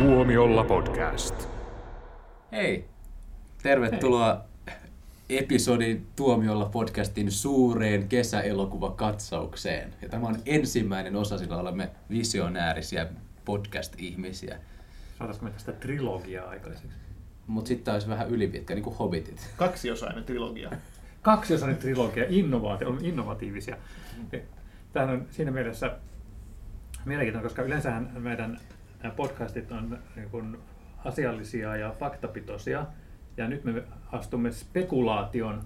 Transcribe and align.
Tuomiolla 0.00 0.64
podcast. 0.64 1.48
Hei, 2.52 2.88
tervetuloa 3.62 4.44
episodin 5.28 6.06
Tuomiolla 6.16 6.64
podcastin 6.64 7.30
suureen 7.30 8.08
kesäelokuvakatsaukseen. 8.08 9.94
Ja 10.02 10.08
tämä 10.08 10.26
on 10.26 10.36
ensimmäinen 10.46 11.16
osa, 11.16 11.38
sillä 11.38 11.56
olemme 11.56 11.90
visionäärisiä 12.10 13.06
podcast-ihmisiä. 13.44 14.58
Saataisiko 15.18 15.46
me 15.46 15.50
tästä 15.50 15.72
trilogiaa 15.72 16.48
aikaiseksi? 16.48 16.88
Mutta 17.46 17.68
sitten 17.68 17.94
olisi 17.94 18.08
vähän 18.08 18.28
ylipitkä, 18.28 18.74
niin 18.74 18.84
kuin 18.84 18.96
Hobbitit. 18.96 19.50
Kaksiosainen 19.56 20.24
trilogia. 20.24 20.70
Kaksiosainen 21.22 21.78
trilogia, 21.78 22.24
innovaatio, 22.28 22.88
on 22.88 22.98
innovatiivisia. 23.04 23.76
Tämähän 24.92 25.14
on 25.14 25.26
siinä 25.30 25.50
mielessä 25.50 25.96
mielenkiintoinen, 27.04 27.48
koska 27.48 27.62
yleensähän 27.62 28.10
meidän 28.18 28.60
nämä 29.02 29.14
podcastit 29.14 29.72
on 29.72 29.98
niin 30.16 30.30
kuin 30.30 30.58
asiallisia 31.04 31.76
ja 31.76 31.94
faktapitoisia. 32.00 32.86
Ja 33.36 33.48
nyt 33.48 33.64
me 33.64 33.82
astumme 34.12 34.52
spekulaation 34.52 35.62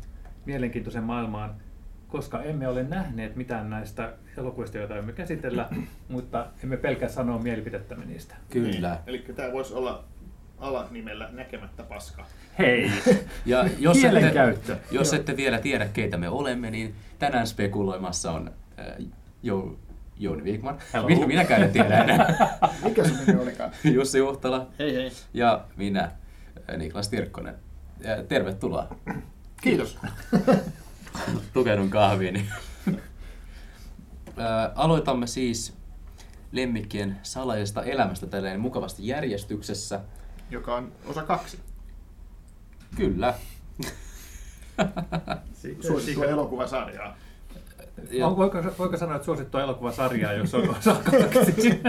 mielenkiintoisen 0.46 1.02
maailmaan, 1.02 1.54
koska 2.08 2.42
emme 2.42 2.68
ole 2.68 2.82
nähneet 2.82 3.36
mitään 3.36 3.70
näistä 3.70 4.12
elokuvista, 4.36 4.78
joita 4.78 4.96
emme 4.96 5.12
käsitellä, 5.12 5.68
mutta 6.08 6.46
emme 6.64 6.76
pelkää 6.76 7.08
sanoa 7.08 7.38
mielipidettämme 7.38 8.04
niistä. 8.04 8.34
Kyllä. 8.50 8.90
Niin. 8.90 9.00
Eli 9.06 9.18
tämä 9.18 9.52
voisi 9.52 9.74
olla 9.74 10.04
alanimellä 10.58 11.28
näkemättä 11.32 11.82
paska. 11.82 12.26
Hei! 12.58 12.90
Ja 13.46 13.68
jos 13.78 14.04
ette, 14.04 14.58
jos 14.90 15.12
ette 15.12 15.36
vielä 15.36 15.58
tiedä, 15.58 15.86
keitä 15.86 16.16
me 16.16 16.28
olemme, 16.28 16.70
niin 16.70 16.94
tänään 17.18 17.46
spekuloimassa 17.46 18.32
on 18.32 18.50
äh, 18.78 18.86
jo, 19.42 19.78
Jouni 20.18 20.42
Wigman. 20.42 20.78
Hello. 20.92 21.08
Minä, 21.08 21.26
minäkään 21.26 21.62
en 21.62 21.72
tiedä 21.72 22.04
enää. 22.04 22.48
Mikä 22.84 23.04
se 23.04 23.24
nimi 23.26 23.42
olikaan? 23.42 23.70
Jussi 23.94 24.20
Uhtala 24.20 24.66
Hei 24.78 24.94
hei. 24.94 25.12
ja 25.34 25.64
minä, 25.76 26.02
äh, 26.02 26.76
Niklas 26.76 27.08
Tirkkonen. 27.08 27.54
Ja 28.00 28.22
tervetuloa. 28.22 28.96
Kiitos. 29.62 29.98
Tukeudun 31.52 31.90
kahviini. 31.90 32.46
Aloitamme 34.74 35.26
siis 35.26 35.74
lemmikkien 36.52 37.16
salaisesta 37.22 37.82
elämästä 37.82 38.26
tälleen 38.26 38.60
mukavasti 38.60 39.06
järjestyksessä. 39.06 40.00
Joka 40.50 40.76
on 40.76 40.92
osa 41.06 41.22
kaksi. 41.22 41.58
Kyllä. 42.96 43.34
Suosittua 45.80 46.24
elokuvasarjaa. 46.24 47.16
Ja, 48.10 48.26
On, 48.26 48.36
voiko, 48.36 48.58
voiko 48.78 48.96
sanoa, 48.96 49.14
että 49.16 49.24
suosittua 49.26 49.62
elokuvasarjaa, 49.62 50.32
jos 50.32 50.54
on 50.54 50.70
osa 50.70 50.96
kaksi? 51.04 51.80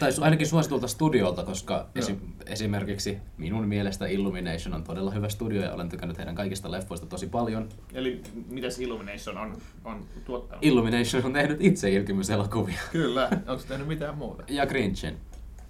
tai 0.00 0.10
ainakin 0.20 0.46
suositulta 0.46 0.88
studiolta, 0.88 1.42
koska 1.44 1.86
esi- 1.94 2.18
esimerkiksi 2.46 3.18
minun 3.36 3.68
mielestä 3.68 4.06
Illumination 4.06 4.74
on 4.74 4.84
todella 4.84 5.10
hyvä 5.10 5.28
studio 5.28 5.62
ja 5.62 5.72
olen 5.74 5.88
tykännyt 5.88 6.18
heidän 6.18 6.34
kaikista 6.34 6.70
leffoista 6.70 7.06
tosi 7.06 7.26
paljon. 7.26 7.68
Eli 7.92 8.22
mitäs 8.50 8.78
Illumination 8.78 9.38
on, 9.38 9.56
on 9.84 10.04
tuottanut? 10.24 10.64
Illumination 10.64 11.24
on 11.24 11.32
tehnyt 11.32 11.58
itse 11.60 11.90
ilkimyselokuvia. 11.90 12.78
Kyllä. 12.92 13.28
Onko 13.46 13.58
se 13.58 13.68
tehnyt 13.68 13.88
mitään 13.88 14.18
muuta? 14.18 14.42
Ja 14.48 14.66
Grinchen. 14.66 15.16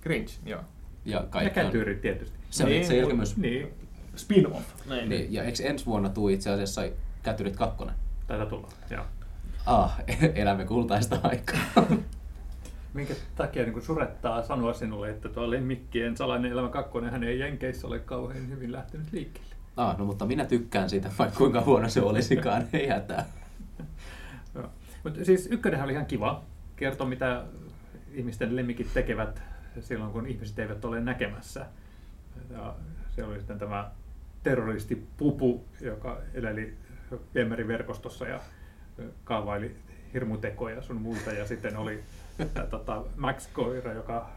Grinch, 0.01 0.39
joo. 0.47 0.61
Ja 1.05 1.25
Ja 1.43 1.51
kätyyrit 1.51 2.01
tietysti. 2.01 2.39
Se 2.51 2.65
on 2.65 2.71
Niin, 2.71 2.83
itse 2.83 2.99
ilkimys. 2.99 3.37
Niin, 3.37 3.69
Spin-off. 4.17 4.63
Näin. 4.89 5.09
Niin, 5.09 5.33
ja 5.33 5.43
eikö 5.45 5.63
ensi 5.63 5.87
vuonna 5.87 6.09
tuu 6.09 6.29
itse 6.29 6.51
asiassa 6.51 6.83
Kätyrit 7.23 7.57
kakkonen? 7.57 7.95
Taitaa 8.27 8.47
tulla. 8.47 8.69
Joo. 8.91 9.05
Ah, 9.67 10.01
elämme 10.35 10.65
kultaista 10.65 11.21
aikaa. 11.23 11.87
Minkä 12.95 13.15
takia 13.37 13.65
niin 13.65 13.83
surettaa 13.83 14.43
sanoa 14.43 14.73
sinulle, 14.73 15.11
että 15.11 15.29
tuo 15.29 15.51
Lemmikkien 15.51 16.17
salainen 16.17 16.53
elämä 16.53 16.69
kakkonen 16.69 17.11
hän 17.11 17.25
ei 17.25 17.39
Jenkeissä 17.39 17.87
ole 17.87 17.99
kauhean 17.99 18.49
hyvin 18.49 18.73
lähtenyt 18.73 19.13
liikkeelle? 19.13 19.55
Ah, 19.77 19.99
no 19.99 20.05
mutta 20.05 20.27
minä 20.27 20.45
tykkään 20.45 20.91
siitä, 20.91 21.11
vaikka 21.19 21.39
kuinka 21.39 21.61
huono 21.61 21.89
se 21.89 22.03
olisikaan, 22.03 22.65
ei 22.73 22.89
hätää. 22.89 23.25
Joo. 24.55 24.71
Mutta 25.05 25.25
siis 25.25 25.49
ykkönenhän 25.51 25.85
oli 25.85 25.93
ihan 25.93 26.07
kiva. 26.07 26.43
Kertoo, 26.77 27.07
mitä 27.07 27.43
ihmisten 28.13 28.57
lemmikit 28.57 28.95
tekevät 28.95 29.43
silloin, 29.81 30.13
kun 30.13 30.27
ihmiset 30.27 30.59
eivät 30.59 30.85
ole 30.85 31.01
näkemässä. 31.01 31.67
Ja 32.51 32.75
siellä 33.15 33.31
oli 33.31 33.39
sitten 33.39 33.59
tämä 33.59 33.91
terroristi 34.43 35.07
Pupu, 35.17 35.65
joka 35.81 36.21
eleli 36.35 36.75
viemäriverkostossa 37.35 38.27
ja 38.27 38.41
kaavaili 39.25 39.77
hirmutekoja 40.15 40.83
sun 40.83 40.97
muuta. 40.97 41.33
Ja 41.33 41.47
sitten 41.47 41.77
oli 41.77 42.03
tota, 42.71 43.05
Max 43.17 43.49
Koira, 43.53 43.93
joka 43.93 44.31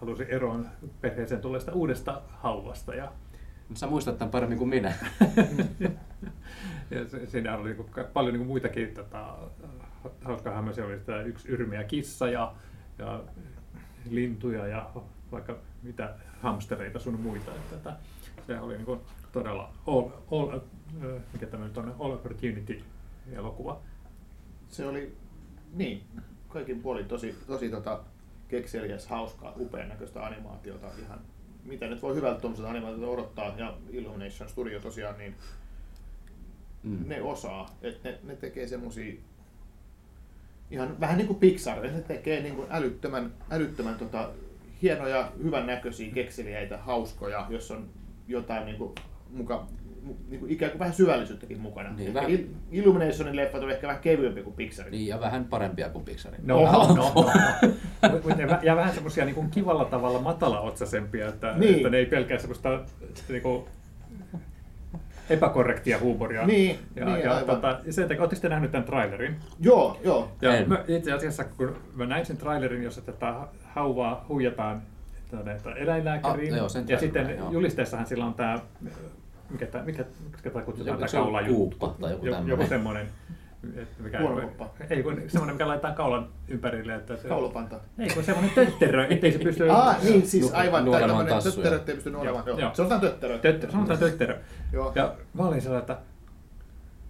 halusi 0.00 0.26
eroon 0.28 0.66
perheeseen 1.00 1.40
tulleesta 1.40 1.72
uudesta 1.72 2.22
hauvasta. 2.28 2.94
Ja 2.94 3.12
Sä 3.74 3.86
muistat 3.86 4.18
tämän 4.18 4.30
paremmin 4.30 4.58
kuin 4.58 4.70
minä. 4.70 4.94
ja 6.90 7.28
siinä 7.28 7.56
oli 7.56 7.68
niinku 7.68 7.90
paljon 8.12 8.34
niinku 8.34 8.48
muitakin 8.48 8.94
tota, 8.94 9.34
hauskaa 10.24 10.54
hämmöisiä. 10.54 10.86
Oli 10.86 10.98
sitä 10.98 11.22
yksi 11.22 11.48
yrmiä 11.48 11.84
kissa 11.84 12.28
ja, 12.28 12.54
ja 12.98 13.20
lintuja 14.10 14.66
ja 14.66 14.90
vaikka 15.32 15.56
mitä 15.82 16.14
hamstereita 16.40 16.98
sun 16.98 17.20
muita. 17.20 17.50
Että, 17.54 17.76
että, 17.76 17.96
se 18.46 18.60
oli 18.60 18.76
niinku 18.76 19.02
todella 19.32 19.72
all, 19.86 20.08
all, 20.30 20.60
mikä 21.32 21.46
tämä 21.46 21.64
nyt 21.64 21.78
on, 21.78 21.94
all 21.98 22.12
opportunity 22.12 22.82
elokuva. 23.32 23.80
Se 24.68 24.86
oli, 24.86 25.16
niin, 25.74 26.02
kaikin 26.48 26.82
puolin 26.82 27.06
tosi, 27.08 27.34
tosi 27.46 27.68
tota, 27.70 28.00
kekseliäs, 28.48 29.06
hauskaa, 29.06 29.52
upean 29.56 29.88
näköistä 29.88 30.26
animaatiota. 30.26 30.86
Ihan, 31.02 31.18
mitä 31.64 31.86
nyt 31.86 32.02
voi 32.02 32.14
hyvältä 32.14 32.40
tuommoiselta 32.40 32.70
animaatiota 32.70 33.06
odottaa. 33.12 33.54
Ja 33.56 33.74
Illumination 33.90 34.48
Studio 34.48 34.80
tosiaan, 34.80 35.18
niin 35.18 35.34
Mm. 36.82 37.04
ne 37.08 37.22
osaa, 37.22 37.76
että 37.82 38.08
ne, 38.08 38.18
ne 38.22 38.36
tekee 38.36 38.68
semmosia 38.68 39.14
ihan 40.70 41.00
vähän 41.00 41.16
niin 41.18 41.26
kuin 41.26 41.38
Pixar, 41.38 41.80
ne 41.82 42.00
tekee 42.00 42.42
niin 42.42 42.56
kuin 42.56 42.66
älyttömän, 42.70 43.32
älyttömän 43.50 43.94
tota, 43.94 44.30
hienoja, 44.82 45.32
hyvän 45.42 45.66
näköisiä, 45.66 46.12
kekseliäitä, 46.12 46.78
hauskoja, 46.78 47.46
jos 47.48 47.70
on 47.70 47.88
jotain 48.28 48.66
niin 48.66 48.78
kuin, 48.78 48.94
muka, 49.30 49.66
mu- 49.70 49.77
niin 50.28 50.40
kuin 50.40 50.52
ikään 50.52 50.70
kuin 50.72 50.78
vähän 50.78 50.94
syvällisyyttäkin 50.94 51.60
mukana. 51.60 51.90
Niin, 51.92 52.14
vähän- 52.14 52.30
Il- 52.30 52.46
Illuminationin 52.72 53.36
leffat 53.36 53.62
on 53.62 53.70
ehkä 53.70 53.86
vähän 53.86 54.02
kevyempi 54.02 54.42
kuin 54.42 54.56
Pixarin. 54.56 54.90
Niin, 54.90 55.06
ja 55.06 55.20
vähän 55.20 55.44
parempia 55.44 55.88
kuin 55.90 56.04
Pixarin. 56.04 56.40
No, 56.46 56.56
Oho. 56.58 56.94
no, 56.94 57.12
no. 57.14 57.30
Vä- 58.52 58.58
ja 58.62 58.76
vähän 58.76 58.94
semmoisia 58.94 59.24
niin 59.24 59.50
kivalla 59.50 59.84
tavalla 59.84 60.20
matalaotsaisempia, 60.20 61.28
että, 61.28 61.54
Niin. 61.56 61.74
että 61.76 61.90
ne 61.90 61.96
ei 61.96 62.06
pelkää 62.06 62.38
semmoista 62.38 62.80
niin 63.28 63.42
kuin, 63.42 63.64
epäkorrektia 65.30 65.98
huumoria. 65.98 66.46
Niin, 66.46 66.78
ja, 66.96 67.04
niin, 67.04 67.20
ja 67.24 67.32
aivan. 67.36 67.54
tota, 67.56 67.80
sen 67.90 68.08
takia, 68.08 68.22
ootteko 68.22 68.42
te 68.42 68.48
nähnyt 68.48 68.70
tämän 68.70 68.84
trailerin? 68.84 69.36
Joo, 69.60 70.00
joo. 70.04 70.32
Ja 70.42 70.56
En. 70.56 70.68
mä, 70.68 70.84
itse 70.88 71.12
asiassa, 71.12 71.44
kun 71.44 71.76
mä 71.94 72.06
näin 72.06 72.26
sen 72.26 72.36
trailerin, 72.36 72.82
jossa 72.82 73.00
tätä 73.00 73.34
hauvaa 73.64 74.24
huijataan 74.28 74.82
tuonne 75.30 75.56
eläinlääkäriin, 75.76 76.52
Ah, 76.52 76.58
joo, 76.58 76.68
ja 76.88 76.98
sitten 76.98 77.24
näin, 77.24 77.38
julisteessahan 77.50 78.06
sillä 78.06 78.26
on 78.26 78.34
tämä, 78.34 78.58
mikä, 79.50 79.66
tää, 79.66 79.82
mikä, 79.84 80.04
mikä 80.36 80.50
tämä 80.50 80.64
kutsutaan, 80.64 80.94
Joku- 81.00 81.10
tämä 81.10 81.22
kaulajuttu. 81.22 81.54
kuuppa 81.54 81.94
tai 82.00 82.10
joku 82.12 82.26
Jo- 82.26 82.32
tämmönen. 82.32 82.50
Joku 82.58 82.68
semmoinen. 82.68 83.06
että 83.76 84.02
Mikä, 84.02 84.18
Huonokoppa. 84.20 84.70
ei 84.90 85.02
kun 85.02 85.22
semmoinen, 85.28 85.54
mikä 85.54 85.68
laitetaan 85.68 85.94
kaulan 85.94 86.28
ympärille. 86.48 86.94
Että 86.94 87.16
se, 87.16 87.28
Kaulopanta. 87.28 87.80
ei 87.98 88.08
kun 88.14 88.24
semmoinen 88.24 88.54
tötterö, 88.54 89.06
ettei 89.10 89.32
se 89.32 89.38
pysty... 89.38 89.70
Ah, 89.70 90.02
niin 90.04 90.26
siis 90.26 90.52
aivan, 90.54 90.84
nuolemaan 90.84 91.08
tämmöinen 91.10 91.34
tassuja. 91.34 91.54
tötterö, 91.54 91.76
ettei 91.76 91.94
pysty 91.94 92.10
nuolemaan. 92.10 92.44
Joo, 92.46 92.58
Joo, 92.58 92.72
on 92.94 93.00
tötterö. 93.00 93.38
Tötterö, 93.38 93.72
sanotaan 93.72 93.98
tötterö. 93.98 94.38
Joo. 94.72 94.92
Ja 94.94 95.14
mä 95.34 95.42
olin 95.46 95.60
sellainen, 95.62 95.80
että 95.80 95.98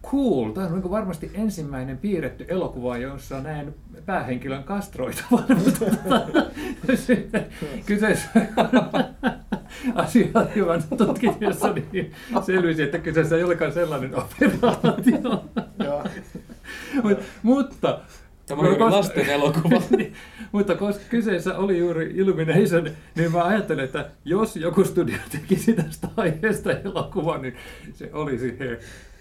cool, 0.02 0.50
tämä 0.50 0.66
on 0.66 0.72
niin 0.80 0.90
varmasti 0.90 1.30
ensimmäinen 1.34 1.98
piirretty 1.98 2.44
elokuva, 2.48 2.98
jossa 2.98 3.40
näen 3.40 3.74
päähenkilön 4.06 4.64
kastroitavan. 4.64 5.44
Mutta 6.78 6.92
kyseessä 9.84 10.30
asiantuntijana 10.34 10.82
tutkimuksessa 10.98 11.74
niin 11.92 12.12
selvisi, 12.46 12.82
että 12.82 12.98
kyseessä 12.98 13.36
ei 13.36 13.44
olekaan 13.44 13.72
sellainen 13.72 14.14
operaatio. 14.16 15.44
Mut, 17.02 17.18
mutta 17.42 18.00
Tämä 18.46 18.62
on 18.62 18.68
koska- 18.68 18.90
lasten 18.90 19.30
elokuva. 19.30 19.82
Niin, 19.96 20.14
mutta 20.52 20.74
koska 20.74 21.04
kyseessä 21.10 21.58
oli 21.58 21.78
juuri 21.78 22.12
Illumination, 22.14 22.90
niin 23.14 23.32
mä 23.32 23.44
ajattelin, 23.44 23.84
että 23.84 24.10
jos 24.24 24.56
joku 24.56 24.84
studio 24.84 25.16
tekisi 25.32 25.72
tästä 25.72 26.08
aiheesta 26.16 26.72
elokuvan, 26.72 27.42
niin 27.42 27.56
se 27.92 28.10
olisi 28.12 28.56
he. 28.58 28.78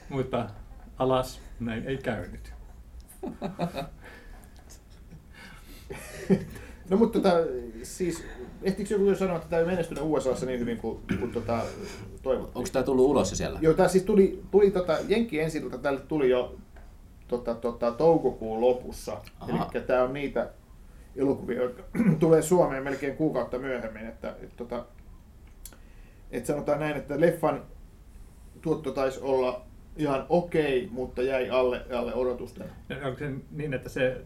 Mutta 0.09 0.49
alas, 0.97 1.41
näin 1.59 1.87
ei 1.87 1.97
käynyt. 1.97 2.53
No 6.89 6.97
mutta 6.97 7.19
tota, 7.19 7.35
siis, 7.83 8.23
ehtiikö 8.63 8.93
joku 8.93 9.05
jo 9.05 9.15
sanoa, 9.15 9.35
että 9.35 9.49
tämä 9.49 9.59
ei 9.59 9.65
menestynyt 9.65 10.03
USAssa 10.03 10.45
niin 10.45 10.59
hyvin 10.59 10.77
kuin, 10.77 10.99
kuin 11.19 11.31
tota, 11.31 11.61
toivottiin? 12.23 12.57
Onko 12.57 12.69
tämä 12.73 12.83
tullut 12.83 13.05
ulos 13.05 13.31
jo 13.31 13.35
siellä? 13.35 13.59
Joo, 13.61 13.73
tämä 13.73 13.89
siis 13.89 14.03
tuli, 14.03 14.43
tuli 14.51 14.71
tota, 14.71 14.97
Jenkki 15.07 15.39
ensiltä, 15.39 15.77
tälle 15.77 15.99
tuli 15.99 16.29
jo 16.29 16.55
tota, 17.27 17.55
tota, 17.55 17.91
toukokuun 17.91 18.61
lopussa. 18.61 19.17
Eli 19.47 19.83
tämä 19.83 20.03
on 20.03 20.13
niitä 20.13 20.49
elokuvia, 21.15 21.61
jotka 21.61 21.83
tulee 22.19 22.41
Suomeen 22.41 22.83
melkein 22.83 23.17
kuukautta 23.17 23.59
myöhemmin. 23.59 24.05
Että, 24.05 24.35
et, 24.43 24.57
tota, 24.57 24.85
et 26.31 26.45
sanotaan 26.45 26.79
näin, 26.79 26.97
että 26.97 27.19
leffan 27.19 27.63
tuotto 28.61 28.91
taisi 28.91 29.19
olla 29.21 29.61
ihan 29.97 30.25
okei, 30.29 30.87
mutta 30.91 31.21
jäi 31.21 31.49
alle, 31.49 31.85
alle 31.95 32.15
odotusten. 32.15 32.69
Ja 32.89 33.07
Onko 33.07 33.19
se 33.19 33.31
niin, 33.51 33.73
että 33.73 33.89
se, 33.89 34.21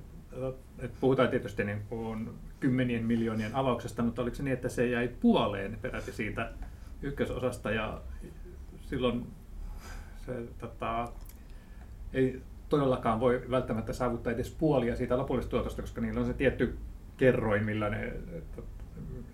että 0.80 0.98
puhutaan 1.00 1.30
tietysti 1.30 1.64
niin 1.64 1.82
kuin 1.90 2.30
kymmenien 2.62 3.06
miljoonien 3.06 3.56
avauksesta, 3.56 4.04
mutta 4.04 4.22
oliko 4.22 4.36
se 4.36 4.44
niin, 4.44 4.54
että 4.54 4.70
se 4.70 4.88
jäi 4.88 5.08
puoleen 5.08 5.78
peräti 5.82 6.12
siitä 6.12 6.52
ykkösosasta 7.02 7.72
ja 7.72 8.02
silloin 8.82 9.28
se 10.26 10.34
tota, 10.60 11.12
ei 12.14 12.42
todellakaan 12.70 13.20
voi 13.20 13.46
välttämättä 13.50 13.94
saavuttaa 13.94 14.34
edes 14.34 14.50
puolia 14.50 14.96
siitä 14.96 15.18
lopullisesta 15.18 15.52
tuotosta, 15.52 15.82
koska 15.82 16.02
niillä 16.02 16.20
on 16.20 16.26
se 16.26 16.34
tietty 16.34 16.78
kerroin, 17.18 17.64
millä 17.64 17.90
ne 17.90 18.14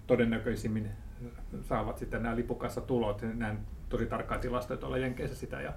todennäköisimmin 0.08 0.90
saavat 1.62 1.98
sitten 1.98 2.24
nämä 2.24 2.36
lipukassa 2.36 2.82
tulot. 2.82 3.22
Näin 3.34 3.58
tosi 3.90 4.06
tarkkaa 4.06 4.38
tilastoja 4.38 4.78
tuolla 4.78 4.98
Jenkeissä 4.98 5.36
sitä. 5.36 5.62
Ja, 5.62 5.74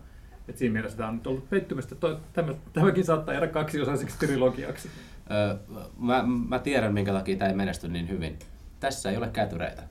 et 0.48 0.56
siinä 0.56 0.72
mielessä 0.72 0.98
tämä 0.98 1.08
on 1.08 1.14
nyt 1.14 1.26
ollut 1.26 1.50
pettymystä. 1.50 1.94
Tämä, 2.32 2.54
tämäkin 2.72 3.04
saattaa 3.04 3.34
jäädä 3.34 3.46
kaksiosaiseksi 3.46 4.18
trilogiaksi. 4.18 4.90
Öö, 5.30 5.56
mä, 5.98 6.24
mä 6.48 6.58
tiedän, 6.58 6.94
minkä 6.94 7.12
takia 7.12 7.36
tämä 7.36 7.48
ei 7.48 7.56
menesty 7.56 7.88
niin 7.88 8.08
hyvin. 8.08 8.38
Tässä 8.80 9.10
ei 9.10 9.16
ole 9.16 9.28
kätyreitä. 9.28 9.82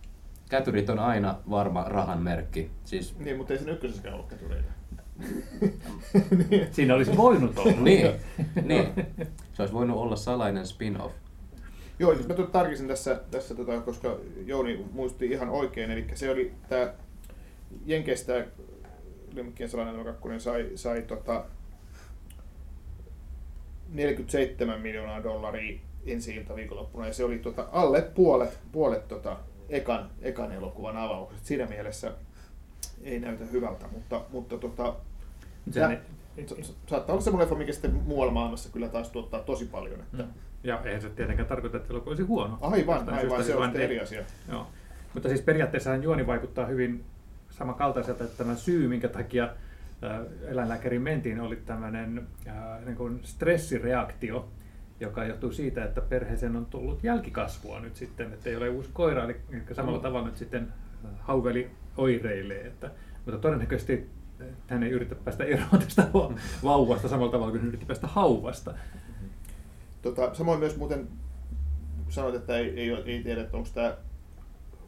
Kätyrit 0.49 0.89
on 0.89 0.99
aina 0.99 1.35
varma 1.49 1.83
rahan 1.83 2.21
merkki. 2.21 2.71
Siis, 2.85 3.19
Niin, 3.19 3.37
mutta 3.37 3.53
ei 3.53 3.59
sen 3.59 3.69
ykkösessäkään 3.69 4.13
ollut 4.13 4.29
kätyreitä. 4.29 4.71
Siinä 6.71 6.95
olisi 6.95 7.17
voinut 7.17 7.57
olla. 7.57 7.71
niin, 7.81 8.11
niin. 8.65 8.93
Se 9.53 9.61
olisi 9.61 9.73
voinut 9.73 9.97
olla 9.97 10.15
salainen 10.15 10.67
spin-off. 10.67 11.13
Joo, 11.99 12.15
siis 12.15 12.27
mä 12.27 12.33
tuon 12.33 12.51
tarkistin 12.51 12.87
tässä, 12.87 13.21
tässä 13.31 13.55
tota, 13.55 13.81
koska 13.81 14.17
Jouni 14.45 14.85
muisti 14.91 15.25
ihan 15.25 15.49
oikein, 15.49 15.91
eli 15.91 16.07
se 16.13 16.31
oli 16.31 16.53
tämä 16.69 16.93
Jenkeistä 17.85 18.45
Lemmikkien 19.33 19.69
salainen 19.69 19.95
numero 19.95 20.13
kakkonen 20.13 20.41
sai, 20.41 20.71
sai 20.75 21.01
tota 21.01 21.45
47 23.93 24.81
miljoonaa 24.81 25.23
dollaria 25.23 25.79
ensi 26.05 26.35
ilta 26.35 26.55
viikonloppuna, 26.55 27.07
ja 27.07 27.13
se 27.13 27.23
oli 27.23 27.39
tota 27.39 27.65
alle 27.71 28.01
puolet, 28.01 28.59
puolet 28.71 29.07
tota 29.07 29.37
ekan, 29.69 30.09
ekan 30.21 30.51
elokuvan 30.51 30.97
avauksesta. 30.97 31.47
Siinä 31.47 31.65
mielessä 31.65 32.11
ei 33.03 33.19
näytä 33.19 33.45
hyvältä, 33.45 33.85
mutta, 33.91 34.21
mutta 34.31 34.57
tota, 34.57 34.95
ei- 36.37 36.47
sa- 36.47 36.55
sa- 36.61 36.73
saattaa 36.87 37.13
olla 37.13 37.23
semmoinen 37.23 37.45
leffa, 37.45 37.55
mikä 37.59 37.71
sitten 37.73 37.93
muualla 37.93 38.33
maailmassa 38.33 38.69
kyllä 38.73 38.87
taas 38.89 39.09
tuottaa 39.09 39.39
tosi 39.39 39.65
paljon. 39.65 39.99
Että, 39.99 40.23
Mm. 40.23 40.29
Ja 40.63 40.81
eihän 40.85 41.01
se 41.01 41.09
tietenkään 41.09 41.47
tarkoita, 41.47 41.77
että 41.77 41.93
elokuva 41.93 42.09
olisi 42.11 42.23
huono. 42.23 42.57
Aivan, 42.61 42.95
Jostain 42.95 43.17
aivan, 43.17 43.43
syystä 43.43 43.43
se 43.43 43.55
on 43.55 43.75
eri 43.75 43.99
asia. 43.99 44.23
Joo. 44.51 44.67
Mutta 45.13 45.29
siis 45.29 45.41
periaatteessa 45.41 45.95
juoni 45.95 46.27
vaikuttaa 46.27 46.65
hyvin 46.65 47.03
samankaltaiselta, 47.49 48.23
että 48.23 48.37
tämä 48.37 48.55
syy, 48.55 48.87
minkä 48.87 49.07
takia 49.07 49.49
eläinlääkäriin 50.47 51.01
mentiin, 51.01 51.39
oli 51.39 51.55
tämmöinen 51.55 52.27
äh, 52.47 52.85
niin 52.85 52.95
kuin 52.97 53.19
stressireaktio, 53.23 54.49
joka 54.99 55.25
johtuu 55.25 55.51
siitä, 55.51 55.83
että 55.85 56.01
perheeseen 56.01 56.55
on 56.55 56.65
tullut 56.65 57.03
jälkikasvua 57.03 57.79
nyt 57.79 57.95
sitten, 57.95 58.33
että 58.33 58.49
ei 58.49 58.55
ole 58.55 58.69
uusi 58.69 58.89
koira, 58.93 59.23
eli 59.23 59.35
samalla 59.73 59.97
Mm. 59.97 60.03
tavalla 60.03 60.27
nyt 60.27 60.37
sitten 60.37 60.73
hauveli 61.19 61.71
oireilee. 61.97 62.67
Että, 62.67 62.91
mutta 63.25 63.39
todennäköisesti 63.41 64.09
hän 64.67 64.83
ei 64.83 64.89
yritä 64.91 65.15
päästä 65.15 65.43
eroon 65.43 65.79
tästä 65.79 66.07
va- 66.13 66.33
vauvasta 66.63 67.07
samalla 67.07 67.31
tavalla 67.31 67.51
kuin 67.51 67.59
hän 67.61 67.67
yritti 67.67 67.85
päästä 67.85 68.07
hauvasta. 68.07 68.73
Tota, 70.01 70.33
samoin 70.33 70.59
myös 70.59 70.77
muuten 70.77 71.07
kun 72.03 72.13
sanoit, 72.13 72.35
että 72.35 72.57
ei, 72.57 72.79
ei, 72.79 72.91
ei 73.05 73.23
tiedä, 73.23 73.41
että 73.41 73.57
onko 73.57 73.69
tämä 73.73 73.93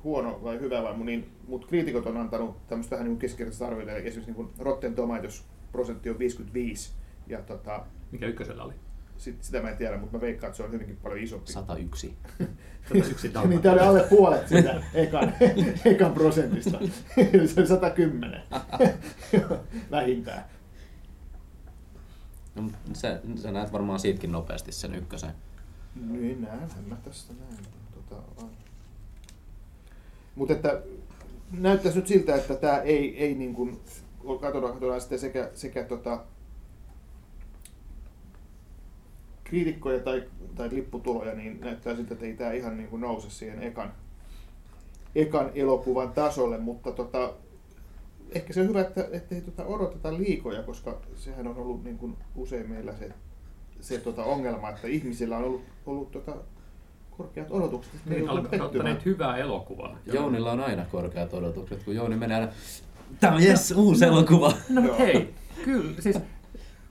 huono 0.04 0.40
vai 0.44 0.60
hyvä 0.60 0.84
vai 0.84 0.98
niin, 0.98 1.32
mutta 1.48 1.68
kriitikot 1.68 2.06
on 2.06 2.18
antanut 2.18 2.68
tämmöistä 2.68 2.96
vähän 2.96 3.08
niin 3.08 3.20
keskeistä 3.20 3.68
arvioita, 3.68 3.92
eli 3.92 4.08
esimerkiksi 4.08 4.42
niin 4.42 4.54
Rotten 4.60 4.96
Tomatoes 4.96 5.46
prosentti 5.72 6.10
on 6.10 6.20
55, 6.20 6.92
ja 7.28 7.42
tota, 7.42 7.86
Mikä 8.12 8.26
ykkösellä 8.26 8.64
oli? 8.64 8.74
sit, 9.18 9.44
sitä 9.44 9.62
mä 9.62 9.70
en 9.70 9.78
tiedä, 9.78 9.98
mutta 9.98 10.18
mä 10.18 10.22
veikkaan, 10.22 10.50
että 10.50 10.58
se 10.58 10.64
on 10.64 10.72
hyvinkin 10.72 10.98
paljon 10.98 11.20
isompi. 11.20 11.52
101. 11.52 12.18
Tätä 12.38 13.08
yksi 13.08 13.32
niin 13.48 13.62
tämä 13.62 13.74
oli 13.74 13.82
alle 13.82 14.06
puolet 14.10 14.48
sitä 14.48 14.84
ekan, 14.94 15.34
ekan 15.86 16.14
prosentista. 16.14 16.80
se 17.54 17.62
on 17.62 17.68
110 17.68 18.42
vähintään. 19.92 20.44
No, 22.56 22.62
mut 22.62 22.74
sä, 22.94 23.22
sä 23.36 23.52
näet 23.52 23.74
varmaan 23.74 24.00
siitäkin 24.00 24.32
nopeasti 24.32 24.72
sen 24.72 24.96
ykkösen. 24.96 25.32
Niin 25.96 26.42
näinhän 26.42 26.84
mä 26.88 26.96
tästä 26.96 27.34
näin. 27.34 27.66
Tota, 27.92 28.22
mutta 30.42 30.54
että 30.54 30.82
näyttäisi 31.52 31.98
nyt 31.98 32.08
siltä, 32.08 32.36
että 32.36 32.56
tämä 32.56 32.78
ei, 32.78 33.24
ei 33.24 33.36
niin 33.36 33.54
kuin, 33.54 33.80
katsotaan, 34.42 34.74
katsotaan 34.74 35.02
sitten 35.02 35.20
sekä, 35.20 35.50
sekä 35.54 35.84
tota, 35.84 36.24
kriitikkoja 39.44 40.00
tai, 40.00 40.24
tai 40.56 40.70
lipputuloja, 40.72 41.36
niin 41.36 41.60
näyttää 41.60 41.96
siltä, 41.96 42.14
että 42.14 42.26
ei 42.26 42.34
tämä 42.34 42.52
ihan 42.52 42.78
niin 42.78 42.90
kuin 42.90 43.02
nouse 43.02 43.30
siihen 43.30 43.64
ekan, 43.64 43.94
ekan 45.16 45.52
elokuvan 45.56 46.14
tasolle, 46.14 46.58
mutta 46.58 46.92
tota, 46.92 47.34
ehkä 48.32 48.54
se 48.54 48.62
on 48.62 48.68
hyvä, 48.68 48.82
että 48.82 49.08
ei 49.32 49.42
tota 49.42 49.66
odoteta 49.66 50.18
liikoja, 50.18 50.64
koska 50.64 51.02
sehän 51.16 51.48
on 51.48 51.58
ollut 51.58 51.84
niin 51.84 51.98
kuin 51.98 52.18
usein 52.36 52.70
meillä 52.70 52.94
se, 52.94 53.12
se 53.82 53.98
tota 53.98 54.24
ongelma, 54.24 54.70
että 54.70 54.88
ihmisillä 54.88 55.38
on 55.38 55.44
ollut, 55.44 55.64
ollut 55.86 56.12
tota 56.12 56.36
korkeat 57.22 57.48
odotukset. 57.52 57.94
Niin, 58.06 58.30
ottaneet 58.62 59.06
hyvää 59.06 59.38
elokuvaa. 59.38 59.98
Jounilla 60.14 60.52
on 60.52 60.60
aina 60.60 60.86
korkeat 60.86 61.34
odotukset, 61.34 61.84
kun 61.84 61.96
Jouni 61.96 62.16
menee 62.16 62.40
aina, 62.40 62.52
tämä 63.20 63.36
on 63.36 63.44
jes, 63.44 63.72
uusi 63.72 64.06
elokuva. 64.06 64.54
No 64.70 64.82
Joo. 64.86 64.98
hei, 64.98 65.34
kyllä, 65.66 66.02
siis 66.02 66.20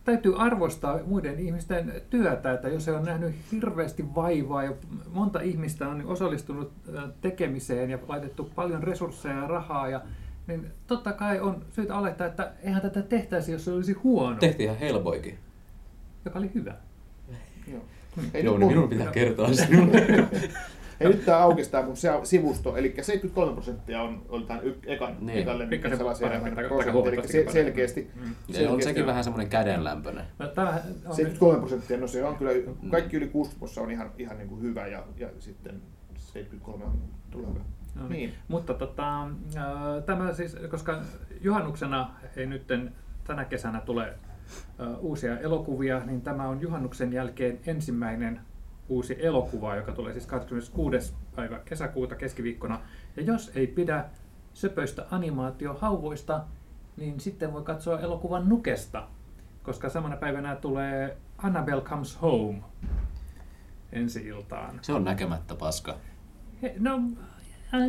täytyy 0.05 0.35
arvostaa 0.43 0.99
muiden 1.07 1.39
ihmisten 1.39 1.93
työtä, 2.11 2.53
että 2.53 2.69
jos 2.69 2.85
se 2.85 2.93
on 2.93 3.05
nähnyt 3.05 3.35
hirveästi 3.53 4.15
vaivaa 4.15 4.65
ja 4.65 4.73
monta 5.13 5.41
ihmistä 5.41 5.89
on 5.89 6.07
osallistunut 6.07 6.73
tekemiseen 7.21 7.91
ja 7.91 7.99
laitettu 8.09 8.51
paljon 8.55 8.83
resursseja 8.83 9.37
ja 9.37 9.47
rahaa, 9.47 9.89
ja, 9.89 10.01
niin 10.47 10.67
totta 10.87 11.13
kai 11.13 11.41
on 11.41 11.65
syytä 11.73 11.99
olettaa, 11.99 12.27
että 12.27 12.53
eihän 12.63 12.83
tätä 12.83 13.03
tehtäisi, 13.03 13.53
jos 13.53 13.65
se 13.65 13.73
olisi 13.73 13.93
huono, 13.93 14.37
Tehtiin 14.37 14.65
ihan 14.65 14.79
Hellboykin. 14.79 15.39
joka 16.25 16.39
oli 16.39 16.51
hyvä. 16.55 16.75
Joo. 17.73 17.83
Hei, 18.35 18.45
Jouni, 18.45 18.59
nyt 18.59 18.69
mun- 18.69 18.73
minun 18.77 18.89
pitää 18.89 19.13
kertoa 19.13 19.53
sinulle. 19.53 20.07
Hei, 21.01 21.09
nyt 21.09 21.25
tämä 21.25 21.39
aukesi 21.39 21.71
tämä 21.71 21.85
mun 21.85 21.97
se- 21.97 22.11
sivusto, 22.23 22.77
eli 22.77 22.95
73 23.03 23.53
prosenttia 23.53 24.03
on, 24.03 24.23
oli 24.29 24.45
tämän 24.45 24.65
y- 24.65 24.79
ekan, 24.87 25.17
Niin. 25.21 25.47
lemmikin 25.49 25.69
Pikkasen 25.69 25.99
sellaisia 25.99 26.29
prosenttia, 26.29 27.13
eli 27.13 27.29
se, 27.29 27.47
selkeästi, 27.53 28.11
Mm. 28.15 28.23
On 28.23 28.55
selkeästi 28.55 28.83
sekin 28.85 29.07
vähän 29.07 29.25
semmoinen 29.25 29.49
kädenlämpöinen. 29.51 30.25
No, 30.39 30.47
on 31.07 31.15
73 31.17 31.59
prosenttia, 31.59 31.97
no 31.99 32.07
se 32.07 32.25
on 32.25 32.37
kyllä, 32.37 32.51
kaikki 32.91 33.17
yli 33.17 33.27
60 33.29 33.81
on 33.81 33.91
ihan, 33.91 34.11
ihan 34.19 34.39
niin 34.39 34.49
kuin 34.49 34.63
hyvä 34.63 34.87
ja, 34.87 35.05
ja 35.17 35.29
sitten 35.39 35.81
73 36.17 36.85
on 36.85 36.99
tuleva. 37.31 37.53
No 37.95 38.09
niin. 38.09 38.11
Niin. 38.11 38.35
Mutta 38.49 38.75
tota, 38.75 39.29
tämä 40.07 40.33
siis, 40.33 40.57
koska 40.71 41.01
juhannuksena 41.41 42.11
ei 42.37 42.47
nyt 42.47 42.63
tänä 43.25 43.45
kesänä 43.45 43.81
tule 43.81 44.15
uusia 45.01 45.39
elokuvia, 45.39 46.05
niin 46.07 46.23
tämä 46.23 46.49
on 46.49 46.61
juhannuksen 46.61 47.13
jälkeen 47.13 47.61
ensimmäinen 47.67 48.41
uusi 48.89 49.17
elokuva, 49.19 49.77
joka 49.77 49.93
tulee 49.93 50.13
siis 50.13 50.27
26. 50.27 51.15
päivä 51.37 51.61
kesäkuuta 51.65 52.15
keskiviikkona. 52.15 52.81
Ja 53.17 53.23
jos 53.23 53.51
ei 53.55 53.67
pidä 53.67 54.05
söpöistä 54.53 55.07
animaatiohauvoista, 55.11 56.45
niin 56.97 57.21
sitten 57.21 57.53
voi 57.53 57.63
katsoa 57.63 58.01
elokuvan 58.01 58.49
Nukesta, 58.49 59.09
koska 59.63 59.89
samana 59.89 60.17
päivänä 60.17 60.57
tulee 60.57 61.17
Annabelle 61.39 61.83
Comes 61.83 62.23
Home 62.23 62.63
ensi 63.93 64.27
iltaan. 64.27 64.79
Se 64.83 64.93
on 64.93 65.05
näkemättä 65.05 65.55
paska. 65.55 65.97
He, 66.63 66.75
no, 66.79 67.01
äh, 67.75 67.81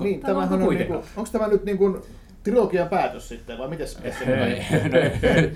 Niin, 0.00 0.20
tämähän 0.20 0.62
on, 0.62 0.68
niin 0.68 0.86
kuin, 0.86 1.02
onko 1.16 1.30
tämä 1.32 1.48
nyt 1.48 1.64
niin 1.64 1.78
kuin 1.78 2.02
trilogian 2.50 2.88
päätös 2.88 3.28
sitten, 3.28 3.58
vai 3.58 3.68
miten 3.68 3.88
se 3.88 3.98
hei, 4.26 4.62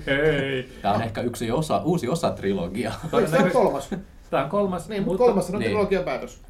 hei. 0.05 0.69
Tämä 0.81 0.93
on 0.93 1.01
ehkä 1.01 1.21
yksi 1.21 1.51
osa, 1.51 1.81
uusi 1.83 2.07
osa 2.09 2.31
trilogiaa. 2.31 2.99
Eikö 3.13 3.27
Tämä 3.31 3.43
on 3.43 3.51
kolmas. 3.51 3.89
Tämä 4.29 4.43
on 4.43 4.49
kolmas, 4.49 4.89
Niin, 4.89 5.03
mutta 5.03 5.17
kolmas 5.17 5.49
on 5.49 5.59
Niin. 5.59 5.69
trilogian 5.71 6.03
päätös. 6.03 6.41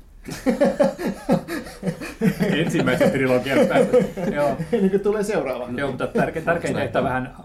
ensimmäisen 2.58 3.12
trilogian 3.12 3.68
päätös. 3.68 4.06
Joo. 4.34 4.58
Ennen 4.72 4.90
kuin 4.92 5.02
tulee 5.02 5.24
seuraava. 5.24 5.68
Joo, 5.78 5.90
mutta 5.90 6.08
tärke, 6.08 6.42
tärkein 6.42 6.76
tehtävä 6.76 7.08
vähän 7.08 7.36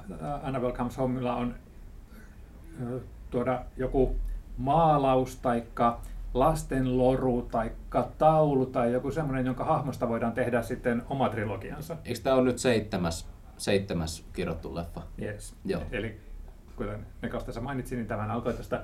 Annabelle 0.43 0.75
Comes 0.75 0.99
Homella 0.99 1.37
on 1.37 1.55
ö, 2.93 3.00
tuoda 3.31 3.62
joku 3.76 4.17
maalaus 4.57 5.37
taikka 5.37 6.00
lastenloru 6.38 7.43
taikka 7.43 8.09
taulu 8.19 8.66
tai 8.66 8.93
joku 8.93 9.11
semmoinen, 9.11 9.47
jonka 9.47 9.64
hahmosta 9.64 10.09
voidaan 10.09 10.33
tehdä 10.33 10.62
sitten 10.62 11.02
oma 11.11 11.28
trilogiansa. 11.28 11.97
Eikö 12.05 12.21
tämä 12.23 12.37
ole 12.37 12.45
nyt 12.45 12.59
seitsemäs, 12.59 13.28
seitsemäs 13.57 14.25
kirjoittu 14.33 14.75
leffa? 14.75 15.02
Yes. 15.23 15.55
Joo. 15.64 15.83
Eli 15.93 16.21
kuten 16.76 17.07
Nekas 17.23 17.45
tässä 17.45 17.61
mainitsi, 17.61 17.97
niin 17.97 18.07
tämän 18.07 18.31
alkoi 18.31 18.55
tästä 18.55 18.76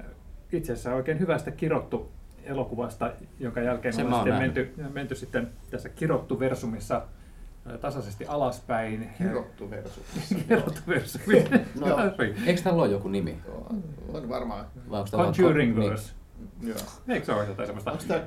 äh, 0.00 0.06
itse 0.52 0.72
asiassa 0.72 0.94
oikein 0.94 1.18
hyvästä 1.18 1.50
kirottu 1.50 2.12
elokuvasta, 2.44 3.12
jonka 3.40 3.60
jälkeen 3.60 3.94
Sen 3.94 4.06
on 4.06 4.14
sitten 4.14 4.38
menty, 4.38 4.74
menty 4.92 5.14
sitten 5.14 5.50
tässä 5.70 5.88
kirottu 5.88 6.40
versumissa 6.40 7.02
ä, 7.66 7.78
tasaisesti 7.78 8.26
alaspäin. 8.26 9.10
Kirottu 9.18 9.70
versu. 9.70 10.00
kirottu 10.48 10.80
versumi. 10.88 11.44
No, 11.80 11.86
eikö 12.46 12.62
tällä 12.62 12.82
ole 12.82 12.90
joku 12.90 13.08
nimi? 13.08 13.38
On 14.12 14.28
varmaan. 14.28 14.66
Conjuring 15.10 15.78
niin. 15.78 15.90
verse. 15.90 16.23
Joo. 16.62 16.76
Eikö 17.08 17.26
se 17.26 17.32
ole 17.32 17.46
jotain 17.46 17.66
semmoista? 17.66 17.92
Onko 17.92 18.04
tämä 18.08 18.20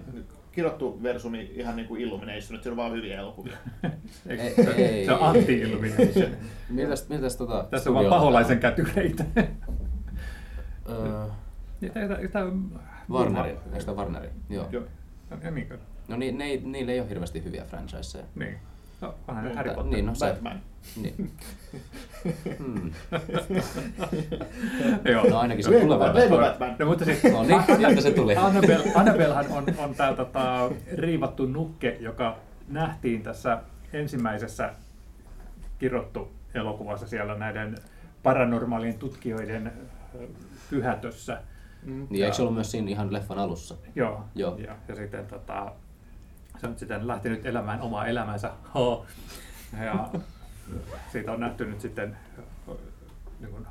kirottu 0.52 1.04
versumi 1.04 1.52
ihan 1.56 1.76
niin 1.76 1.88
kuin 1.88 2.02
Illumination, 2.02 2.56
että 2.56 2.64
siellä 2.64 2.72
on 2.72 2.78
vaan 2.78 2.92
hyviä 2.92 3.20
elokuvia? 3.20 3.58
Ei, 4.28 4.56
se, 4.56 4.72
ei. 4.72 5.06
se 5.06 5.12
on 5.12 5.22
anti-illumination. 5.22 6.32
Miltäs, 6.70 7.10
miltäs 7.10 7.36
tota 7.36 7.68
Tässä 7.72 7.90
on 7.90 7.94
vaan 7.94 8.06
paholaisen 8.06 8.60
kätyreitä. 8.60 9.26
Öö, 10.90 11.28
Warneri, 13.12 13.50
eikö 13.74 13.86
tämä 13.86 13.98
Warneri? 13.98 14.30
Joo. 14.50 14.68
Joo. 14.72 14.84
Niin, 15.52 15.70
No 16.08 16.18
niin, 16.18 16.38
ne 16.38 16.46
ei, 16.46 16.62
niillä 16.64 16.92
ei 16.92 17.00
ole 17.00 17.10
hirveästi 17.10 17.44
hyviä 17.44 17.64
franchiseja. 17.66 18.26
niin. 18.36 18.58
No, 19.02 19.16
vähän 19.28 19.44
Mutta- 19.44 19.58
Harry 19.58 19.74
Potter. 19.76 19.94
Niin, 19.94 20.06
no 20.06 20.16
se. 20.16 20.26
Batman. 20.26 20.62
Niin. 21.02 21.32
Hmm. 22.58 22.92
Joo. 25.12 25.30
No 25.30 25.38
ainakin 25.40 25.66
se 25.66 25.80
tulevaisuus. 25.80 26.24
Lego 26.24 26.38
Batman. 26.38 26.76
No 26.80 26.86
mutta 26.86 27.06
siis, 27.06 27.24
No 27.24 27.44
niin, 27.44 27.78
sieltä 27.78 28.02
se 28.02 28.12
tuli. 28.12 28.36
Annabelle, 28.46 28.92
Annabellehan 28.96 29.46
on, 29.52 29.66
on 29.78 29.96
tämä 29.96 30.14
tota, 30.14 30.72
riivattu 30.94 31.46
nukke, 31.46 31.98
joka 32.00 32.38
nähtiin 32.68 33.24
tässä 33.24 33.62
ensimmäisessä 33.94 34.74
kirottu 35.80 36.32
elokuvassa 36.54 37.08
siellä 37.08 37.36
näiden 37.36 37.76
paranormaalien 38.24 38.98
tutkijoiden 39.00 39.72
pyhätössä. 40.70 41.42
Mm. 41.84 42.08
Niin, 42.10 42.24
eikö 42.26 42.36
se 42.36 42.42
ollut 42.42 42.54
myös 42.56 42.72
siinä 42.72 42.90
ihan 42.90 43.14
leffan 43.14 43.40
alussa? 43.40 43.76
Joo. 43.96 44.24
Joo. 44.36 44.58
Ja, 44.58 44.76
ja 44.88 44.96
sitten 44.96 45.26
tota, 45.26 45.72
se 46.58 46.68
on 46.68 46.78
sitten 46.78 47.08
lähtenyt 47.08 47.46
elämään 47.46 47.82
omaa 47.82 48.08
elämänsä. 48.08 48.52
Ja 49.86 50.10
siitä 51.12 51.32
on 51.32 51.40
nähty 51.40 51.66
nyt 51.66 51.82
sitten 51.82 52.18
niin 53.40 53.52
kuin 53.52 53.68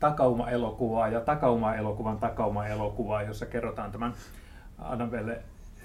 takauma-elokuvaa 0.00 1.08
ja 1.08 1.20
takauma-elokuvan 1.20 2.18
takauma-elokuvaa, 2.18 3.22
jossa 3.22 3.46
kerrotaan 3.46 3.92
tämän 3.92 4.14
Annabelle 4.78 5.42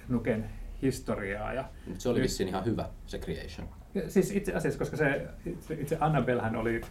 Nuken 0.09 0.49
historiaa. 0.81 1.53
Ja, 1.53 1.65
se 1.97 2.09
oli 2.09 2.21
vissiin 2.21 2.49
ihan 2.49 2.65
hyvä, 2.65 2.85
se 3.07 3.17
Creation. 3.17 3.67
siis 4.07 4.31
itse 4.31 4.53
asiassa, 4.53 4.79
koska 4.79 4.97
se 4.97 5.27
itse, 5.45 5.73
itse 5.73 5.97
Annabellehän 5.99 6.55
oli, 6.55 6.81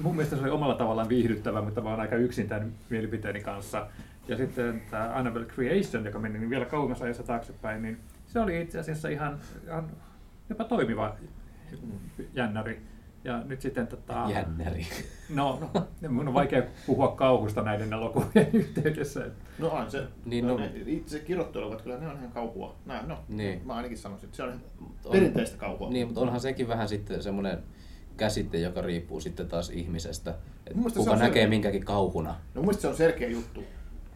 mun 0.00 0.16
mielestä 0.16 0.36
se 0.36 0.42
oli 0.42 0.50
omalla 0.50 0.74
tavallaan 0.74 1.08
viihdyttävä, 1.08 1.62
mutta 1.62 1.80
mä 1.80 1.90
oon 1.90 2.00
aika 2.00 2.16
yksin 2.16 2.48
tämän 2.48 2.72
mielipiteeni 2.90 3.40
kanssa. 3.40 3.86
Ja 4.28 4.36
sitten 4.36 4.82
tämä 4.90 5.10
Annabelle 5.14 5.46
Creation, 5.46 6.04
joka 6.04 6.18
meni 6.18 6.38
niin 6.38 6.50
vielä 6.50 6.64
kauemmas 6.64 7.02
ajassa 7.02 7.22
taaksepäin, 7.22 7.82
niin 7.82 7.98
se 8.34 8.40
oli 8.40 8.60
itse 8.62 8.78
asiassa 8.78 9.08
ihan, 9.08 9.38
ihan 9.66 9.90
jopa 10.48 10.64
toimiva 10.64 11.16
jännäri. 12.32 12.82
Ja 13.24 13.42
nyt 13.44 13.60
sitten 13.60 13.86
tota, 13.86 14.26
Jännäri. 14.34 14.86
No, 15.34 15.70
no, 15.74 16.08
mun 16.10 16.28
on 16.28 16.34
vaikea 16.34 16.62
puhua 16.86 17.08
kauhusta 17.08 17.62
näiden 17.62 17.92
elokuvien 17.92 18.48
yhteydessä. 18.62 19.26
No 19.58 19.68
on 19.68 19.90
se. 19.90 20.06
Niin, 20.24 20.46
no- 20.46 20.52
no, 20.52 20.60
ne, 20.60 20.72
itse 20.86 21.18
kirjoitteluvat, 21.18 21.82
kyllä 21.82 21.98
ne 21.98 22.08
on 22.08 22.16
ihan 22.16 22.32
kauhua. 22.32 22.74
Nää, 22.86 23.06
no, 23.06 23.18
Niin. 23.28 23.66
mä 23.66 23.74
ainakin 23.74 23.98
sanoisin, 23.98 24.26
että 24.26 24.36
se 24.36 24.42
on 24.42 24.52
On- 25.04 25.12
perinteistä 25.12 25.56
kauhua. 25.58 25.90
Niin, 25.90 26.06
mutta 26.06 26.20
onhan 26.20 26.40
sekin 26.40 26.68
vähän 26.68 26.88
sitten 26.88 27.22
semmoinen 27.22 27.58
käsite, 28.16 28.58
joka 28.58 28.82
riippuu 28.82 29.20
sitten 29.20 29.48
taas 29.48 29.70
ihmisestä. 29.70 30.34
Että 30.66 30.88
se 30.90 30.96
kuka 30.96 31.10
on 31.10 31.18
näkee 31.18 31.32
selkeä. 31.32 31.48
minkäkin 31.48 31.84
kauhuna. 31.84 32.34
No 32.54 32.62
mun 32.62 32.74
se 32.74 32.88
on 32.88 32.96
selkeä 32.96 33.28
juttu. 33.28 33.64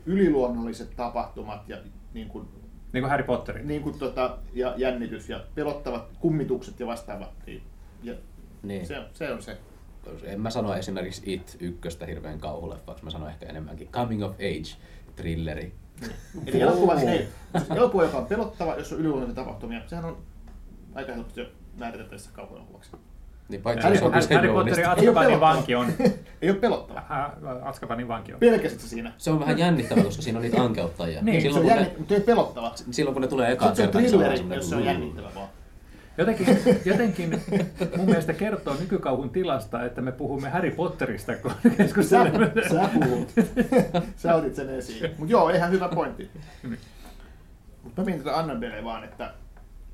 Yliluonnolliset 0.07 0.91
tapahtumat 0.97 1.69
ja, 1.69 1.77
niin 2.15 2.29
kuin, 2.29 2.49
Niin 2.93 3.03
kuin 3.03 3.11
Harry 3.11 3.25
Potterin. 3.25 3.69
niin 3.69 3.83
kuin, 3.83 3.99
tota, 3.99 4.39
ja 4.55 4.75
jännitys 4.77 5.29
ja 5.29 5.45
pelottavat 5.55 6.09
kummitukset 6.21 6.81
ja 6.81 6.87
vastaavat. 6.87 7.31
Niin, 7.47 7.63
ja 8.03 8.15
Niin. 8.63 8.87
se, 8.87 8.99
on- 8.99 9.07
se 9.13 9.33
on 9.33 9.43
se. 9.43 9.57
En 10.23 10.41
mä 10.41 10.51
sano 10.51 10.75
esimerkiksi 10.75 11.23
It 11.33 11.57
ykköstä 11.61 12.07
hirveän 12.07 12.41
kauhuleffaksi, 12.41 13.05
mä 13.05 13.11
sanon 13.11 13.29
ehkä 13.29 13.47
enemmänkin 13.47 13.89
coming 13.89 14.25
of 14.25 14.35
age 14.35 14.77
thrilleri. 15.17 15.75
Eli 16.47 16.61
elokuva, 16.61 16.95
ei, 17.01 17.29
siis 17.59 17.71
elokuva, 17.71 18.05
joka 18.05 18.19
on 18.19 18.27
pelottava, 18.27 18.75
jos 18.75 18.93
on 18.93 18.99
yliluonnollisia 18.99 19.45
tapahtumia, 19.45 19.81
sehän 19.87 20.05
on 20.05 20.19
aika 20.95 21.13
helposti 21.13 21.41
jo 21.41 21.47
määritettävissä 21.79 22.31
kauhuelokuvaksi. 22.33 22.91
Niin 23.49 23.63
paitsi 23.63 23.83
Harry, 23.85 23.99
on 24.03 24.13
Harry, 24.13 24.35
Harry 24.35 24.53
Potterin 24.53 24.89
Azkabanin 24.89 25.41
vanki 25.41 25.75
on. 25.75 25.87
Ei 26.43 26.51
ole 26.51 26.59
pelottava. 26.59 27.03
Azkabanin 27.63 28.09
vanki 28.09 28.33
on. 28.33 28.41
Pelkäsit 28.41 28.81
se 28.81 28.89
siinä. 28.89 29.13
Se 29.19 29.31
on 29.31 29.41
vähän 29.41 29.59
jännittävää, 29.59 30.05
koska 30.05 30.23
siinä 30.23 30.39
on 30.39 30.43
niitä 30.43 30.63
ankeuttajia. 30.63 31.23
Niin, 31.23 31.43
Se 31.43 31.45
silloin, 31.45 31.63
on 31.63 31.69
kun 31.69 31.77
jännit, 31.77 31.93
ne, 31.93 31.99
mutta 31.99 32.15
ei 32.15 32.21
pelottava. 32.21 32.73
silloin 32.91 33.15
kun 33.15 33.23
ne 33.23 33.29
tulee 33.29 33.53
eka 33.53 33.67
Sitten 33.67 33.77
se 33.77 33.83
on 33.83 33.91
kertaa, 33.91 34.01
niin 34.01 34.39
se 34.39 34.45
on 34.45 34.53
jos 34.55 34.69
se 34.71 34.77
on 34.77 34.85
jännittävä 34.85 35.29
vaan. 35.35 35.49
Jotenkin, 36.19 36.47
jotenkin 36.85 37.43
mun 37.97 38.07
mielestä 38.07 38.33
kertoo 38.33 38.77
nykykauhun 38.81 39.31
tilasta, 39.31 39.85
että 39.85 40.01
me 40.01 40.13
puhumme 40.13 40.49
Harry 40.51 40.71
Potterista, 40.71 41.37
kun 41.37 41.51
Sä, 41.63 41.71
keskustelemme. 41.77 42.53
sä 42.71 42.89
puhut. 42.95 43.29
sä 44.17 44.35
otit 44.35 44.55
sen 44.55 44.71
esiin. 44.71 45.11
Mutta 45.19 45.33
joo, 45.33 45.49
ihan 45.51 45.71
hyvä 45.71 45.89
pointti. 45.89 46.31
Mutta 47.83 48.01
mä 48.03 48.05
mietin 48.05 48.25
tätä 48.25 48.37
Annabelle 48.39 48.85
vaan, 48.85 49.05
että 49.05 49.35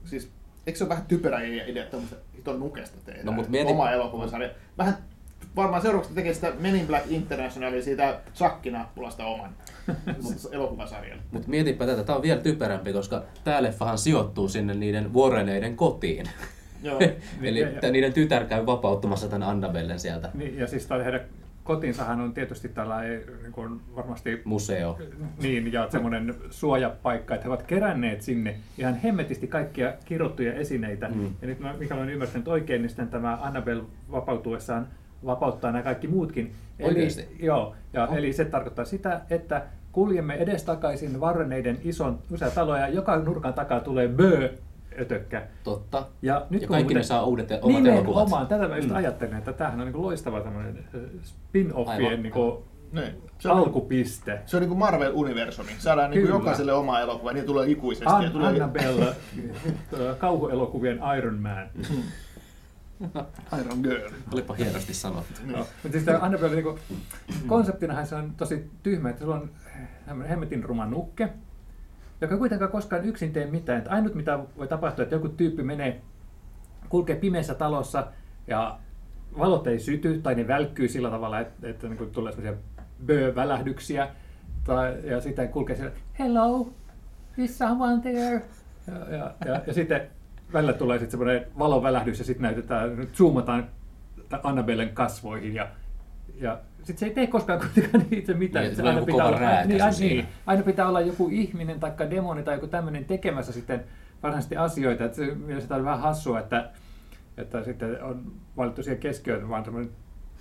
siis, 0.05 0.31
eikö 0.67 0.79
se 0.79 0.85
ole 0.85 0.89
vähän 0.89 1.05
typerä 1.07 1.41
idea, 1.41 1.85
että 1.85 1.97
tuommoista 2.45 2.51
hiton 2.51 2.61
nukesta 2.61 2.99
tehdään 3.05 3.27
No, 3.27 3.33
mut 3.33 3.49
mieti- 3.49 3.71
oma 3.73 3.91
elokuvasarja. 3.91 4.49
Vähän 4.79 4.95
varmaan 5.57 5.83
seuraavaksi 5.83 6.15
tekee 6.15 6.35
sitä 6.35 6.53
Men 6.61 6.77
in 6.77 6.87
Black 6.87 7.11
Internationalia 7.11 7.83
siitä 7.83 8.21
Chucky-nappulasta 8.35 9.25
oman 9.25 9.51
elokuvasarjan. 10.53 11.19
Mutta 11.31 11.49
mietipä 11.49 11.87
tätä, 11.87 12.05
tämä 12.05 12.17
on 12.17 12.23
vielä 12.23 12.41
typerämpi, 12.41 12.93
koska 12.93 13.23
tämä 13.45 13.63
leffahan 13.63 13.99
sijoittuu 13.99 14.49
sinne 14.49 14.75
niiden 14.75 15.15
Warreneiden 15.15 15.77
kotiin. 15.77 16.27
Joo. 16.83 17.01
Eli 17.43 17.61
Ja- 17.61 17.69
ja- 17.83 17.91
niiden 17.93 18.13
tytär 18.13 18.45
käy 18.45 18.67
vapauttamassa 18.67 19.29
tämän 19.29 19.49
Annabellen 19.49 20.01
sieltä 20.01 20.31
Niin, 20.35 20.59
ja 20.59 20.67
siis 20.67 20.87
tai 20.87 21.05
heidän 21.05 21.21
kotinsahan 21.65 22.21
on 22.21 22.35
tietysti 22.35 22.69
tällainen 22.69 23.23
niin 23.43 23.53
kuin 23.53 23.81
varmasti 23.97 24.43
museo. 24.45 24.99
niin, 25.43 25.73
ja 25.73 25.91
semmoinen 25.91 26.35
suojapaikka, 26.51 27.35
että 27.35 27.45
he 27.45 27.49
ovat 27.49 27.63
keränneet 27.63 28.23
sinne 28.23 28.57
ihan 28.79 28.95
hemmetisti 28.95 29.47
kaikkia 29.47 29.93
kirottuja 30.05 30.55
esineitä. 30.55 31.09
Mm. 31.09 31.25
Ja 31.43 31.49
nyt 31.49 31.61
mä, 31.61 31.75
mikä 31.79 31.95
olen 31.95 32.11
ymmärtänyt 32.11 32.49
oikein, 32.49 32.83
niin 32.83 32.89
sitten 32.91 33.09
tämä 33.09 33.39
Annabelle 33.43 33.85
vapautuessaan 34.11 34.89
vapauttaa 35.27 35.73
nämä 35.73 35.83
kaikki 35.83 36.09
muutkin. 36.09 36.53
Eli, 36.79 37.09
joo, 37.41 37.77
ja 37.93 38.05
Oho. 38.05 38.17
eli 38.17 38.33
se 38.33 38.45
tarkoittaa 38.45 38.85
sitä, 38.85 39.21
että 39.31 39.63
kuljemme 39.93 40.35
edestakaisin 40.35 41.21
Varreneiden 41.21 41.79
ison 41.85 42.19
usein 42.31 42.53
taloja, 42.53 42.89
joka 42.89 43.17
nurkan 43.17 43.55
takaa 43.55 43.81
tulee 43.81 44.09
bö 44.09 44.53
ötökkä. 45.01 45.47
Totta. 45.65 46.07
Ja, 46.23 46.47
nyt 46.51 46.63
ja 46.63 46.69
kaikki 46.69 46.85
muuten- 46.85 46.97
ne 46.97 47.03
saa 47.03 47.25
uudet 47.25 47.51
omat 47.51 47.87
elokuvat. 47.87 48.05
Nimenomaan, 48.05 48.47
tätä 48.47 48.69
mä 48.69 48.77
just 48.77 48.89
Mm. 48.89 48.95
ajattelin, 48.97 49.35
että 49.37 49.53
tämähän 49.53 49.81
on 49.81 49.87
niin 49.87 50.03
loistava 50.03 50.41
tämmöinen 50.41 50.79
äh, 50.95 51.01
spin-offien 51.23 52.23
niin 52.23 52.33
kuin 52.33 52.65
Niin. 52.93 53.23
Se 53.39 53.49
on, 53.51 53.59
alkupiste. 53.59 54.41
se 54.47 54.57
on 54.57 54.61
niin 54.61 54.69
kuin 54.69 54.79
Marvel-universumi. 54.79 55.71
Saadaan 55.79 56.11
niin 56.11 56.23
kuin 56.23 56.31
jokaiselle 56.35 56.73
oma 56.73 57.01
elokuva, 57.01 57.33
niin 57.33 57.47
tulee 57.47 57.69
ikuisesti. 57.71 58.05
ja 58.13 58.17
An- 58.17 58.31
tulee... 58.33 58.49
Annabelle, 58.49 59.09
äh, 59.09 60.19
kauhuelokuvien 60.19 61.01
Iron 61.19 61.39
Man. 61.39 61.67
Iron 63.61 63.79
Girl. 63.83 64.11
Olipa 64.33 64.55
hienosti 64.55 64.95
sanottu. 64.95 65.41
No, 65.47 65.59
mutta 65.59 65.89
siis 65.93 66.05
tämä 66.05 66.19
Annabelle, 66.19 66.57
niin 66.63 66.79
konseptinahan 67.47 68.07
se 68.07 68.15
on 68.15 68.33
tosi 68.37 68.71
tyhmä, 68.83 69.11
että 69.11 69.23
sulla 69.23 69.35
on 69.35 69.51
tämmöinen 70.07 70.31
hemmetin 70.31 70.65
ruma 70.65 70.87
nukke, 70.87 71.29
joka 72.21 72.37
kuitenkaan 72.37 72.71
koskaan 72.71 73.05
yksin 73.05 73.33
tee 73.33 73.47
mitään. 73.47 73.79
Että 73.79 73.91
ainut 73.91 74.15
mitä 74.15 74.39
voi 74.57 74.69
tapahtua, 74.69 75.03
että 75.03 75.15
joku 75.15 75.29
tyyppi 75.29 75.63
menee, 75.63 76.01
kulkee 76.89 77.17
pimeässä 77.17 77.55
talossa 77.55 78.07
ja 78.47 78.79
valot 79.39 79.67
ei 79.67 79.79
syty 79.79 80.21
tai 80.23 80.35
ne 80.35 80.49
välkkyy 80.49 80.89
sillä 80.89 81.11
tavalla, 81.11 81.41
että, 81.41 81.69
että 81.69 81.89
niin 81.89 82.11
tulee 82.11 82.33
sellaisia 82.33 82.63
bö-välähdyksiä. 83.07 84.09
Tai, 84.65 84.95
ja 85.05 85.21
sitten 85.21 85.49
kulkee 85.49 85.77
siellä, 85.77 85.93
hello, 86.19 86.73
is 87.39 87.59
someone 87.59 88.03
there? 88.03 88.43
Ja, 88.87 89.17
ja, 89.17 89.35
ja, 89.47 89.63
ja 89.67 89.75
sitten 89.75 90.11
välillä 90.53 90.73
tulee 90.73 90.99
sitten 90.99 91.11
semmoinen 91.11 91.47
valovälähdys 91.59 92.19
ja 92.19 92.25
sitten 92.25 92.43
näytetään, 92.43 93.09
zoomataan 93.15 93.69
Annabellen 94.43 94.95
kasvoihin 94.95 95.55
ja, 95.55 95.69
ja 96.41 96.59
sitten 96.85 96.99
se 96.99 97.07
ei 97.07 97.15
tee 97.15 97.27
koskaan 97.27 97.61
kuitenkaan 97.61 98.07
itse 98.19 98.35
mitään. 98.35 98.65
Niin, 98.65 98.77
Se 98.77 98.83
aina 98.83 99.03
pitää 99.05 99.27
olla, 99.27 99.39
rääkäsy 99.39 99.69
niin, 99.69 99.83
aina, 99.83 99.93
siinä. 99.93 100.15
niin, 100.15 100.27
aina 100.47 100.63
pitää 100.63 100.89
olla 100.89 101.01
joku 101.01 101.29
ihminen 101.33 101.81
tai 101.81 101.93
demoni 102.11 102.43
tai 102.43 102.55
joku 102.55 102.67
tämmöinen 102.67 103.05
tekemässä 103.05 103.53
sitten 103.53 103.85
varsinaisesti 104.23 104.57
asioita. 104.57 105.05
Että 105.05 105.17
se 105.17 105.35
mielestäni 105.35 105.79
on 105.79 105.85
vähän 105.85 106.01
hassua, 106.01 106.41
että, 106.41 106.71
että 107.37 107.65
sitten 107.65 108.03
on 108.03 108.33
valittu 108.57 108.83
siihen 108.83 109.01
keskiöön 109.01 109.49
vaan 109.49 109.65
semmoinen 109.65 109.91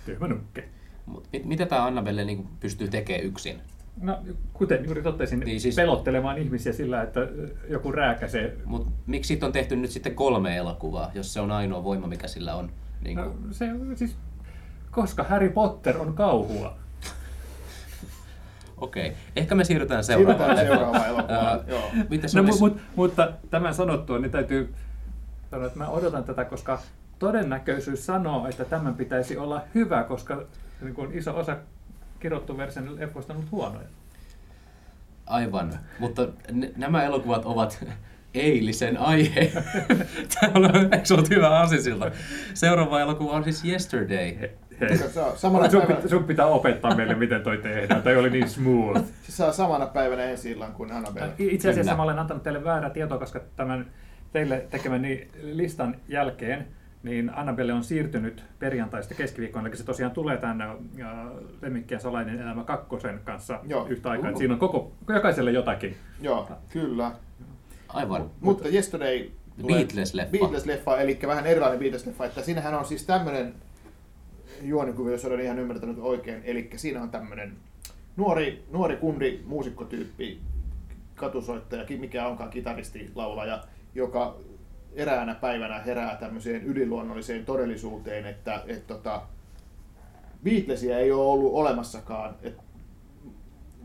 tyhmä 0.06 0.28
nukke. 0.28 0.64
Mut 1.06 1.28
mit, 1.32 1.44
mitä 1.44 1.66
tämä 1.66 1.84
Annabelle 1.86 2.24
niin 2.24 2.48
pystyy 2.60 2.88
tekemään 2.88 3.24
yksin? 3.24 3.60
No, 4.00 4.18
kuten 4.52 4.84
juuri 4.84 5.02
totesin, 5.02 5.38
Niin 5.40 5.46
niin 5.46 5.60
siis- 5.60 5.76
pelottelemaan 5.76 6.38
ihmisiä 6.38 6.72
sillä, 6.72 7.02
että 7.02 7.20
joku 7.68 7.92
rääkäsee. 7.92 8.56
Mut 8.64 8.88
miksi 9.06 9.28
siitä 9.28 9.46
on 9.46 9.52
tehty 9.52 9.76
nyt 9.76 9.90
sitten 9.90 10.14
kolme 10.14 10.56
elokuvaa, 10.56 11.10
jos 11.14 11.32
se 11.34 11.40
on 11.40 11.50
ainoa 11.50 11.84
voima, 11.84 12.06
mikä 12.06 12.28
sillä 12.28 12.54
on? 12.54 12.70
Niin 13.00 13.16
No, 13.18 13.30
kuin, 13.30 13.54
se, 13.54 13.66
siis, 13.94 14.16
koska 14.94 15.22
Harry 15.22 15.48
Potter 15.48 15.98
on 15.98 16.14
kauhua. 16.14 16.76
Okei, 18.76 19.12
ehkä 19.36 19.54
me 19.54 19.64
siirrytään 19.64 20.04
seuraavaan. 20.04 20.56
Siirrytään 20.56 20.78
seuraavaan 20.78 21.08
elokuvaan. 21.08 21.60
Mites 22.10 22.34
No, 22.34 22.42
olis- 22.42 22.54
mu- 22.54 22.60
mut, 22.60 22.78
mutta 22.96 23.32
tämän 23.50 23.74
sanottua, 23.74 24.18
niin 24.18 24.30
täytyy 24.30 24.74
sanoa, 25.50 25.66
että 25.66 25.78
mä 25.78 25.88
odotan 25.88 26.24
tätä, 26.24 26.44
koska 26.44 26.78
todennäköisyys 27.18 28.06
sanoo, 28.06 28.48
että 28.48 28.64
tämän 28.64 28.94
pitäisi 28.94 29.36
olla 29.36 29.62
hyvä, 29.74 30.02
koska 30.02 30.42
niin 30.80 30.94
kun 30.94 31.12
iso 31.12 31.36
osa 31.38 31.56
kirjoittu 32.20 32.56
version 32.56 32.96
leffoista 33.00 33.32
on 33.32 33.36
ollut 33.36 33.50
huonoja. 33.52 33.86
Aivan, 35.26 35.78
mutta 35.98 36.22
n- 36.52 36.72
nämä 36.76 37.04
elokuvat 37.04 37.44
ovat 37.44 37.84
eilisen 38.34 38.96
aihe. 38.98 39.52
Täällä 40.40 40.68
on, 40.74 40.94
eikö 40.94 41.14
ollut 41.14 41.30
hyvä 41.30 41.48
aasisilta? 41.50 42.10
Seuraava 42.54 43.00
elokuva 43.00 43.32
on 43.32 43.44
siis 43.44 43.64
Yesterday. 43.64 44.50
He. 44.90 44.96
Se 44.96 45.08
saa 45.08 45.36
samana 45.36 45.70
Sun, 45.70 45.80
päivänä, 45.80 45.96
pitää, 45.96 46.10
sun 46.10 46.24
pitää 46.24 46.46
opettaa 46.46 46.94
meille, 46.94 47.14
miten 47.14 47.42
toi 47.42 47.58
tehdään. 47.58 48.02
Tai 48.02 48.16
oli 48.16 48.30
niin 48.30 48.48
smooth. 48.48 49.00
se 49.22 49.32
saa 49.32 49.52
samana 49.52 49.86
päivänä 49.86 50.22
ensi 50.22 50.50
illan 50.50 50.72
kuin 50.72 50.92
Annabelle. 50.92 51.32
Itse 51.38 51.70
asiassa 51.70 51.90
Kyllä. 51.90 51.96
mä 51.96 52.02
olen 52.02 52.18
antanut 52.18 52.42
teille 52.42 52.64
väärää 52.64 52.90
tietoa, 52.90 53.18
koska 53.18 53.40
tämän 53.56 53.86
teille 54.32 54.66
tekemäni 54.70 55.28
listan 55.42 55.96
jälkeen 56.08 56.66
niin 57.04 57.30
Annabelle 57.34 57.72
on 57.72 57.84
siirtynyt 57.84 58.44
perjantaista 58.58 59.14
keskiviikkoon, 59.14 59.66
eli 59.66 59.76
se 59.76 59.84
tosiaan 59.84 60.12
tulee 60.12 60.36
tänne 60.36 60.64
äh, 60.64 60.76
Lemmikkien 61.62 62.00
salainen 62.00 62.42
elämä 62.42 62.64
kakkosen 62.64 63.20
kanssa 63.24 63.60
Joo. 63.66 63.86
yhtä 63.88 64.10
aikaa. 64.10 64.30
Uh. 64.30 64.38
Siinä 64.38 64.54
on 64.54 64.60
koko, 64.60 64.92
jokaiselle 65.08 65.50
jotakin. 65.50 65.96
Joo, 66.20 66.48
kyllä. 66.68 67.12
Aivan. 67.88 68.30
Mutta 68.40 68.68
Yesterday 68.68 69.30
Beatles-leffa. 69.62 70.30
Beatles-leffa, 70.30 71.00
eli 71.00 71.18
vähän 71.26 71.46
erilainen 71.46 71.80
Beatles-leffa. 71.80 72.24
Että 72.24 72.42
siinähän 72.42 72.74
on 72.74 72.84
siis 72.84 73.06
tämmöinen 73.06 73.54
juonikuvio, 74.62 75.12
jos 75.12 75.24
olen 75.24 75.40
ihan 75.40 75.58
ymmärtänyt 75.58 75.98
oikein. 75.98 76.42
Eli 76.44 76.70
siinä 76.76 77.02
on 77.02 77.10
tämmöinen 77.10 77.56
nuori, 78.16 78.64
nuori 78.70 78.96
kundi, 78.96 79.40
muusikkotyyppi, 79.46 80.40
katusoittaja, 81.14 81.84
mikä 81.98 82.26
onkaan 82.26 82.50
kitaristi, 82.50 83.10
laulaja, 83.14 83.64
joka 83.94 84.36
eräänä 84.92 85.34
päivänä 85.34 85.78
herää 85.78 86.16
tämmöiseen 86.16 86.62
yliluonnolliseen 86.62 87.44
todellisuuteen, 87.44 88.26
että 88.26 88.62
et, 88.66 88.86
tota, 88.86 89.22
Beatlesia 90.44 90.98
ei 90.98 91.12
ole 91.12 91.26
ollut 91.26 91.52
olemassakaan. 91.54 92.34
Et, 92.42 92.56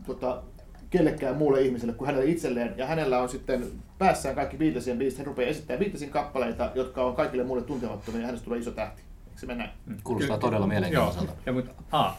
tota, 0.06 0.42
kellekään 0.90 1.36
muulle 1.36 1.62
ihmiselle 1.62 1.94
kuin 1.94 2.06
hänelle 2.06 2.30
itselleen. 2.30 2.74
Ja 2.76 2.86
hänellä 2.86 3.22
on 3.22 3.28
sitten 3.28 3.66
päässään 3.98 4.34
kaikki 4.34 4.56
Beatlesien 4.56 4.98
biisit. 4.98 5.18
Hän 5.18 5.26
rupeaa 5.26 5.50
esittämään 5.50 5.78
Beatlesin 5.80 6.10
kappaleita, 6.10 6.70
jotka 6.74 7.04
on 7.04 7.16
kaikille 7.16 7.44
muille 7.44 7.66
tuntemattomia 7.66 8.20
ja 8.20 8.26
hänestä 8.26 8.44
tulee 8.44 8.58
iso 8.58 8.70
tähti. 8.70 9.02
Se 9.40 9.46
mennä 9.46 9.64
näin? 9.64 9.74
Kuulostaa 10.04 10.38
todella 10.38 10.66
mielenkiintoiselta. 10.66 11.32
Joo. 11.32 11.38
Ja, 11.46 11.52
mutta, 11.52 11.82
a, 11.92 12.14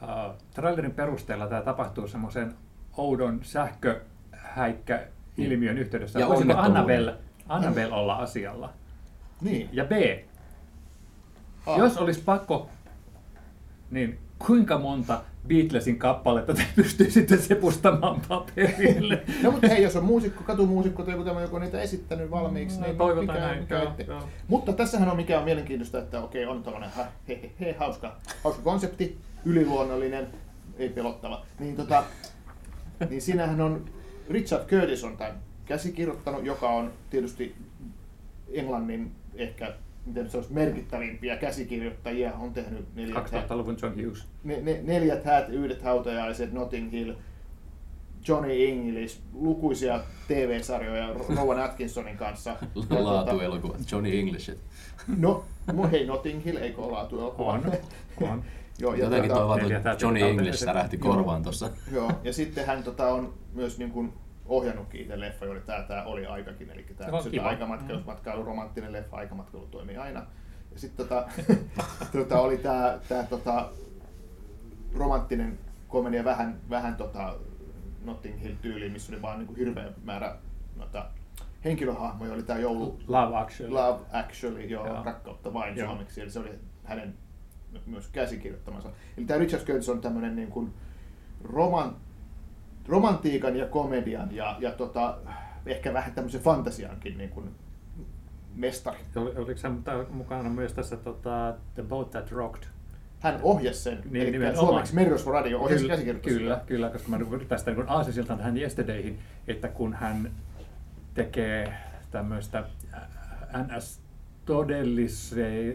a, 0.00 0.34
trailerin 0.54 0.92
perusteella 0.92 1.46
tämä 1.46 1.62
tapahtuu 1.62 2.08
semmoisen 2.08 2.54
oudon 2.96 3.40
sähköhäikkä-ilmiön 3.42 5.78
yhteydessä. 5.78 6.20
Ja 6.20 6.28
Voisiko. 6.28 6.56
Annabelle, 6.56 7.14
Annabelle 7.48 7.94
olla 7.94 8.14
asialla? 8.14 8.72
Niin. 9.40 9.68
Ja 9.72 9.84
B, 9.84 9.92
A. 11.66 11.76
Jos 11.76 11.96
olisi 11.96 12.20
pakko, 12.20 12.70
niin 13.90 14.18
kuinka 14.38 14.78
monta 14.78 15.20
Beatlesin 15.48 15.98
kappaletta 15.98 16.54
te 16.54 16.66
pystyisitte 16.76 17.36
sepustamaan 17.36 18.20
paperille? 18.28 19.22
No 19.42 19.50
mutta 19.50 19.68
hei, 19.68 19.82
jos 19.82 19.96
on 19.96 20.04
muusikko, 20.04 20.44
katumuusikko 20.44 21.02
tai 21.02 21.14
joku 21.14 21.40
joka 21.40 21.56
on 21.56 21.62
niitä 21.62 21.80
esittänyt 21.80 22.30
valmiiksi, 22.30 22.80
No, 22.80 22.86
niin 22.86 22.96
toivotaan 22.96 23.38
mikä, 23.38 23.46
näin, 23.46 23.60
mikä 23.60 23.74
joo, 23.78 23.94
joo. 24.06 24.28
Mutta 24.48 24.72
tässähän 24.72 25.08
on 25.08 25.16
mikä 25.16 25.38
on 25.38 25.44
mielenkiintoista, 25.44 25.98
että 25.98 26.20
okei, 26.20 26.46
on 26.46 26.62
tällainen 26.62 26.90
ha, 26.90 27.04
he, 27.28 27.40
he, 27.42 27.50
he, 27.60 27.76
hauska, 27.78 28.16
hauska 28.44 28.62
konsepti, 28.62 29.18
yliluonnollinen, 29.44 30.26
ei 30.78 30.88
pelottava. 30.88 31.44
Niin, 31.58 31.76
tota, 31.76 32.04
niin 33.10 33.22
siinähän 33.22 33.60
on 33.60 33.84
Richard 34.30 34.68
Curtis 34.68 35.04
on 35.04 35.16
tämän 35.16 35.34
käsikirjoittanut, 35.64 36.44
joka 36.44 36.68
on 36.68 36.92
tietysti 37.10 37.54
Englannin 38.52 39.12
ehkä 39.34 39.74
miten 40.06 40.30
se 40.30 40.36
olisi 40.36 40.52
merkittävimpiä 40.52 41.36
käsikirjoittajia, 41.36 42.32
on 42.32 42.52
tehnyt 42.52 42.94
neljät, 42.94 43.16
2000-luvun 43.32 43.76
John 43.82 43.94
Hughes. 44.04 44.26
ne, 44.44 44.60
ne, 44.60 44.80
neljät 44.82 45.24
häät, 45.24 45.48
yhdet 45.48 45.82
hautajaiset, 45.82 46.52
Notting 46.52 46.92
Hill, 46.92 47.12
Johnny 48.28 48.68
English, 48.68 49.20
lukuisia 49.32 50.00
TV-sarjoja 50.28 51.14
Rowan 51.36 51.60
Atkinsonin 51.60 52.16
kanssa. 52.16 52.56
Laatuelokuva. 52.90 53.74
Johnny 53.92 54.18
English. 54.18 54.50
No, 55.18 55.44
mu- 55.72 55.86
hei 55.90 56.06
Notting 56.06 56.44
Hill, 56.44 56.56
eikö 56.56 56.80
ole 56.80 56.92
laatuelokuva? 56.92 57.52
On, 57.52 57.72
on. 58.20 58.44
Joo, 58.78 58.94
ja, 58.94 59.04
Jotenkin 59.04 59.30
toi 59.30 59.60
tota, 59.60 59.96
Johnny 60.00 60.20
English 60.20 60.58
särähti 60.58 60.98
Joo. 61.04 61.14
korvaan 61.14 61.42
tuossa. 61.42 61.70
joo, 61.92 62.12
ja 62.24 62.32
sitten 62.32 62.66
hän 62.66 62.82
tota, 62.82 63.08
on 63.08 63.34
myös 63.54 63.78
niin 63.78 63.90
kuin, 63.90 64.12
ohjannutkin 64.46 65.00
itse 65.00 65.20
leffa, 65.20 65.44
jolle 65.44 65.60
tämä, 65.60 65.82
tämä 65.82 66.04
oli 66.04 66.26
aikakin, 66.26 66.70
eli 66.70 66.86
tämä 66.96 67.18
on 67.18 67.30
kiva. 67.30 67.48
aikamatkailumatkailu, 67.48 68.44
romanttinen 68.44 68.92
leffa, 68.92 69.16
aikamatkailu 69.16 69.66
toimii 69.66 69.96
aina. 69.96 70.26
Ja 70.72 70.78
sitten 70.78 71.08
tota, 71.08 71.28
tota, 72.12 72.40
oli 72.40 72.58
tämä, 72.58 72.98
tämä 73.08 73.22
tota, 73.22 73.68
romanttinen 74.94 75.58
komedia 75.88 76.24
vähän, 76.24 76.60
vähän 76.70 76.96
tota, 76.96 77.34
Notting 78.04 78.42
Hill 78.42 78.54
tyyli, 78.62 78.88
missä 78.88 79.12
oli 79.12 79.22
vaan 79.22 79.38
niin 79.38 79.46
kuin 79.46 79.56
hirveä 79.56 79.92
määrä 80.04 80.36
noita 80.76 81.06
henkilöhahmoja, 81.64 82.32
oli 82.32 82.42
tämä 82.42 82.58
joulu, 82.58 82.98
Love 83.08 83.36
Actually. 83.36 83.74
Love 83.74 84.04
Actually, 84.12 84.64
joo, 84.64 84.86
Joo. 84.86 85.02
rakkautta 85.04 85.52
vain 85.52 85.76
Joo. 85.76 85.88
suomeksi, 85.88 86.20
eli 86.20 86.30
se 86.30 86.38
oli 86.38 86.50
hänen 86.84 87.14
myös 87.86 88.08
käsikirjoittamansa. 88.08 88.90
Eli 89.16 89.26
tämä 89.26 89.38
Richard 89.38 89.64
Curtis 89.64 89.88
on 89.88 90.00
tämmöinen 90.00 90.36
niin 90.36 90.48
kuin 90.48 90.74
roman, 91.44 91.96
romantiikan 92.88 93.56
ja 93.56 93.66
komedian 93.66 94.34
ja, 94.34 94.56
ja 94.60 94.72
tota, 94.72 95.18
ehkä 95.66 95.92
vähän 95.92 96.12
tämmöisen 96.12 96.40
fantasiankin 96.40 97.18
niin 97.18 97.30
kuin 97.30 97.50
mestari. 98.54 98.98
Oli, 99.16 99.30
oliko 99.36 99.70
mutta 99.70 100.04
mukana 100.10 100.50
myös 100.50 100.72
tässä 100.72 100.96
tota, 100.96 101.54
The 101.74 101.82
Boat 101.82 102.10
That 102.10 102.30
Rocked? 102.32 102.62
Hän 103.20 103.38
ohjasi 103.42 103.80
sen, 103.80 104.02
Niin, 104.10 104.22
eli 104.22 104.30
nimenomaan. 104.30 104.66
suomeksi 104.66 104.94
Merirosvo 104.94 105.30
Radio 105.32 105.58
ohjasi 105.60 105.82
kyllä, 105.82 105.92
käsikirjoittaja. 105.94 106.36
kyllä, 106.38 106.60
kyllä, 106.66 106.90
koska 106.90 107.08
mä 107.08 107.18
nyt 107.18 107.48
tästä 107.48 107.70
niin 107.70 107.88
aasisiltaan 107.88 108.38
tähän 108.38 108.56
Yesterdayhin, 108.56 109.18
että 109.48 109.68
kun 109.68 109.94
hän 109.94 110.30
tekee 111.14 111.74
tämmöistä 112.10 112.64
äh, 112.94 113.02
NS 113.66 114.00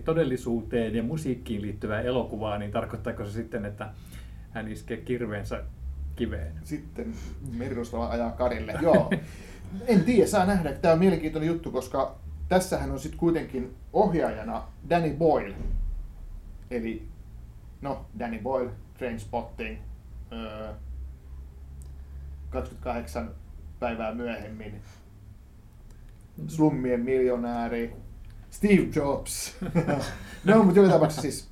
todellisuuteen 0.05 0.95
ja 0.95 1.03
musiikkiin 1.03 1.61
liittyvää 1.61 2.01
elokuvaa, 2.01 2.57
niin 2.57 2.71
tarkoittaako 2.71 3.25
se 3.25 3.31
sitten, 3.31 3.65
että 3.65 3.89
hän 4.51 4.67
iskee 4.67 4.97
kirveensä 4.97 5.63
kiveen? 6.17 6.53
Sitten 6.63 7.13
Merirosvo 7.57 8.01
ajaa 8.01 8.31
Karille. 8.31 8.73
Joo. 8.81 9.11
En 9.87 10.03
tiedä, 10.03 10.27
saa 10.27 10.45
nähdä. 10.45 10.73
Tämä 10.73 10.91
on 10.93 10.99
mielenkiintoinen 10.99 11.47
juttu, 11.47 11.71
koska 11.71 12.15
tässähän 12.49 12.91
on 12.91 12.99
sitten 12.99 13.19
kuitenkin 13.19 13.75
ohjaajana 13.93 14.63
Danny 14.89 15.13
Boyle. 15.13 15.55
Eli, 16.71 17.07
no, 17.81 18.05
Danny 18.19 18.39
Boyle, 18.39 18.71
Trainspotting, 18.97 19.77
öö, 20.31 20.73
28 22.49 23.31
päivää 23.79 24.13
myöhemmin, 24.13 24.81
Slummien 26.47 27.01
miljonääri, 27.01 27.95
Steve 28.49 28.87
Jobs. 28.95 29.55
no, 30.45 30.63
mutta 30.63 30.79
joka 30.79 30.91
tapauksessa 30.91 31.21
siis 31.21 31.49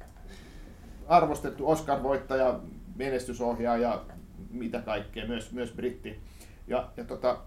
arvostettu 1.08 1.71
Oscar-voittaja, 1.71 2.60
menestysohjaaja, 2.95 4.01
mitä 4.50 4.82
kaikkea, 4.82 5.28
myös, 5.28 5.52
myös 5.52 5.71
britti. 5.71 6.19
Ja, 6.67 6.89
ja 6.98 7.04
tota, 7.04 7.38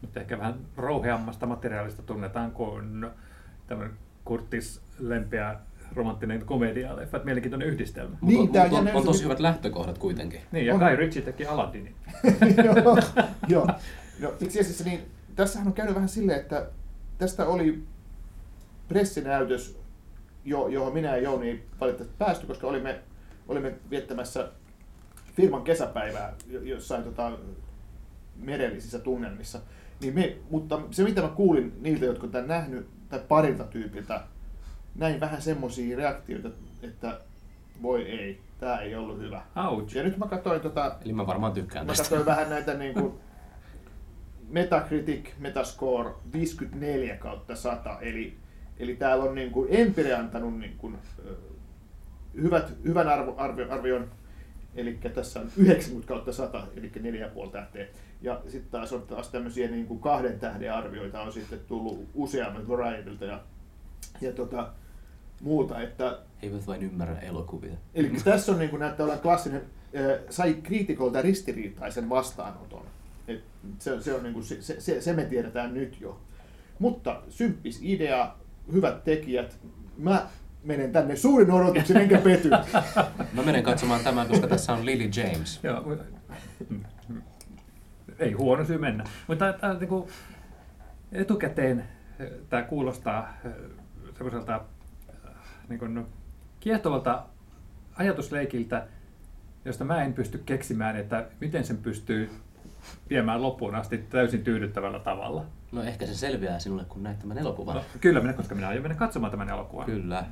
Mutta 0.00 0.20
ehkä 0.20 0.38
vähän 0.38 0.54
rouheammasta 0.76 1.46
materiaalista 1.46 2.02
tunnetaan 2.02 2.50
kuin 2.50 3.06
tämmöinen 3.66 3.96
Kurtis 4.24 4.80
lempeä 4.98 5.56
romanttinen 5.94 6.44
komedia-leffa, 6.46 7.16
että 7.16 7.24
mielenkiintoinen 7.24 7.68
yhdistelmä. 7.68 8.16
Niin, 8.22 8.48
Mut- 8.48 8.52
tää 8.52 8.68
mut 8.68 8.78
on, 8.78 8.86
jännä- 8.86 8.98
on 8.98 9.04
tosi 9.04 9.24
hyvät 9.24 9.40
lähtökohdat 9.40 9.98
kuitenkin. 9.98 10.40
Niin, 10.52 10.66
ja 10.66 10.74
On. 10.74 10.80
Guy 10.80 10.96
Ritchie 10.96 11.22
teki 11.22 11.46
Aladdinin. 11.46 11.94
joo, 12.64 12.98
joo. 13.48 13.66
No, 14.20 14.34
itse 14.40 14.60
asiassa 14.60 14.84
niin, 14.84 15.00
tässähän 15.36 15.66
on 15.68 15.72
käynyt 15.74 15.94
vähän 15.94 16.08
silleen, 16.08 16.40
että 16.40 16.66
tästä 17.18 17.46
oli 17.46 17.84
pressinäytös, 18.88 19.78
jo, 20.44 20.68
johon 20.68 20.92
minä 20.92 21.08
ja 21.16 21.22
Jouni 21.22 21.62
valitettavasti 21.80 22.18
päästy, 22.18 22.46
koska 22.46 22.66
olimme, 22.66 23.00
olimme 23.48 23.74
viettämässä 23.90 24.48
firman 25.34 25.62
kesäpäivää 25.62 26.34
jo- 26.46 26.62
jossain 26.62 27.04
tota, 27.04 27.32
merellisissä 28.36 28.98
tunnelmissa. 28.98 29.60
Niin 30.00 30.14
me, 30.14 30.36
mutta 30.50 30.80
se 30.90 31.04
mitä 31.04 31.22
mä 31.22 31.28
kuulin 31.28 31.72
niiltä, 31.80 32.04
jotka 32.04 32.26
tämän 32.26 32.48
nähnyt, 32.48 32.86
tai 33.08 33.20
parilta 33.28 33.64
tyypiltä, 33.64 34.20
näin 34.94 35.20
vähän 35.20 35.42
semmoisia 35.42 35.96
reaktioita, 35.96 36.48
että 36.82 37.20
voi 37.82 38.02
ei, 38.02 38.40
tämä 38.60 38.78
ei 38.78 38.94
ollut 38.94 39.18
hyvä. 39.18 39.42
Ouch. 39.70 39.96
Ja 39.96 40.02
nyt 40.02 40.16
mä 40.16 40.26
katsoin 40.26 40.60
tota, 40.60 40.96
Eli 41.04 41.12
mä 41.12 41.26
varmaan 41.26 41.52
tykkään 41.52 41.86
Mä 41.86 41.92
tästä. 41.92 42.02
katsoin 42.02 42.26
vähän 42.26 42.50
näitä 42.50 42.74
niin 42.74 42.94
kuin 42.94 43.12
Metacritic, 44.48 45.28
Metascore 45.38 46.10
54 46.32 47.16
kautta 47.16 47.56
100, 47.56 47.98
eli, 48.00 48.36
eli 48.78 48.96
täällä 48.96 49.24
on 49.24 49.34
niin 49.34 49.50
kuin 49.50 49.68
Empire 49.70 50.14
antanut 50.14 50.58
niin 50.58 50.74
kuin, 50.78 50.98
hyvät, 52.34 52.72
hyvän 52.84 53.08
arvo, 53.08 53.34
arvio, 53.36 53.72
arvion, 53.72 54.10
Eli 54.76 54.98
tässä 55.14 55.40
on 55.40 55.50
90 55.56 56.08
kautta 56.08 56.32
100, 56.32 56.66
eli 56.76 56.92
4,5 57.44 57.50
tähteä. 57.50 57.86
Ja 58.22 58.40
sitten 58.42 58.70
taas 58.70 58.92
on 58.92 59.02
taas 59.02 59.28
tämmöisiä 59.28 59.68
niin 59.68 59.86
kuin 59.86 60.00
kahden 60.00 60.40
tähden 60.40 60.72
arvioita 60.72 61.20
on 61.20 61.32
sitten 61.32 61.60
tullut 61.68 62.08
useammat 62.14 62.68
Varietylta 62.68 63.24
ja, 63.24 63.40
ja 64.20 64.32
tota, 64.32 64.72
muuta. 65.40 65.80
Että, 65.80 66.18
He 66.42 66.46
eivät 66.46 66.66
vain 66.66 66.82
ymmärrä 66.82 67.18
elokuvia. 67.18 67.74
eli 67.94 68.10
tässä 68.24 68.52
on 68.52 68.58
niin 68.58 68.70
kuin 68.70 68.80
näyttää 68.80 69.04
olevan 69.04 69.22
klassinen, 69.22 69.62
äh, 69.96 70.20
sai 70.30 70.54
kriitikolta 70.54 71.22
ristiriitaisen 71.22 72.08
vastaanoton. 72.08 72.86
Et 73.28 73.44
se, 73.78 74.00
se, 74.00 74.14
on 74.14 74.22
niin 74.22 74.32
kuin, 74.32 74.44
se, 74.44 74.80
se, 74.80 75.00
se 75.00 75.12
me 75.12 75.24
tiedetään 75.24 75.74
nyt 75.74 76.00
jo. 76.00 76.20
Mutta 76.78 77.22
symppis 77.28 77.80
idea, 77.82 78.34
hyvät 78.72 79.04
tekijät. 79.04 79.58
Mä 79.96 80.28
menen 80.64 80.92
tänne 80.92 81.16
suurin 81.16 81.50
odotuksen 81.50 81.96
enkä 81.96 82.18
pety. 82.18 82.50
Mä 83.32 83.42
menen 83.44 83.62
katsomaan 83.62 84.04
tämän, 84.04 84.28
koska 84.28 84.46
tässä 84.46 84.72
on 84.72 84.86
Lily 84.86 85.10
James. 85.16 85.60
Joo, 85.62 85.96
ei 88.18 88.32
huono 88.32 88.64
syy 88.64 88.78
mennä. 88.78 89.04
Mutta 89.26 89.52
tämä 89.52 89.74
niinku, 89.74 90.08
etukäteen 91.12 91.84
tämä 92.48 92.62
kuulostaa 92.62 93.34
eh, 93.44 93.52
semmoiselta 94.14 94.60
niin 95.68 95.78
kuin, 95.78 96.06
kiehtovalta 96.60 97.22
ajatusleikiltä, 97.96 98.86
josta 99.64 99.84
mä 99.84 100.04
en 100.04 100.12
pysty 100.12 100.38
keksimään, 100.46 100.96
että 100.96 101.26
miten 101.40 101.64
sen 101.64 101.76
pystyy 101.76 102.30
viemään 103.10 103.42
loppuun 103.42 103.74
asti 103.74 103.98
täysin 103.98 104.44
tyydyttävällä 104.44 104.98
tavalla. 104.98 105.44
No 105.72 105.82
ehkä 105.82 106.06
se 106.06 106.14
selviää 106.14 106.58
sinulle, 106.58 106.84
kun 106.84 107.02
näet 107.02 107.18
tämän 107.18 107.38
elokuvan. 107.38 107.76
No, 107.76 107.82
kyllä 108.00 108.20
minä, 108.20 108.32
koska 108.32 108.54
minä 108.54 108.68
aion 108.68 108.82
mennä 108.82 108.96
katsomaan 108.96 109.30
tämän 109.30 109.48
elokuvan. 109.48 109.86
Kyllä, 109.86 110.24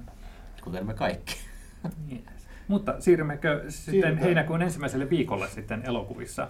kuten 0.64 0.87
me 0.87 0.94
kaikki. 0.94 1.35
Yes. 2.12 2.20
Mutta 2.68 2.94
siirrymmekö 2.98 3.62
sitten 3.68 3.92
Siirrytään. 3.92 4.18
heinäkuun 4.18 4.62
ensimmäiselle 4.62 5.11
viikolle 5.11 5.48
sitten 5.48 5.83
elokuvissa? 5.87 6.48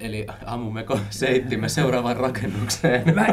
Eli 0.00 0.26
ammummeko 0.46 0.98
seittimme 1.10 1.68
seuraavaan 1.68 2.16
rakennukseen? 2.16 3.02
Mä, 3.14 3.26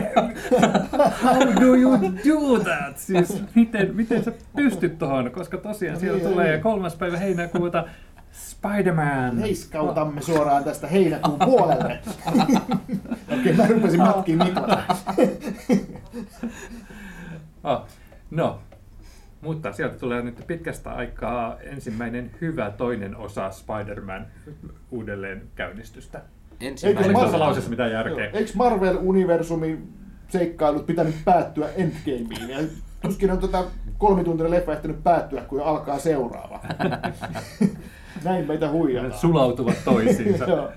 how 1.23 1.39
do 1.61 1.75
you 1.75 1.91
do 2.01 2.59
that? 2.63 2.97
Siis 2.97 3.43
miten, 3.55 3.95
miten 3.95 4.23
sä 4.23 4.31
pystyt 4.55 4.97
tuohon? 4.97 5.31
Koska 5.31 5.57
tosiaan 5.57 5.93
No 5.93 5.99
siellä 5.99 6.17
niin, 6.19 6.29
tulee 6.29 6.51
niin. 6.51 6.61
kolmas 6.61 6.95
päivä 6.95 7.17
heinäkuuta 7.17 7.85
Spider-Man. 8.31 9.37
Heiskautamme 9.39 10.21
suoraan 10.21 10.63
tästä 10.63 10.87
heinäkuun 10.87 11.39
puolelle. 11.39 11.99
Okei, 13.39 13.53
mä 13.53 13.67
rupesin 13.67 13.99
matkiin. 13.99 14.39
Oh, 17.63 17.85
no, 18.31 18.59
mutta 19.41 19.71
sieltä 19.73 19.97
tulee 19.99 20.21
nyt 20.21 20.43
pitkästä 20.47 20.91
aikaa 20.91 21.60
ensimmäinen 21.60 22.32
hyvä 22.41 22.71
toinen 22.71 23.15
osa 23.15 23.52
Spider-Man 23.52 24.25
uudelleen 24.91 25.41
käynnistystä. 25.56 26.21
Ensimmäinen 26.62 27.13
tuossa 27.13 27.38
Marvel- 27.38 27.39
lauseessa 27.39 27.69
mitään 27.69 27.91
järkeä? 27.91 28.30
Eikö 28.34 28.52
Marvel-universumin 28.56 29.78
seikkailut 30.28 30.86
pitänyt 30.86 31.15
päättyä 31.25 31.69
Endgameen? 31.75 32.49
Ja 32.49 32.58
tuskin 33.02 33.32
on 33.32 33.38
tota 33.38 33.63
kolmituntinen 33.97 34.52
leffa 34.52 34.71
ehtinyt 34.73 35.04
päättyä, 35.04 35.41
kun 35.41 35.62
alkaa 35.62 35.99
seuraava. 35.99 36.60
Näin 38.23 38.47
meitä 38.47 38.65
Ne 38.65 38.71
huijataan. 38.71 39.13
sulautuvat 39.19 39.75
toisiinsa. 39.86 40.45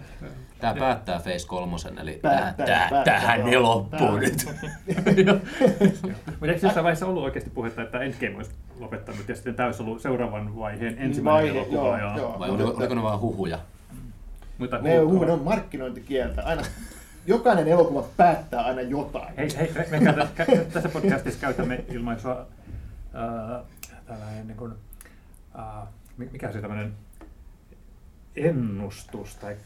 Tämä 0.62 0.74
päättää 0.74 1.18
Phase 1.20 1.46
kolmosen, 1.46 1.98
eli 1.98 2.18
Päättää, 2.22 2.66
tää, 2.66 2.88
päättää, 2.90 3.04
tähän 3.20 3.40
joo. 3.40 3.48
ne 3.50 3.58
loppuu 3.58 4.16
nyt. 4.16 4.46
Mutta 6.26 6.46
eikö 6.46 6.66
jossain 6.66 6.84
vaiheessa 6.84 7.06
ollut 7.06 7.24
oikeasti 7.24 7.50
puhetta, 7.50 7.82
että 7.82 7.98
Endgame 8.00 8.36
olisi 8.36 8.50
lopettanut 8.80 9.28
ja 9.28 9.34
sitten 9.34 9.54
tämä 9.54 9.66
olisi 9.66 9.82
ollut 9.82 10.02
seuraavan 10.02 10.56
vaiheen 10.56 10.98
ensimmäinen 10.98 11.24
Vaihe, 11.54 11.58
elokuva? 11.58 11.98
joo, 11.98 12.10
ja- 12.10 12.16
joo. 12.16 12.38
Vai 12.38 12.50
oliko, 12.50 12.68
oliko 12.76 12.94
ne 12.94 13.02
vaan 13.02 13.20
huhuja? 13.20 13.58
Mutta 14.58 14.78
Ne 14.78 15.00
on, 15.00 15.06
huutoa. 15.08 15.26
ne 15.26 15.32
on 15.32 15.42
markkinointikieltä. 15.42 16.42
Aina, 16.44 16.62
jokainen 17.26 17.68
elokuva 17.68 18.04
päättää 18.16 18.60
aina 18.62 18.80
jotain. 18.82 19.34
Hei, 19.36 19.48
hei, 19.56 19.72
me, 19.90 20.00
tässä 20.72 20.88
podcastissa 20.88 21.40
käytämme 21.40 21.84
ilmaisua 21.88 22.46
äh, 23.14 23.62
tällainen 24.06 24.46
niin 24.46 24.56
kuin, 24.56 24.72
äh, 25.58 25.88
mi- 26.16 26.28
mikä 26.32 26.52
se 26.52 26.60
tämmöinen 26.60 26.92
ennustus 28.36 29.36
tai 29.36 29.56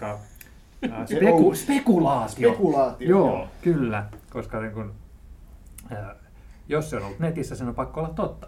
speku, 1.07 1.55
spekulaatio. 1.55 2.49
Spekulaatio, 2.51 3.09
Joo, 3.09 3.29
joo. 3.29 3.49
kyllä, 3.62 4.07
koska 4.31 4.61
niin 4.61 4.73
kuin, 4.73 4.91
äh, 5.93 5.99
jos 6.69 6.91
se 6.91 6.97
on 6.97 7.03
ollut 7.03 7.19
netissä, 7.19 7.57
sen 7.57 7.69
on 7.69 7.75
pakko 7.75 8.01
olla 8.01 8.11
totta. 8.11 8.47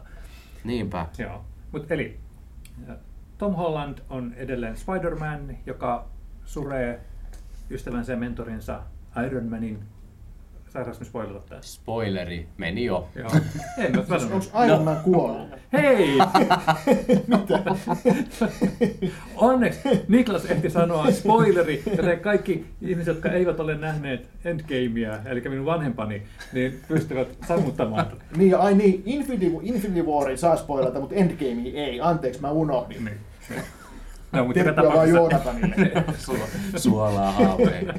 Niinpä. 0.64 1.06
Joo. 1.18 1.44
Mut 1.72 1.90
eli 1.90 2.20
Tom 3.38 3.54
Holland 3.54 3.98
on 4.10 4.34
edelleen 4.36 4.76
Spider-Man, 4.76 5.56
joka 5.66 6.06
suree 6.44 7.00
ystävänsä 7.70 8.12
ja 8.12 8.18
mentorinsa 8.18 8.82
Iron 9.26 9.46
Manin. 9.46 9.82
Sairaus 10.68 11.00
me 11.00 11.06
spoilata 11.06 11.48
tässä. 11.48 11.74
Spoileri 11.74 12.48
meni 12.56 12.84
jo. 12.84 13.08
Joo. 13.14 13.30
En 13.78 13.96
mä 13.96 14.04
sanonut. 14.04 14.32
Onko 14.32 14.64
Iron 14.64 14.84
Man 14.84 14.96
kuollut? 15.04 15.48
Hei! 15.72 16.18
Onneksi 19.36 19.80
Niklas 20.08 20.44
ehti 20.44 20.70
sanoa 20.70 21.10
spoileri, 21.10 21.82
joten 21.96 22.20
kaikki 22.20 22.66
ihmiset, 22.82 23.14
jotka 23.14 23.30
eivät 23.32 23.60
ole 23.60 23.74
nähneet 23.74 24.28
Endgamea, 24.44 25.18
eli 25.24 25.40
minun 25.40 25.66
vanhempani, 25.66 26.22
niin 26.52 26.80
pystyvät 26.88 27.28
sammuttamaan. 27.48 28.06
Niin, 28.36 28.56
ai 28.56 28.74
niin, 28.74 29.02
Infinity, 29.06 29.56
Infinity 29.62 30.02
Warin 30.02 30.38
saa 30.38 30.56
spoilata, 30.56 31.00
mutta 31.00 31.14
Endgamea 31.14 31.72
ei. 31.74 32.00
Anteeksi, 32.00 32.40
mä 32.40 32.50
unohdin. 32.50 33.04
Niin. 33.04 33.18
No, 34.32 34.44
mutta 34.44 34.64
Terkkuja 34.64 34.92
vaan 34.94 35.08
Joonatanille. 35.08 36.04
Su- 36.18 36.78
suolaa 36.78 37.32
haaveita. 37.32 37.94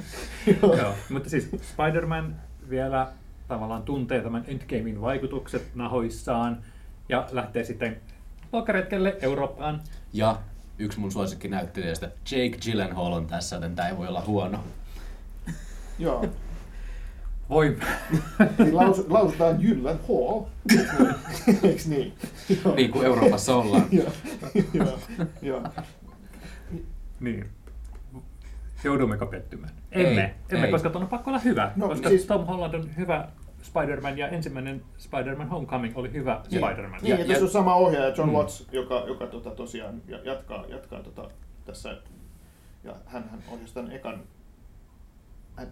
Joo, 0.62 0.93
mutta 1.10 1.29
siis 1.29 1.49
Spider-Man 1.62 2.36
vielä 2.69 3.08
tavallaan 3.47 3.84
tuntee 3.84 4.21
tämän 4.21 4.43
Endgamein 4.47 5.01
vaikutukset 5.01 5.75
nahoissaan 5.75 6.58
ja 7.10 7.27
lähtee 7.32 7.63
sitten 7.63 7.97
lokaretkelle 8.51 9.17
Eurooppaan. 9.21 9.82
Ja 10.13 10.38
yksi 10.79 10.99
mun 10.99 11.12
suosikkinäyttelijöistä, 11.12 12.12
Jake 12.32 12.58
Gyllenhaal 12.65 13.13
on 13.13 13.27
tässä, 13.27 13.55
joten 13.55 13.75
tämä 13.75 13.88
ei 13.88 13.97
voi 13.97 14.08
olla 14.08 14.23
huono. 14.27 14.63
Joo. 15.99 16.25
Voi. 17.49 17.77
Niin 18.58 18.75
laus, 18.75 19.05
lausutaan 19.08 19.62
Jylland 19.62 19.99
Hall. 20.08 20.43
Eiks 21.63 21.88
niin? 21.88 22.13
Joo. 22.63 22.75
Niin 22.75 22.91
kuin 22.91 23.05
Euroopassa 23.05 23.55
ollaan. 23.55 23.86
Joo. 23.91 24.12
Joo. 24.73 24.99
Joo. 25.41 25.63
niin. 27.19 27.49
Joudummeko 28.84 29.26
pettymään? 29.26 29.74
Ei, 29.92 30.06
Emme, 30.06 30.36
emme 30.50 30.65
ei. 30.65 30.72
koska 30.72 30.89
tuon 30.89 31.04
on 31.04 31.10
pakko 31.10 31.30
olla 31.32 31.39
hyvä. 31.39 31.72
No, 31.76 31.88
koska 31.88 32.10
siis- 32.10 32.26
Tom 32.26 32.46
Holland 32.46 32.74
on 32.74 32.89
hyvä 32.98 33.28
Spider-Man 33.62 34.18
ja 34.18 34.28
ensimmäinen 34.28 34.82
Spider-Man 34.98 35.50
Homecoming 35.50 35.98
oli 35.98 36.12
hyvä 36.13 36.42
Niin. 36.52 36.62
Spider-Man. 36.65 37.00
Niin, 37.02 37.10
ja, 37.12 37.20
Ja- 37.20 37.28
tässä 37.28 37.44
on 37.46 37.50
sama 37.52 37.76
ohjaaja 37.76 38.10
John 38.15 38.30
Mm. 38.30 38.36
Watts, 38.36 38.68
joka, 38.72 39.04
joka 39.08 39.28
tota, 39.28 39.50
tosiaan 39.52 40.02
ja- 40.08 40.20
jatkaa, 40.24 40.65
jatkaa 40.68 41.04
tota, 41.04 41.30
tässä. 41.65 41.98
Ja 42.84 42.96
hän, 43.06 43.30
hän 43.32 43.44
ohjasi 43.52 43.74
tämän 43.74 43.92
ekan, 43.92 44.24
hän, 45.56 45.68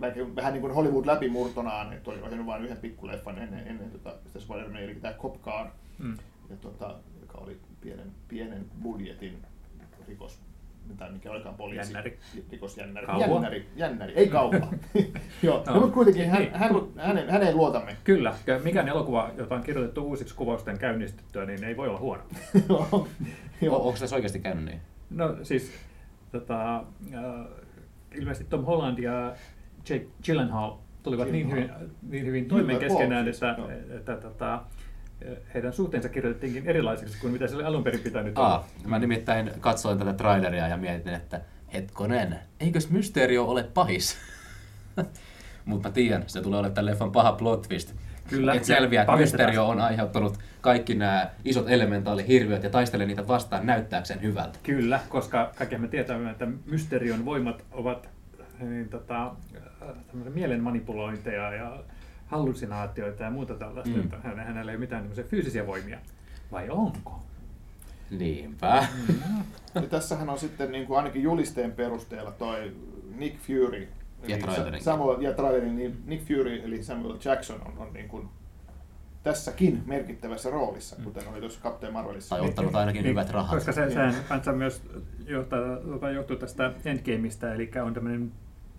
vähän, 0.00 0.36
vähän 0.36 0.52
niin 0.52 0.60
kuin 0.60 0.74
Hollywood 0.74 1.06
läpimurtonaan, 1.06 1.92
että 1.92 2.10
oli 2.10 2.20
ohjannut 2.22 2.46
vain 2.46 2.64
yhden 2.64 2.76
pikkuleffan 2.76 3.38
ennen, 3.38 3.66
ennen 3.68 3.90
tota, 3.90 4.14
sitä 4.26 4.38
Spider-Mania, 4.38 4.80
eli 4.80 4.94
tämä 4.94 5.14
Cop 5.14 5.42
Car, 5.42 5.66
Mm. 5.98 6.16
ja, 6.50 6.56
tota, 6.56 6.94
joka 7.20 7.38
oli 7.38 7.60
pienen, 7.80 8.12
pienen 8.28 8.66
budjetin 8.82 9.42
rikos, 10.08 10.38
tai 10.96 11.12
mikä 11.12 11.30
olikaan 11.30 11.54
poliisi. 11.54 11.92
Jännäri. 11.92 12.18
Rikosjännäri. 12.52 13.06
Kauha. 13.06 13.20
Jännäri, 13.20 13.66
jännäri, 13.76 14.12
ei 14.16 14.28
kauha. 14.28 14.58
Joo, 15.42 15.62
No. 15.66 15.74
no, 15.74 15.80
mutta 15.80 15.94
kuitenkin 15.94 16.30
hän, 16.30 16.40
Niin. 16.42 16.54
hän, 16.54 16.70
hänen, 16.96 17.30
häneen 17.30 17.56
luotamme. 17.56 17.96
Kyllä, 18.04 18.34
mikään 18.64 18.88
elokuva, 18.88 19.30
jota 19.36 19.54
on 19.54 19.62
kirjoitettu 19.62 20.02
uusiksi 20.04 20.34
kuvausten 20.34 20.78
käynnistettyä, 20.78 21.44
niin 21.44 21.64
ei 21.64 21.76
voi 21.76 21.88
olla 21.88 21.98
huono. 22.00 22.22
Joo. 23.62 23.76
Onko 23.86 23.98
tässä 24.00 24.16
oikeasti 24.16 24.38
käynyt 24.40 24.64
niin? 24.64 24.80
No 25.10 25.36
siis, 25.42 25.72
tota, 26.32 26.76
äh, 26.76 27.24
ilmeisesti 28.14 28.50
Tom 28.50 28.64
Holland 28.64 28.98
ja 28.98 29.32
Jake 29.88 30.06
Gyllenhaal 30.26 30.72
tulivat 31.02 31.30
niin 31.30 31.46
hyvin, 31.50 31.62
Gyllenhaal. 31.64 31.88
niin 32.08 32.26
hyvin 32.26 32.48
toimeen 32.48 32.78
Gyllenhaal, 32.78 32.98
keskenään, 32.98 33.24
siis, 33.24 33.36
että, 33.42 33.54
joo. 33.58 33.96
että, 33.98 34.16
tota, 34.16 34.62
heidän 35.54 35.72
suhteensa 35.72 36.08
kirjoitettiinkin 36.08 36.66
erilaisiksi 36.66 37.18
kuin 37.20 37.32
mitä 37.32 37.46
se 37.46 37.54
oli 37.54 37.64
alun 37.64 37.84
perin 37.84 38.00
pitänyt 38.00 38.38
olla. 38.38 38.48
Aa, 38.48 38.68
mä 38.86 38.98
nimittäin 38.98 39.50
katsoin 39.60 39.98
tätä 39.98 40.12
traileria 40.12 40.68
ja 40.68 40.76
mietin, 40.76 41.14
että 41.14 41.40
hetkonen, 41.72 42.38
eikös 42.60 42.90
Mysterio 42.90 43.44
ole 43.44 43.62
pahis? 43.62 44.16
Mutta 45.64 45.88
mä 45.88 45.92
tiedän, 45.92 46.24
se 46.26 46.42
tulee 46.42 46.58
olemaan 46.58 46.74
tämän 46.74 46.86
leffan 46.86 47.12
paha 47.12 47.32
plot 47.32 47.62
twist. 47.62 47.94
Kyllä, 48.28 48.52
Et 48.52 48.64
selviää, 48.64 49.02
että. 49.02 49.16
Mysterio 49.16 49.68
on 49.68 49.80
aiheuttanut 49.80 50.38
kaikki 50.60 50.94
nämä 50.94 51.30
isot 51.44 51.70
elementaalihirviöt 51.70 52.62
ja 52.62 52.70
taistelee 52.70 53.06
niitä 53.06 53.28
vastaan 53.28 53.66
näyttääkseen 53.66 54.22
hyvältä. 54.22 54.58
Kyllä, 54.62 55.00
koska 55.08 55.52
kaikki 55.54 55.78
me 55.78 55.88
tietämme, 55.88 56.30
että 56.30 56.46
Mysterion 56.66 57.24
voimat 57.24 57.64
ovat 57.72 58.08
niin, 58.60 58.88
tota, 58.88 59.26
äh, 59.26 60.32
mielen 60.34 60.62
manipulointeja 60.62 61.52
ja 61.52 61.82
hallusinaatioita 62.28 63.22
ja 63.22 63.30
muuta 63.30 63.54
tällaista. 63.54 63.96
Mm. 63.96 64.02
Mm. 64.02 64.38
Hänellä 64.38 64.72
ei 64.72 64.76
ole 64.76 64.80
mitään 64.80 65.02
tämmöisiä 65.02 65.24
fyysisiä 65.24 65.66
voimia. 65.66 65.98
Vai 66.52 66.70
onko? 66.70 67.22
Niinpä. 68.10 68.86
Ja 69.74 69.82
tässähän 69.82 70.30
on 70.30 70.38
sitten 70.38 70.72
niin 70.72 70.86
kuin 70.86 70.96
ainakin 70.96 71.22
julisteen 71.22 71.72
perusteella 71.72 72.30
toi 72.32 72.72
Nick 73.16 73.36
Fury. 73.38 73.88
Ja 74.28 74.38
trailerin. 74.38 74.82
Samuel, 74.82 75.20
ja 75.20 75.32
trailerin, 75.32 75.76
niin 75.76 76.02
Nick 76.06 76.24
Fury 76.28 76.62
eli 76.64 76.82
Samuel 76.82 77.18
Jackson 77.24 77.60
on, 77.66 77.72
on 77.78 77.92
niin 77.92 78.08
kuin 78.08 78.28
tässäkin 79.22 79.82
merkittävässä 79.86 80.50
roolissa, 80.50 80.96
kuten 81.04 81.28
oli 81.28 81.40
tuossa 81.40 81.60
Captain 81.62 81.92
Marvelissa. 81.92 82.36
Tai 82.36 82.48
ottanut 82.48 82.74
ainakin 82.74 83.04
hyvät 83.04 83.30
rahat. 83.30 83.54
Koska 83.54 83.72
se, 83.72 83.80
Niin. 83.80 83.92
sehän 83.92 84.14
kanssa 84.28 84.52
myös 84.52 84.82
johtaa, 85.26 85.60
johtuu 86.14 86.36
tästä 86.36 86.72
Endgameista, 86.84 87.54
eli 87.54 87.70
on 87.84 87.94
tämmöinen 87.94 88.32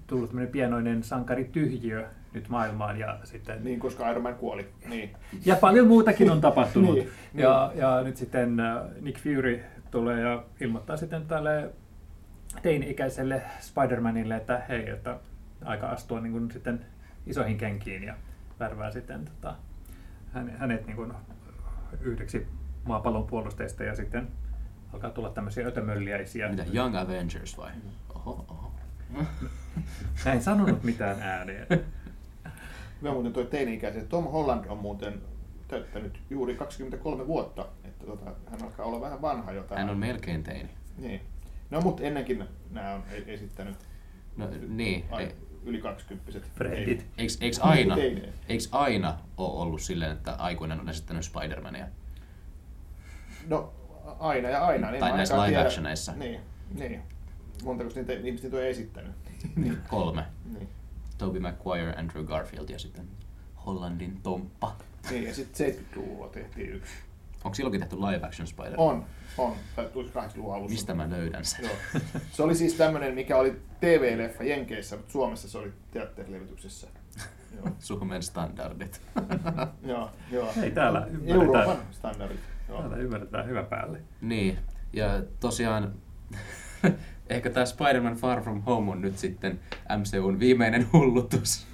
tullut 0.07 0.29
tämmöinen 0.29 0.51
pienoinen 0.51 1.03
sankarityhjiö 1.03 2.07
nyt 2.33 2.49
maailmaan 2.49 2.99
ja 2.99 3.19
sitten 3.23 3.63
Niin, 3.63 3.79
koska 3.79 4.09
Iron 4.11 4.23
Man 4.23 4.35
kuoli. 4.35 4.69
Niin. 4.89 5.13
Ja 5.45 5.55
paljon 5.55 5.87
muutakin 5.87 6.29
on 6.31 6.41
tapahtunut. 6.41 6.95
Niin, 7.33 7.43
ja, 7.43 7.71
ja 7.75 8.01
nyt 8.03 8.17
sitten 8.17 8.59
äh, 8.59 8.81
Nick 9.01 9.19
Fury 9.19 9.63
tulee 9.91 10.19
ja 10.21 10.43
ilmoittaa 10.59 10.97
sitten 10.97 11.25
tälle 11.25 11.69
teini-ikäiselle 12.61 13.41
Spider-Manille, 13.59 14.35
että 14.35 14.61
hei, 14.69 14.89
että 14.89 15.19
aika 15.65 15.87
astua 15.87 16.19
niin 16.19 16.31
kuin 16.31 16.51
sitten 16.51 16.85
isoihin 17.27 17.57
kenkiin 17.57 18.03
ja 18.03 18.13
värvää 18.59 18.91
sitten 18.91 19.25
tota, 19.25 19.55
häne- 20.33 20.57
hänet 20.57 20.85
niin 20.87 20.95
kuin 20.95 21.13
yhdeksi 22.01 22.47
maapallon 22.85 23.27
puolustajista 23.27 23.83
ja 23.83 23.95
sitten 23.95 24.27
alkaa 24.93 25.09
tulla 25.09 25.29
tämmöisiä 25.29 25.67
ötömölliäisiä. 25.67 26.49
Mitä, 26.49 26.65
Young 26.73 26.95
Avengers 26.97 27.57
vai? 27.57 27.71
Oho, 28.15 28.45
oho. 28.49 28.71
Mä 30.25 30.33
en 30.33 30.43
sanonut 30.43 30.83
mitään 30.83 31.21
ääneen. 31.21 31.67
Hyvä 33.01 33.11
muuten 33.13 33.33
toi 33.33 33.45
teini-ikäisen. 33.45 34.07
Tom 34.07 34.23
Holland 34.27 34.65
on 34.69 34.77
muuten 34.77 35.21
täyttänyt 35.67 36.19
juuri 36.29 36.55
23 36.55 37.27
vuotta. 37.27 37.65
Että 37.83 38.05
tota, 38.05 38.25
hän 38.51 38.63
alkaa 38.63 38.85
olla 38.85 39.01
vähän 39.01 39.21
vanha 39.21 39.51
jo. 39.51 39.63
täällä. 39.63 39.79
Hän 39.79 39.89
on 39.89 39.97
melkein 39.97 40.43
teini. 40.43 40.69
Niin. 40.97 41.21
No 41.69 41.81
mutta 41.81 42.03
ennenkin 42.03 42.43
nämä 42.71 42.93
on 42.93 43.03
e- 43.11 43.33
esittänyt 43.33 43.75
No 44.37 44.47
niin, 44.67 45.05
ai, 45.11 45.23
ei, 45.23 45.35
yli 45.65 45.81
20 45.81 46.39
Frendit. 46.55 47.05
eiks, 47.17 47.37
eiks 47.41 47.59
aina, 47.59 47.95
eiks 48.49 48.69
aina 48.71 49.17
ole 49.37 49.61
ollut 49.61 49.81
silleen, 49.81 50.11
että 50.11 50.33
aikuinen 50.33 50.79
on 50.79 50.89
esittänyt 50.89 51.23
Spider-Mania? 51.25 51.85
No 53.47 53.73
aina 54.19 54.49
ja 54.49 54.65
aina. 54.65 54.91
Niin 54.91 54.99
Tai 54.99 55.11
näissä 55.17 55.33
ainakaan 55.41 55.49
tiedä- 55.49 55.59
live-actioneissa. 55.63 56.13
Niin, 56.15 56.39
niin. 56.75 57.01
Montako 57.63 57.89
niitä 57.95 58.13
ihmiset 58.13 58.43
niitä 58.43 58.57
on 58.57 58.63
esittänyt? 58.63 59.11
niin. 59.55 59.77
Kolme. 59.89 60.23
niin. 60.53 60.69
Tobey 61.19 61.39
Maguire, 61.41 61.93
Andrew 61.97 62.25
Garfield 62.25 62.69
ja 62.69 62.79
sitten 62.79 63.07
Hollandin 63.65 64.21
Tomppa. 64.21 64.75
Niin, 65.09 65.23
ja 65.23 65.33
sitten 65.33 65.67
70-luvulla 65.73 66.27
tehtiin 66.29 66.69
yksi. 66.69 66.93
Onko 67.43 67.55
silloinkin 67.55 67.81
tehty 67.81 67.95
live 67.95 68.25
action 68.27 68.47
Spider-Man? 68.47 68.87
On, 68.87 69.05
on. 69.37 69.55
Tai 69.75 69.85
tulisi 69.93 70.13
80-luvun 70.13 70.55
alussa. 70.55 70.69
Mistä 70.73 70.93
mä 70.93 71.09
löydän 71.09 71.45
sen? 71.45 71.65
Joo. 71.65 72.01
Se 72.31 72.43
oli 72.43 72.55
siis 72.55 72.73
tämmönen, 72.73 73.13
mikä 73.13 73.37
oli 73.37 73.61
TV-leffa 73.79 74.43
Jenkeissä, 74.43 74.95
mutta 74.95 75.11
Suomessa 75.11 75.49
se 75.49 75.57
oli 75.57 75.73
teatterilevytyksessä. 75.91 76.87
Joo, 77.55 77.69
Suomen 77.79 78.23
standardit. 78.23 79.01
joo. 79.83 80.11
joo. 80.31 80.53
Hei, 80.55 80.71
täällä 80.71 81.07
Euroopan 81.25 81.61
ymmärretään, 81.61 81.93
standardit. 81.93 82.39
Joo. 82.69 82.79
täällä 82.79 82.97
ymmärretään 82.97 83.47
hyvä 83.47 83.63
päälle. 83.63 84.01
niin, 84.21 84.57
ja 84.93 85.23
tosiaan 85.39 85.93
ehkä 87.29 87.49
tämä 87.49 87.65
Spider-Man 87.65 88.15
Far 88.15 88.41
From 88.41 88.61
Home 88.61 88.91
on 88.91 89.01
nyt 89.01 89.17
sitten 89.17 89.59
MCUn 89.97 90.39
viimeinen 90.39 90.87
hullutus. 90.93 91.67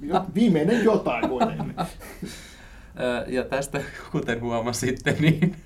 Jo, 0.00 0.26
viimeinen 0.34 0.84
jotain 0.84 1.28
kuitenkin. 1.28 1.74
Ja 3.26 3.44
tästä, 3.44 3.80
kuten 4.12 4.40
huomasitte, 4.40 5.16
niin 5.20 5.56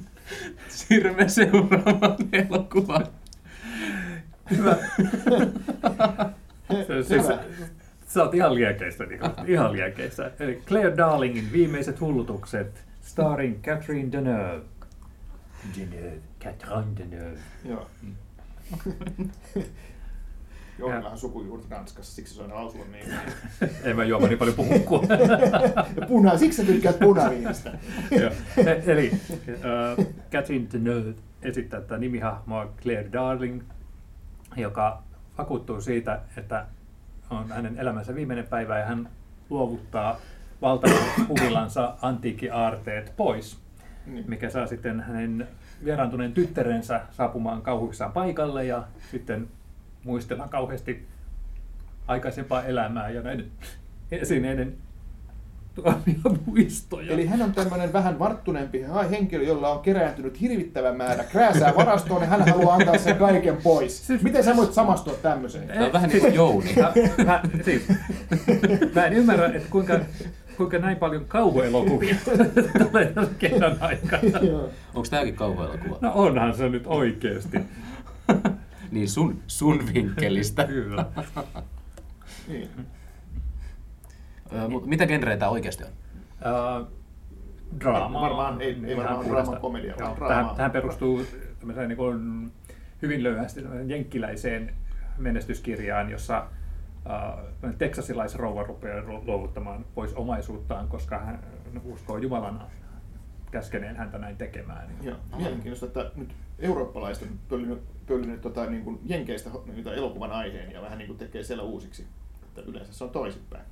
siirrymme 0.68 1.28
seuraavaan 1.28 2.16
elokuvaan. 2.32 3.06
Hyvä. 4.50 4.76
Se, 6.86 7.02
siis, 7.02 7.22
Hyvä. 7.24 7.38
sä 8.06 8.22
oot 8.22 8.34
ihan 8.34 8.54
liekeissä, 8.54 9.04
niin 9.06 9.20
ihan 9.46 9.72
liekeissä. 9.72 10.30
Eli 10.40 10.62
Claire 10.66 10.96
Darlingin 10.96 11.52
viimeiset 11.52 12.00
hullutukset, 12.00 12.84
starring 13.02 13.62
Catherine 13.62 14.12
Deneuve. 14.12 14.64
Deneuve, 15.78 16.18
Catherine 16.44 16.96
Deneuve. 16.98 17.38
Joo. 17.64 17.86
Jollahan 20.78 21.18
sukujuurta 21.18 21.66
Ranskassa, 21.70 22.14
siksi 22.14 22.34
se 22.34 22.42
on 22.42 22.54
lausua 22.54 22.84
niin. 22.92 23.06
En 23.84 23.96
mä 23.96 24.04
juoma 24.04 24.26
niin 24.26 24.38
paljon 24.38 24.56
puhua. 24.56 25.02
Ja 26.00 26.06
puna, 26.06 26.38
siksi 26.38 26.56
sä 26.56 26.64
tykkäät 26.72 26.98
punaviinistä. 26.98 27.72
Joo. 28.10 28.30
E- 28.66 28.82
Eli 28.92 29.12
äh, 29.48 30.06
Catherine 30.30 30.66
Deneuve 30.72 31.14
esittää 31.42 31.80
tätä 31.80 31.98
nimihahmoa 31.98 32.72
Claire 32.82 33.12
Darling, 33.12 33.62
joka 34.56 35.02
vakuuttuu 35.38 35.80
siitä, 35.80 36.20
että 36.36 36.66
on 37.30 37.48
hänen 37.48 37.78
elämänsä 37.78 38.14
viimeinen 38.14 38.46
päivä 38.46 38.78
ja 38.78 38.86
hän 38.86 39.08
luovuttaa 39.50 40.20
valtavan 40.62 40.98
huvilansa 41.28 41.94
antiikkiaarteet 42.02 43.12
pois, 43.16 43.58
Niin. 44.06 44.24
mikä 44.28 44.50
saa 44.50 44.66
sitten 44.66 45.00
hänen 45.00 45.48
vieraantuneen 45.84 46.32
tyttärensä 46.32 47.00
saapumaan 47.10 47.62
kauhuissaan 47.62 48.12
paikalle 48.12 48.64
ja 48.64 48.84
sitten 49.10 49.48
muistella 50.04 50.48
kauheasti 50.48 51.06
aikaisempaa 52.06 52.64
elämää 52.64 53.10
ja 53.10 53.22
näiden 53.22 53.46
esineiden 54.10 54.74
tuomia 55.74 56.40
muistoja. 56.46 57.12
Eli 57.12 57.26
hän 57.26 57.42
on 57.42 57.52
tämmöinen 57.52 57.92
vähän 57.92 58.18
varttuneempi 58.18 58.84
henkilö, 59.10 59.44
jolla 59.44 59.68
on 59.68 59.80
kerääntynyt 59.80 60.40
hirvittävä 60.40 60.92
määrä 60.92 61.24
krääsää 61.24 61.76
varastoon, 61.76 62.22
ja 62.22 62.28
hän 62.28 62.48
haluaa 62.48 62.74
antaa 62.74 62.98
sen 62.98 63.16
kaiken 63.16 63.56
pois. 63.56 64.06
Siis- 64.06 64.22
Miten 64.22 64.44
sä 64.44 64.56
voit 64.56 64.72
samastua 64.72 65.14
tämmöiseen? 65.14 65.68
Tämä 65.68 65.86
on 65.86 65.92
vähän 65.92 66.08
niin 66.10 66.20
kuin 66.20 66.34
Jouni. 66.34 66.74
Mä, 66.76 66.92
mä, 67.24 67.40
siis, 67.64 67.88
mä 68.94 69.04
en 69.06 69.12
ymmärrä, 69.12 69.46
että 69.46 69.70
kuinka, 69.70 70.00
kuinka 70.58 70.78
näin 70.78 70.96
paljon 70.96 71.24
kauhuelokuvia 71.24 72.14
tulee 72.90 73.06
tässä 73.06 73.34
kesän 73.38 73.76
aikana. 73.80 74.38
Onko 74.94 75.08
tämäkin 75.10 75.36
kauhuelokuva? 75.36 75.98
No 76.00 76.12
onhan 76.14 76.56
se 76.56 76.68
nyt 76.68 76.82
oikeesti. 76.86 77.58
Niin 78.90 79.08
sun, 79.08 79.42
sun 79.46 79.82
vinkkelistä. 79.94 80.64
Kyllä. 80.64 81.06
Niin. 82.48 82.68
Mitä 84.84 85.06
genreitä 85.06 85.48
oikeasti 85.48 85.84
on? 85.84 85.90
Uh, 85.90 86.86
draamaa. 87.80 88.22
Varmaan 88.22 88.60
ei- 88.60 88.78
ei 88.86 88.92
Ihan 88.92 89.30
varmaan 89.30 89.60
komedia, 89.60 89.94
Joo, 89.98 90.16
draamaa. 90.16 90.28
Tähän, 90.28 90.56
tähän 90.56 90.70
perustuu 90.70 91.22
niin 91.88 91.96
kuin 91.96 92.50
hyvin 93.02 93.22
löyhästi 93.22 93.60
jenkkiläiseen 93.86 94.74
menestyskirjaan, 95.18 96.10
jossa 96.10 96.46
uh, 97.08 97.74
teksasilaisrouva 97.78 98.62
rupeaa 98.62 99.04
lu- 99.06 99.22
luovuttamaan 99.26 99.84
pois 99.94 100.14
omaisuuttaan, 100.14 100.88
koska 100.88 101.18
hän 101.18 101.40
uskoo 101.84 102.18
Jumalan 102.18 102.62
käskeneen 103.50 103.96
häntä 103.96 104.18
näin 104.18 104.36
tekemään. 104.36 104.88
Joo. 105.02 105.16
Mielenkiintoista, 105.36 105.86
että 105.86 106.18
nyt 106.20 106.34
eurooppalaiset 106.58 107.22
on 107.30 107.38
pöllinyt, 107.48 107.82
pöllinyt 108.06 108.40
tota, 108.40 108.66
niin 108.66 108.84
kuin 108.84 109.00
jenkeistä 109.04 109.50
niitä 109.74 109.94
elokuvan 109.94 110.32
aiheen 110.32 110.72
ja 110.72 110.82
vähän 110.82 110.98
niin 110.98 111.06
kuin 111.08 111.18
tekee 111.18 111.42
siellä 111.42 111.62
uusiksi. 111.62 112.06
Että 112.42 112.60
yleensä 112.70 112.92
se 112.92 113.04
on 113.04 113.10
toisinpäin. 113.10 113.64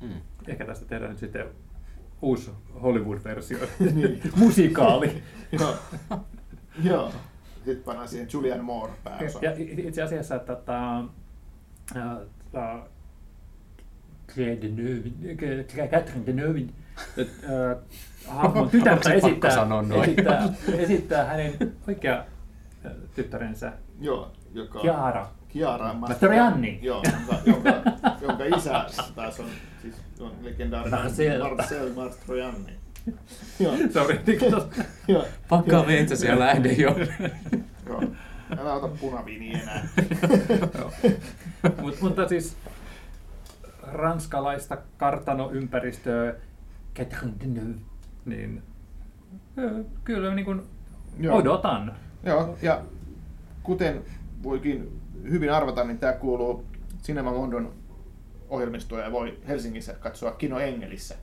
Mm. 0.00 0.20
Ehkä 0.46 0.64
tästä 0.64 0.86
tehdään 0.86 1.10
nyt 1.10 1.18
sitten 1.18 1.46
uusi 2.22 2.50
Hollywood-versio, 2.82 3.58
Niin. 3.94 4.20
musikaali. 4.36 5.22
Joo. 5.60 5.74
Joo. 6.82 7.12
Sitten 7.64 7.84
pannaan 7.84 8.08
siihen 8.08 8.28
Julian 8.32 8.64
Moore 8.64 8.92
pääosa. 9.04 9.38
Ja 9.42 9.52
itse 9.58 10.02
asiassa 10.02 10.38
tota, 10.38 11.04
ää, 11.94 12.20
tota, 12.56 12.78
Deneuve, 14.36 15.10
Catherine 15.90 16.26
Deneuve, 16.26 16.60
ää, 17.48 17.76
hahmon 18.28 18.70
tytärtä 18.70 19.12
esittää, 19.12 19.50
sanoa 19.50 19.82
noin? 19.82 20.02
esittää, 20.02 20.48
esittää 20.78 21.24
hänen 21.24 21.52
oikea 21.88 22.24
ää, 22.84 22.92
tyttärensä 23.14 23.72
Joo, 24.00 24.32
joka... 24.54 24.80
Chiara. 24.80 25.28
Chiara 25.52 25.94
Mastroianni. 25.94 26.78
Joo, 26.82 27.02
jonka, 27.12 27.36
jonka, 27.46 27.70
jonka 28.20 28.44
isä 28.44 28.86
taas 29.14 29.40
on, 29.40 29.46
siis 29.82 29.94
on 30.20 30.32
legendaarinen 30.42 31.00
Marcel. 31.00 31.42
Marcel 31.42 31.92
Mastroianni. 31.94 32.72
Joo, 33.60 33.72
on 33.72 34.08
ridiculous. 34.08 34.64
joo, 35.08 35.24
Pakkaa 35.48 35.86
veitsä 35.86 36.16
siellä 36.16 36.46
lähde 36.46 36.72
jo. 36.72 36.96
joo. 37.86 38.02
Älä 38.58 38.72
ota 38.72 38.88
punaviiniä 38.88 39.60
enää. 39.62 39.88
Mut, 41.80 42.00
mutta 42.00 42.28
siis 42.28 42.56
ranskalaista 43.82 44.78
kartanoympäristöä 44.96 46.34
niin 48.24 48.62
ö, 49.58 49.84
kyllä 50.04 50.34
niin 50.34 50.44
kuin 50.44 50.62
Joo. 51.20 51.36
odotan. 51.36 51.96
Joo, 52.22 52.58
ja 52.62 52.82
kuten 53.62 54.02
voikin 54.42 55.00
hyvin 55.30 55.52
arvata, 55.52 55.84
niin 55.84 55.98
tämä 55.98 56.12
kuuluu 56.12 56.64
Cinema 57.02 57.32
Mondon 57.32 57.72
ohjelmistoon 58.48 59.02
ja 59.02 59.12
voi 59.12 59.38
Helsingissä 59.48 59.92
katsoa 59.92 60.30
Kino 60.32 60.58
Engelissä. 60.58 61.14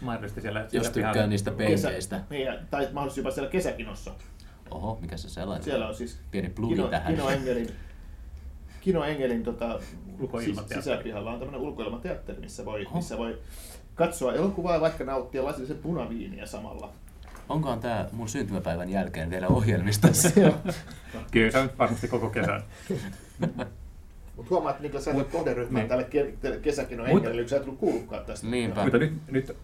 Mahdollisesti 0.00 0.40
siellä, 0.40 0.60
Jos 0.60 0.70
siellä 0.70 0.90
tykkää 0.90 1.12
pihalla. 1.12 1.28
niistä 1.30 1.50
penkeistä. 1.50 2.20
Niin, 2.30 2.48
tai 2.70 2.88
mahdollisesti 2.92 3.20
jopa 3.20 3.30
siellä 3.30 3.50
kesäkinossa. 3.50 4.10
Oho, 4.70 4.98
mikä 5.00 5.16
se 5.16 5.28
sellainen? 5.28 5.64
Siellä 5.64 5.88
on 5.88 5.94
siis 5.94 6.18
Pieni 6.30 6.48
plugi 6.50 6.74
Kino, 6.74 6.88
tähän. 6.88 7.14
Kino 7.14 7.28
Engelin, 7.30 7.68
Kino 8.80 9.04
Engelin 9.04 9.42
tota, 9.42 9.80
sisäpihalla 10.74 11.32
on 11.32 11.38
tämmöinen 11.38 11.60
ulkoilmateatteri, 11.60 12.40
missä 12.40 12.64
voi, 12.64 12.86
Oho. 12.86 12.96
missä 12.96 13.18
voi 13.18 13.38
katsoa 13.94 14.34
elokuvaa 14.34 14.74
ja 14.74 14.80
vaikka 14.80 15.04
nauttia 15.04 15.44
lasillisen 15.44 15.78
punaviiniä 15.78 16.46
samalla. 16.46 16.92
Onkohan 17.48 17.80
tää 17.80 18.08
mun 18.12 18.28
syntymäpäivän 18.28 18.90
jälkeen 18.90 19.30
vielä 19.30 19.46
ohjelmistossa? 19.48 20.28
Kyllä 21.30 21.50
se 21.50 21.58
on 21.58 21.70
varmasti 21.78 22.08
koko 22.08 22.30
kesän. 22.30 22.62
Mutta 24.36 24.50
huomaat, 24.50 24.74
että 24.76 24.82
Niklas, 24.82 25.04
sä 25.04 25.10
et 25.10 25.16
ole 25.16 25.24
kohderyhmää 25.24 25.82
niin. 25.82 25.88
tälle 25.88 26.08
ke- 26.10 26.36
tälle 26.40 26.56
kesäkino 26.56 27.04
Mut- 27.04 27.10
Engelille, 27.10 27.42
kun 27.42 27.48
sä 27.48 27.56
et 27.56 27.62
tullut 27.62 27.80
kuullutkaan 27.80 28.24
tästä. 28.24 28.46
Niinpä. 28.46 28.82
Mutta 28.82 28.98
nyt, 28.98 29.12
nyt 29.30 29.56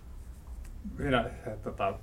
minä 0.99 1.19
äh, 1.19 1.53
tota, 1.63 1.95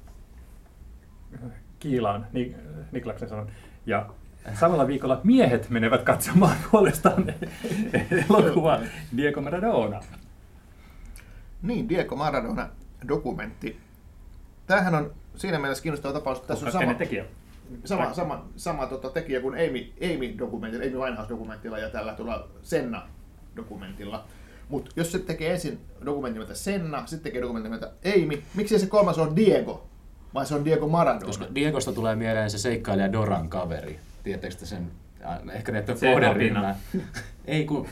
kiilaan 1.79 2.27
Ni- 2.33 2.55
Niklaksen 2.91 3.29
sanon. 3.29 3.51
Ja 3.85 4.09
samalla 4.59 4.87
viikolla 4.87 5.21
miehet 5.23 5.69
menevät 5.69 6.03
katsomaan 6.03 6.55
puolestaan 6.71 7.33
elokuvaa 8.29 8.79
Diego 9.17 9.41
Maradona. 9.41 10.01
Niin, 11.61 11.89
Diego 11.89 12.15
Maradona 12.15 12.69
dokumentti. 13.07 13.79
Tämähän 14.67 14.95
on 14.95 15.13
siinä 15.35 15.59
mielessä 15.59 15.83
kiinnostava 15.83 16.13
tapaus, 16.13 16.37
että 16.37 16.47
tässä 16.47 16.65
on 16.65 16.71
sama, 16.71 16.93
tekijä. 16.93 17.25
sama, 17.85 18.13
sama, 18.13 18.45
sama 18.55 18.87
tota, 18.87 19.09
tekijä 19.09 19.41
kuin 19.41 19.53
Amy, 19.53 19.93
Amy 20.15 20.37
dokumentilla, 20.37 20.85
Amy 20.85 20.97
Winehouse 20.97 21.29
dokumentilla 21.29 21.77
ja 21.77 21.89
tällä 21.89 22.13
tuolla 22.13 22.47
Senna 22.61 23.07
dokumentilla. 23.55 24.25
Mutta 24.69 24.91
jos 24.95 25.11
se 25.11 25.19
tekee 25.19 25.51
ensin 25.51 25.79
dokumentin 26.05 26.33
nimeltä 26.39 26.55
Senna, 26.55 27.05
sitten 27.05 27.23
tekee 27.23 27.41
dokumentin 27.41 27.71
nimeltä 27.71 27.91
Amy, 28.15 28.43
miksi 28.53 28.79
se 28.79 28.87
kolmas 28.87 29.17
on 29.17 29.35
Diego? 29.35 29.87
Vai 30.33 30.45
se 30.45 30.55
on 30.55 30.65
Diego 30.65 30.87
Maradona? 30.87 31.25
Koska 31.25 31.45
Diegosta 31.55 31.93
tulee 31.93 32.15
mieleen 32.15 32.49
se 32.49 32.57
seikkailija 32.57 33.11
Doran 33.11 33.49
kaveri. 33.49 33.99
Tiedättekö 34.23 34.55
te 34.55 34.65
sen? 34.65 34.91
Ja 35.19 35.41
Ehkä 35.53 35.71
Se 35.95 36.11
kohderyhmää. 36.11 36.75
Ei 37.45 37.65
kun 37.65 37.87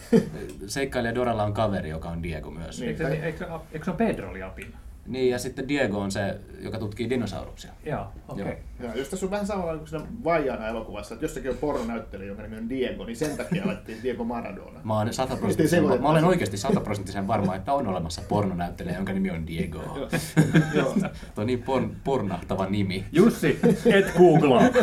seikkailija 0.67 1.15
Doralla 1.15 1.43
on 1.43 1.53
kaveri, 1.53 1.89
joka 1.89 2.09
on 2.09 2.23
Diego 2.23 2.51
myös. 2.51 2.79
Niin. 2.79 2.89
Eikö, 2.89 3.07
se, 3.07 3.13
eikö, 3.13 3.47
eikö 3.71 3.85
se 3.85 3.91
ole 3.91 3.97
Pedro 3.97 4.29
oli 4.29 4.43
apina? 4.43 4.77
Niin, 5.09 5.29
ja 5.29 5.39
sitten 5.39 5.67
Diego 5.67 5.99
on 5.99 6.11
se, 6.11 6.39
joka 6.59 6.79
tutkii 6.79 7.09
dinosauruksia. 7.09 7.71
Joo, 7.85 8.07
okei. 8.27 8.43
Okay. 8.43 8.55
Ja 8.79 8.95
jos 8.95 9.09
tässä 9.09 9.25
on 9.25 9.31
vähän 9.31 9.47
samalla 9.47 9.77
kuin 9.77 9.87
siinä 9.87 10.05
Vajana 10.23 10.67
elokuvassa, 10.67 11.13
että 11.13 11.25
jossakin 11.25 11.51
on 11.51 11.57
pornonäyttelijä, 11.57 12.27
jonka 12.27 12.43
nimi 12.43 12.57
on 12.57 12.69
Diego, 12.69 13.05
niin 13.05 13.15
sen 13.15 13.37
takia 13.37 13.67
laitettiin 13.67 13.97
Diego 14.03 14.23
Maradona. 14.23 14.79
Mä, 14.83 14.99
olen 14.99 15.13
sataprosenttisen, 15.13 15.83
mä, 15.83 15.97
mä 15.97 16.09
olen 16.09 16.25
oikeasti 16.25 16.57
sataprosenttisen 16.57 17.27
varma, 17.27 17.55
että 17.55 17.73
on 17.73 17.87
olemassa 17.87 18.21
pornonäyttelijä, 18.29 18.95
jonka 18.95 19.13
nimi 19.13 19.31
on 19.31 19.47
Diego. 19.47 19.81
Joo. 20.73 20.93
Tuo 21.35 21.41
on 21.41 21.47
niin 21.47 21.63
porn, 21.63 21.95
pornahtava 22.03 22.65
nimi. 22.65 23.05
Jussi, 23.11 23.59
et 23.85 24.13
googlaa. 24.17 24.61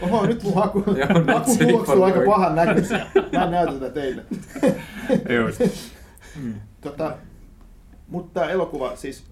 Oho, 0.00 0.26
nyt 0.26 0.42
mun 0.42 0.54
haku, 0.54 0.84
haku 1.34 1.92
on 1.92 2.04
aika 2.04 2.20
pahan 2.26 2.54
näköisiä. 2.54 3.06
Mä 3.32 3.44
en 3.44 3.50
näytä 3.50 3.72
tätä 3.72 3.90
teille. 3.90 4.24
Just. 5.28 5.60
Tota, 6.80 7.16
mutta 8.10 8.40
tämä 8.40 8.52
elokuva 8.52 8.96
siis, 8.96 9.24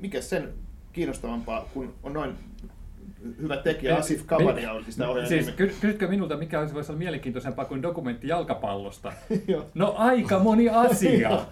mikä 0.00 0.20
sen 0.20 0.52
kiinnostavampaa, 0.92 1.68
kun 1.74 1.94
on 2.02 2.12
noin 2.12 2.34
hyvä 3.42 3.56
tekijä, 3.56 3.96
Asif 3.96 4.26
Kabadia 4.26 4.70
sitä 4.88 5.08
ohjaajan 5.08 5.28
Siis 5.28 5.46
nimi. 5.46 5.56
ky- 5.56 5.74
kysytkö 5.80 6.08
minulta, 6.08 6.36
mikä 6.36 6.60
olisi 6.60 6.74
voisi 6.74 6.92
olla 6.92 6.98
mielenkiintoisempaa 6.98 7.64
kuin 7.64 7.82
dokumentti 7.82 8.28
jalkapallosta? 8.28 9.12
No 9.74 9.94
aika 9.98 10.38
moni 10.38 10.68
asia. 10.68 11.40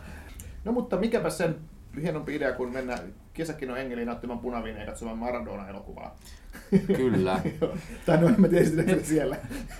No 0.64 0.73
mutta 0.73 0.97
mikäpä 0.97 1.31
sen 1.31 1.57
hienompi 2.03 2.37
idea, 2.37 2.53
kun 2.53 2.73
mennä 2.73 2.99
kesäkino 3.35 3.77
Engeliin 3.77 4.07
nauttimaan 4.07 4.38
punaviineen 4.38 4.81
ja 4.81 4.87
katsomaan 4.87 5.19
Maradona-elokuvaa. 5.19 6.17
Kyllä. 6.87 7.40
Tai 8.07 8.21
no 8.21 8.29
en 8.29 8.40
mä 8.40 8.49
tiedä 8.49 8.64
sitä 8.64 8.83
siellä. 9.03 9.37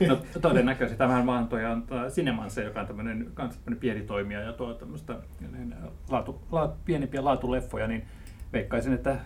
No 0.09 0.23
todennäköisesti 0.41 0.99
tämähän 0.99 1.27
vaan 1.27 1.49
toi 1.49 1.65
on 1.65 1.83
tää 1.83 2.09
Cinemanse, 2.09 2.65
joka 2.65 2.81
on 2.81 2.87
tämmöinen 2.87 3.31
kans 3.35 3.57
tämmönen 3.57 3.81
pieni 3.81 4.01
toimija 4.01 4.41
ja 4.41 4.53
tuo 4.53 4.75
tämmöistä 4.75 5.17
niin, 5.53 5.75
laatu, 6.11 6.43
la, 6.53 6.77
pienempiä 6.85 7.25
laatuleffoja, 7.25 7.87
niin 7.87 8.07
veikkaisin, 8.53 8.93
että 8.93 9.17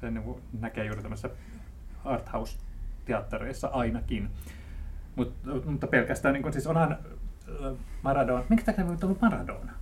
se 0.00 0.10
niin 0.10 0.34
näkee 0.60 0.84
juuri 0.84 1.02
tämmöisissä 1.02 1.30
arthouse-teattereissa 2.04 3.68
ainakin. 3.68 4.30
Mut, 5.16 5.34
mutta 5.64 5.86
pelkästään, 5.86 6.32
niin 6.32 6.42
kun, 6.42 6.52
siis 6.52 6.66
onhan 6.66 6.98
Maradona, 8.02 8.44
minkä 8.48 8.64
takia 8.64 8.86
voi 8.86 8.96
olla 9.02 9.16
Maradona? 9.20 9.72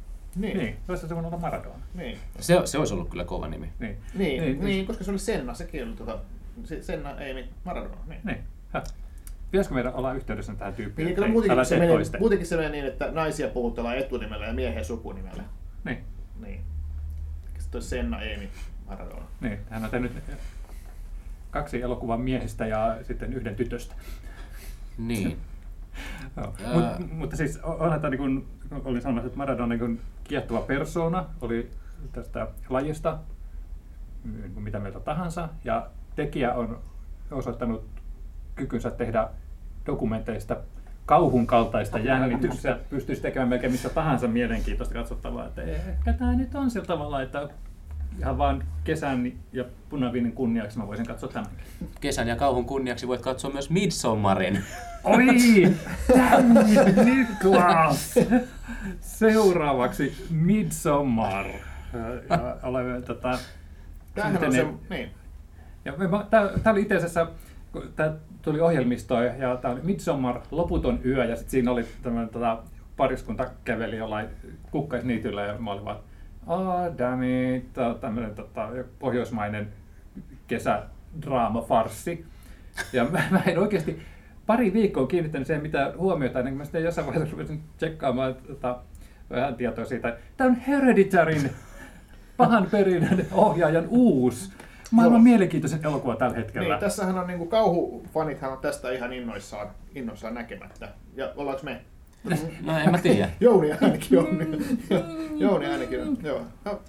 Niin. 0.40 0.58
Niin, 0.58 0.76
olisi 0.88 1.08
se 1.08 1.14
voinut 1.14 1.32
olla 1.32 1.40
Maradona. 1.40 1.84
Niin. 1.94 2.18
Se, 2.40 2.60
se 2.64 2.78
olisi 2.78 2.94
ollut 2.94 3.08
kyllä 3.10 3.24
kova 3.24 3.48
nimi. 3.48 3.72
Niin, 3.78 3.96
Niin, 4.14 4.42
niin, 4.42 4.42
niin, 4.42 4.64
niin, 4.64 4.86
koska 4.86 5.04
se 5.04 5.10
oli 5.10 5.18
Senna, 5.18 5.54
sekin 5.54 5.84
oli 5.88 5.96
tota, 5.96 6.18
se- 6.64 6.82
Senna, 6.82 7.20
ei 7.20 7.48
Maradona. 7.64 7.96
Niin. 8.06 8.20
niin. 8.24 8.38
Häh. 8.72 8.82
Pitäisikö 9.50 9.74
meidän 9.74 9.94
olla 9.94 10.12
yhteydessä 10.12 10.54
tähän 10.54 10.74
tyyppiin? 10.74 11.06
Niin, 11.06 11.14
kyllä 11.14 11.28
muutenkin, 11.28 11.64
se 11.66 11.74
menee, 11.78 11.88
toiste? 11.94 12.18
muutenkin 12.18 12.46
se 12.46 12.56
menee 12.56 12.70
niin, 12.70 12.86
että 12.86 13.10
naisia 13.10 13.48
puhutellaan 13.48 13.98
etunimellä 13.98 14.46
ja 14.46 14.52
miehiä 14.52 14.84
sukunimellä. 14.84 15.42
Niin, 15.84 15.98
Niin. 16.40 16.60
Sitten 17.44 17.70
toi 17.70 17.82
Senna, 17.82 18.16
Amy, 18.16 18.48
Maradona. 18.86 19.24
niin, 19.40 19.58
hän 19.70 19.84
on 19.84 19.90
tehnyt 19.90 20.12
kaksi 21.50 21.82
elokuvan 21.82 22.20
miehistä 22.20 22.66
ja 22.66 22.96
sitten 23.02 23.32
yhden 23.32 23.54
tytöstä. 23.56 23.94
Niin. 24.98 25.36
Joo. 26.36 26.54
Ää. 26.64 26.74
Mut, 26.74 27.12
mutta 27.12 27.36
siis 27.36 27.58
onhan 27.62 28.00
tämä, 28.00 28.10
niin 28.10 28.18
kuin 28.18 28.46
olin 28.84 29.02
sanomassa, 29.02 29.26
että 29.26 29.38
Maradona 29.38 29.66
niin 29.66 29.78
kuin 29.78 30.00
kiehtova 30.24 30.60
persona 30.60 31.24
oli 31.40 31.70
tästä 32.12 32.48
lajista, 32.68 33.18
niin 34.24 34.54
kuin 34.54 34.64
mitä 34.64 34.78
mieltä 34.78 35.00
tahansa, 35.00 35.48
ja 35.64 35.86
tekijä 36.16 36.54
on 36.54 36.78
osoittanut 37.30 37.84
kykynsä 38.54 38.90
tehdä 38.90 39.28
dokumenteista 39.86 40.56
kauhun 41.06 41.46
kaltaista 41.46 41.98
jännitystä, 41.98 42.78
pystyisi 42.90 43.22
tekemään 43.22 43.48
melkein 43.48 43.72
mistä 43.72 43.88
tahansa 43.88 44.28
mielenkiintoista 44.28 44.94
katsottavaa, 44.94 45.46
että 45.46 45.62
ehkä 45.62 46.12
tämä 46.12 46.34
nyt 46.34 46.54
on 46.54 46.70
sillä 46.70 46.86
tavalla, 46.86 47.22
että 47.22 47.48
ihan 48.18 48.38
vaan 48.38 48.64
kesän 48.84 49.32
ja 49.52 49.64
punaviinin 49.88 50.32
kunniaksi 50.32 50.78
mä 50.78 50.86
voisin 50.86 51.06
katsoa 51.06 51.28
tämänkin. 51.28 51.58
Kesän 52.00 52.28
ja 52.28 52.36
kauhun 52.36 52.64
kunniaksi 52.64 53.08
voit 53.08 53.20
katsoa 53.20 53.50
myös 53.50 53.70
Midsommarin. 53.70 54.64
Oi, 55.04 55.26
Niklas! 57.04 58.14
Seuraavaksi 59.00 60.26
Midsommar. 60.30 61.46
Ja 62.30 62.56
olemme 62.62 63.00
tota, 63.00 63.38
Tämähän 64.14 64.44
on 64.44 64.52
se, 64.52 64.66
niin. 64.90 65.10
ja 65.84 65.92
tämä 66.30 66.72
oli 66.72 66.80
itse 66.80 66.96
asiassa, 66.96 67.26
tämä 67.96 68.12
tuli 68.42 68.60
ohjelmistoon 68.60 69.24
ja 69.24 69.56
tämä 69.56 69.74
oli 69.74 69.80
Midsommar, 69.82 70.40
loputon 70.50 71.00
yö 71.04 71.24
ja 71.24 71.36
sitten 71.36 71.50
siinä 71.50 71.70
oli 71.70 71.84
tämmöinen 72.02 72.28
tota, 72.28 72.62
pariskunta 72.96 73.50
käveli 73.64 73.96
jollain 73.96 74.28
kukkaisniityllä 74.70 75.42
ja 75.42 75.58
mä 75.58 75.70
olin 75.70 75.84
vaan, 75.84 75.98
ah 76.46 76.84
on 76.86 76.96
tämmöinen 78.00 78.34
tota, 78.34 78.68
pohjoismainen 78.98 79.72
kesädraama 80.46 81.62
farssi. 81.62 82.26
Ja 82.92 83.04
mä, 83.04 83.22
mä 83.30 83.42
en 83.46 83.58
oikeasti 83.58 84.02
pari 84.46 84.72
viikkoa 84.72 85.06
kiinnittänyt 85.06 85.46
siihen 85.46 85.62
mitään 85.62 85.98
huomiota, 85.98 86.38
ennen 86.38 86.52
kuin 86.52 86.58
mä 86.58 86.64
sitten 86.64 86.84
jossain 86.84 87.06
vaiheessa 87.06 87.32
rupesin 87.32 87.62
tsekkaamaan 87.76 88.34
tota, 88.34 88.78
vähän 89.30 89.54
tietoa 89.54 89.84
siitä. 89.84 90.16
Tämä 90.36 90.50
on 90.50 90.56
Hereditaryn 90.56 91.50
pahan 92.36 92.66
perinnön 92.70 93.26
ohjaajan 93.32 93.86
uusi. 93.88 94.52
Maailman 94.90 95.18
Joo. 95.18 95.24
mielenkiintoisin 95.24 95.86
elokuva 95.86 96.16
tällä 96.16 96.36
hetkellä. 96.36 96.68
niin. 96.68 96.80
Tässähän 96.80 97.18
on 97.18 97.26
niinku 97.26 97.46
kauhufanithan 97.46 98.52
on 98.52 98.58
tästä 98.58 98.90
ihan 98.90 99.12
innoissaan, 99.12 99.68
innoissaan 99.94 100.34
näkemättä. 100.34 100.88
Ja 101.14 101.32
ollaanko 101.36 101.62
me? 101.64 101.80
No 102.64 102.78
en 102.78 102.90
mä 102.90 102.98
tiedä. 102.98 103.30
Jouni 103.40 103.72
ainakin 103.72 104.18
on. 104.18 104.26
Jouni 105.36 105.66
ainakin 105.66 106.02
on. 106.02 106.18
Joo. 106.22 106.40
No. 106.64 106.80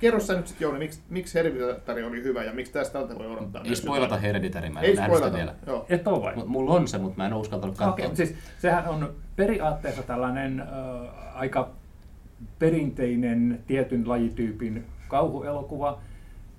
Kerro 0.00 0.20
sä 0.20 0.34
nyt 0.36 0.46
sitten 0.46 0.64
Jouni, 0.66 0.78
miksi, 0.78 1.00
miksi 1.10 1.34
Hereditary 1.34 2.02
oli 2.02 2.22
hyvä 2.22 2.44
ja 2.44 2.52
miksi 2.52 2.72
tästä 2.72 2.92
tältä 2.98 3.14
voi 3.14 3.26
odottaa? 3.26 3.62
Ei 3.64 3.76
spoilata? 3.76 4.16
Hereditary, 4.16 4.70
mä 4.70 4.80
en 4.80 4.86
Ei 4.86 4.94
nähnyt 4.94 5.16
sitä 5.16 5.28
spoilata. 5.28 5.36
vielä. 5.36 5.54
Joo. 5.66 5.86
Et 5.88 6.06
ole 6.08 6.22
vai? 6.22 6.36
M- 6.36 6.42
Mulla 6.46 6.74
on 6.74 6.88
se, 6.88 6.98
mutta 6.98 7.16
mä 7.16 7.26
en 7.26 7.32
ole 7.32 7.40
uskaltanut 7.40 7.76
katsoa. 7.76 7.92
Okei, 7.92 8.16
siis 8.16 8.34
sehän 8.58 8.88
on 8.88 9.14
periaatteessa 9.36 10.02
tällainen 10.02 10.60
äh, 10.60 10.66
aika 11.34 11.70
perinteinen 12.58 13.60
tietyn 13.66 14.08
lajityypin 14.08 14.84
kauhuelokuva, 15.08 15.98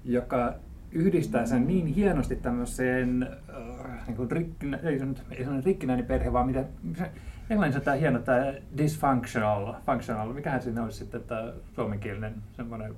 joka 0.06 0.54
yhdistää 0.92 1.46
sen 1.46 1.68
niin 1.68 1.86
hienosti 1.88 2.36
tämmöiseen 2.36 3.24
äh, 3.24 4.08
niin 4.08 4.18
kuin 4.18 4.32
rikkinä, 4.32 4.80
ei 4.84 5.00
se 5.00 5.06
nyt 5.06 5.24
ei 5.32 5.44
se 5.46 5.50
nyt 5.52 5.66
rikkinäinen 5.66 6.06
perhe, 6.06 6.34
vaan 6.34 6.46
mitä, 6.48 6.64
se, 6.98 7.12
englannissa 7.50 7.82
tämä 7.82 7.98
hieno 7.98 8.20
tämä 8.20 8.54
dysfunctional, 8.78 9.74
functional, 9.86 10.34
mikähän 10.34 10.62
siinä 10.62 10.84
olisi 10.84 10.98
sitten 10.98 11.24
tämä 11.24 11.54
suomenkielinen 11.76 12.36
semmoinen, 12.54 12.96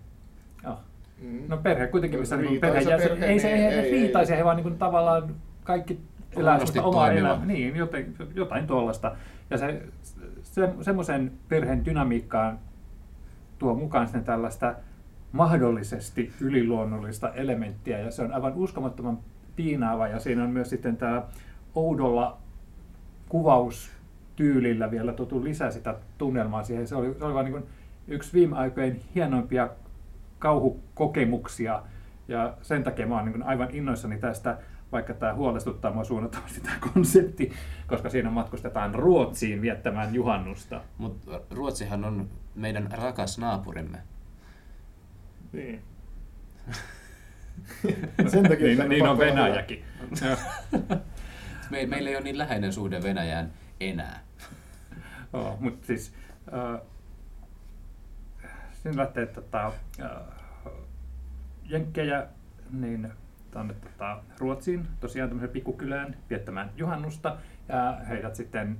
oh. 0.66 0.80
Mm. 1.22 1.44
no 1.48 1.58
perhe 1.58 1.88
kuitenkin, 1.88 2.20
missä 2.20 2.38
niin 2.38 2.62
perhe, 2.62 2.86
perhe, 2.86 3.26
ei 3.26 3.40
se 3.40 3.48
niin, 3.48 3.58
ei, 3.58 3.74
ei, 3.74 3.94
ei, 3.94 4.14
ei. 4.32 4.38
he 4.38 4.46
vaan 4.46 4.56
niin 4.56 4.64
kuin 4.64 4.78
tavallaan 4.78 5.36
kaikki 5.64 6.00
elää 6.36 6.60
omaa 6.82 7.12
elämää. 7.12 7.46
Niin, 7.46 7.76
jotain, 7.76 8.16
jotain 8.36 8.68
tuollaista. 8.68 9.16
Ja 9.50 9.58
se, 9.58 9.82
se, 10.44 10.74
semmoisen 10.82 11.32
perheen 11.50 11.86
dynamiikkaan 11.86 12.60
tuo 13.60 13.76
mukaan 13.76 14.08
sitten 14.08 14.24
tällaista 14.24 14.76
mahdollisesti 15.32 16.34
yliluonnollista 16.42 17.34
elementtiä 17.34 18.00
ja 18.00 18.12
se 18.12 18.22
on 18.22 18.34
aivan 18.34 18.54
uskomattoman 18.56 19.20
piinaava 19.56 20.08
ja 20.08 20.20
siinä 20.20 20.44
on 20.44 20.50
myös 20.50 20.70
sitten 20.70 20.98
tämä 20.98 21.24
oudolla 21.76 22.38
kuvaustyylillä 24.38 24.92
vielä 24.92 25.14
tuotu 25.14 25.44
lisää 25.44 25.72
sitä 25.72 25.96
tunnelmaa 26.18 26.64
siihen. 26.64 26.88
Se 26.88 26.96
oli, 26.96 27.16
se 27.20 27.26
oli 27.26 27.34
vaan 27.34 27.46
niin 27.46 27.64
yksi 28.08 28.34
viime 28.34 28.58
aikojen 28.58 29.02
hienoimpia 29.16 29.70
kauhukokemuksia 30.40 31.84
ja 32.28 32.58
sen 32.62 32.84
takia 32.84 33.08
mä 33.08 33.16
oon 33.16 33.26
niin 33.26 33.44
aivan 33.44 33.70
innoissani 33.72 34.20
tästä, 34.20 34.58
vaikka 34.92 35.14
tämä 35.14 35.34
huolestuttaa 35.34 35.94
mua 35.94 36.04
suunnattomasti 36.04 36.62
tämä 36.62 36.78
konsepti, 36.94 37.52
koska 37.88 38.10
siinä 38.10 38.30
matkustetaan 38.30 38.96
Ruotsiin 38.96 39.62
viettämään 39.62 40.14
juhannusta. 40.14 40.82
Mutta 40.98 41.42
Ruotsihan 41.50 42.06
on 42.06 42.30
meidän 42.56 42.90
rakas 42.92 43.38
naapurimme. 43.38 43.98
Niin. 45.52 45.82
Sen 48.32 48.44
takia 48.50 48.68
niin, 48.68 48.90
niin 48.90 49.08
on 49.08 49.18
Venäjäkin. 49.18 49.84
Me, 51.70 51.86
meillä 51.86 52.10
ei 52.10 52.16
ole 52.16 52.24
niin 52.24 52.38
läheinen 52.38 52.74
suhde 52.74 53.04
Venäjään 53.04 53.52
enää. 53.80 54.27
Joo, 55.34 55.58
mutta 55.60 55.88
siis 55.88 56.14
äh, 56.54 56.82
siinä 58.74 58.98
lähtee 58.98 59.26
tota, 59.26 59.72
äh, 60.02 60.12
jenkkejä 61.70 62.28
niin 62.72 63.12
tuonne 63.52 63.74
tota, 63.74 64.20
Ruotsiin, 64.40 64.88
tosiaan 65.00 65.30
tämmöiseen 65.30 65.54
pikkukylään 65.54 66.18
viettämään 66.30 66.72
juhannusta, 66.76 67.38
ja 67.70 67.98
heidät 68.10 68.36
sitten 68.36 68.78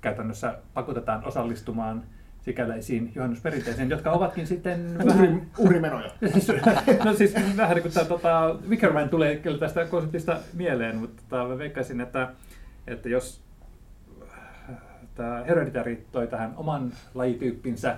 käytännössä 0.00 0.58
pakotetaan 0.74 1.24
osallistumaan 1.24 2.04
sikäläisiin 2.40 3.12
juhannusperinteisiin, 3.14 3.90
jotka 3.90 4.12
ovatkin 4.12 4.46
sitten 4.46 4.98
vähän... 4.98 5.24
Uhri, 5.24 5.42
uhrimenoja. 5.58 6.10
no 7.04 7.14
siis 7.14 7.34
vähän 7.56 7.74
niin 7.74 7.82
kuin 7.82 7.94
tämä 7.94 8.06
tota, 8.06 8.56
Wickerman 8.68 9.08
tulee 9.08 9.36
kyllä 9.36 9.58
tästä 9.58 9.84
konseptista 9.84 10.38
mieleen, 10.52 10.96
mutta 10.96 11.22
tota, 11.28 11.48
mä 11.48 11.58
veikkaisin, 11.58 12.00
että, 12.00 12.32
että 12.86 13.08
jos 13.08 13.43
tämä 15.14 15.44
Hereditary 15.44 16.06
toi 16.12 16.26
tähän 16.26 16.54
oman 16.56 16.92
lajityyppinsä 17.14 17.96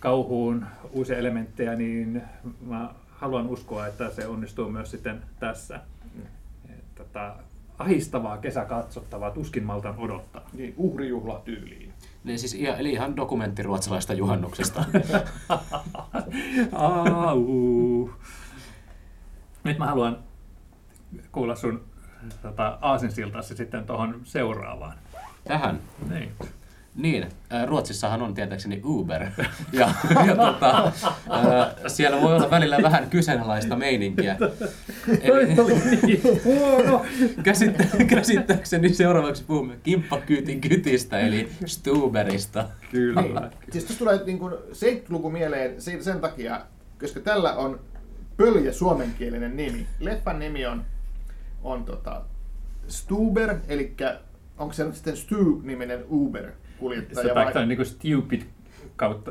kauhuun 0.00 0.66
uusia 0.92 1.18
elementtejä, 1.18 1.74
niin 1.74 2.22
mä 2.66 2.94
haluan 3.10 3.46
uskoa, 3.46 3.86
että 3.86 4.10
se 4.10 4.26
onnistuu 4.26 4.70
myös 4.70 4.90
sitten 4.90 5.22
tässä. 5.40 5.80
Et, 6.68 6.94
tota, 6.94 7.34
ahistavaa 7.78 8.38
kesäkatsottavaa, 8.38 9.30
tuskin 9.30 9.64
maltan 9.64 9.98
odottaa. 9.98 10.50
Niin, 10.52 10.74
uhrijuhla 10.76 11.42
tyyliin. 11.44 11.92
Niin 12.24 12.38
siis 12.38 12.54
ihan, 12.54 12.78
eli 12.78 12.92
ihan 12.92 13.16
dokumentti 13.16 13.62
ruotsalaista 13.62 14.14
juhannuksesta. 14.14 14.84
Au. 16.72 18.08
Nyt 19.64 19.78
mä 19.78 19.86
haluan 19.86 20.18
kuulla 21.32 21.54
sun 21.54 21.84
tota, 22.42 22.78
aasinsiltasi 22.80 23.56
sitten 23.56 23.86
tuohon 23.86 24.20
seuraavaan. 24.24 24.98
Tähän. 25.44 25.80
Niin. 26.10 26.32
Niin, 26.94 27.26
äh, 27.52 27.66
Ruotsissahan 27.66 28.22
on 28.22 28.34
tietääkseni 28.34 28.80
Uber. 28.84 29.26
Ja, 29.72 29.94
ja 30.26 30.36
tota, 30.36 30.86
äh, 30.86 30.92
siellä 31.86 32.22
voi 32.22 32.36
olla 32.36 32.50
välillä 32.50 32.78
vähän 32.82 33.10
kyseenalaista 33.10 33.76
meininkiä. 33.76 34.36
Eli, 35.20 35.46
niin 36.02 36.22
käsittä, 37.42 37.84
käsittääkseni 38.06 38.94
seuraavaksi 38.94 39.44
puhumme 39.44 39.76
kimppakyytin 39.82 40.60
kytistä, 40.60 41.20
eli 41.20 41.48
Stuberista. 41.66 42.68
Kyllä. 42.90 43.20
Niin. 43.20 43.50
Siis 43.72 43.84
tuossa 43.84 43.98
tulee 43.98 44.20
niin 44.26 44.38
kuin 44.38 44.54
70-luku 44.54 45.30
mieleen 45.30 45.82
sen, 45.82 46.04
sen 46.04 46.20
takia, 46.20 46.60
koska 47.00 47.20
tällä 47.20 47.54
on 47.54 47.80
pöljä 48.36 48.72
suomenkielinen 48.72 49.56
nimi. 49.56 49.86
Leffan 50.00 50.38
nimi 50.38 50.66
on, 50.66 50.84
on 51.62 51.84
tota 51.84 52.22
Stuber, 52.88 53.54
eli 53.68 53.94
onko 54.58 54.72
se 54.72 54.84
nyt 54.84 54.94
sitten 54.94 55.16
Stu-niminen 55.16 56.04
Uber-kuljettaja? 56.10 57.28
Se 57.28 57.34
vaikka 57.34 57.60
on 57.60 57.68
niinku 57.68 57.84
stupid 57.84 58.42
kautta 58.96 59.30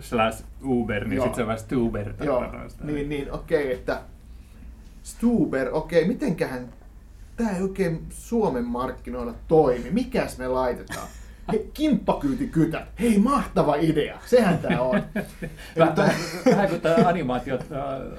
slash 0.00 0.44
Uber, 0.64 1.08
niin 1.08 1.20
sitten 1.20 1.34
se 1.34 1.40
on 1.40 1.46
vähän 1.46 1.58
Stuber. 1.58 2.14
Joo, 2.24 2.44
niin, 2.84 3.08
niin 3.08 3.32
okei, 3.32 3.72
että 3.72 4.00
Stuber, 5.02 5.68
okei, 5.72 6.08
mitenköhän 6.08 6.68
tämä 7.36 7.50
ei 7.50 7.62
oikein 7.62 8.06
Suomen 8.10 8.64
markkinoilla 8.64 9.34
toimi. 9.48 9.90
Mikäs 9.90 10.38
me 10.38 10.48
laitetaan? 10.48 11.08
Hei, 11.52 11.70
kimppakyytikytät. 11.74 12.88
Hei, 13.00 13.18
mahtava 13.18 13.74
idea. 13.74 14.18
Sehän 14.26 14.58
tämä 14.58 14.80
on. 14.80 15.02
Vähän, 15.78 16.14
vähän 16.46 16.68
kuin 16.68 16.80
tämä 16.80 17.08
animaatio, 17.08 17.54
äh, 17.54 18.18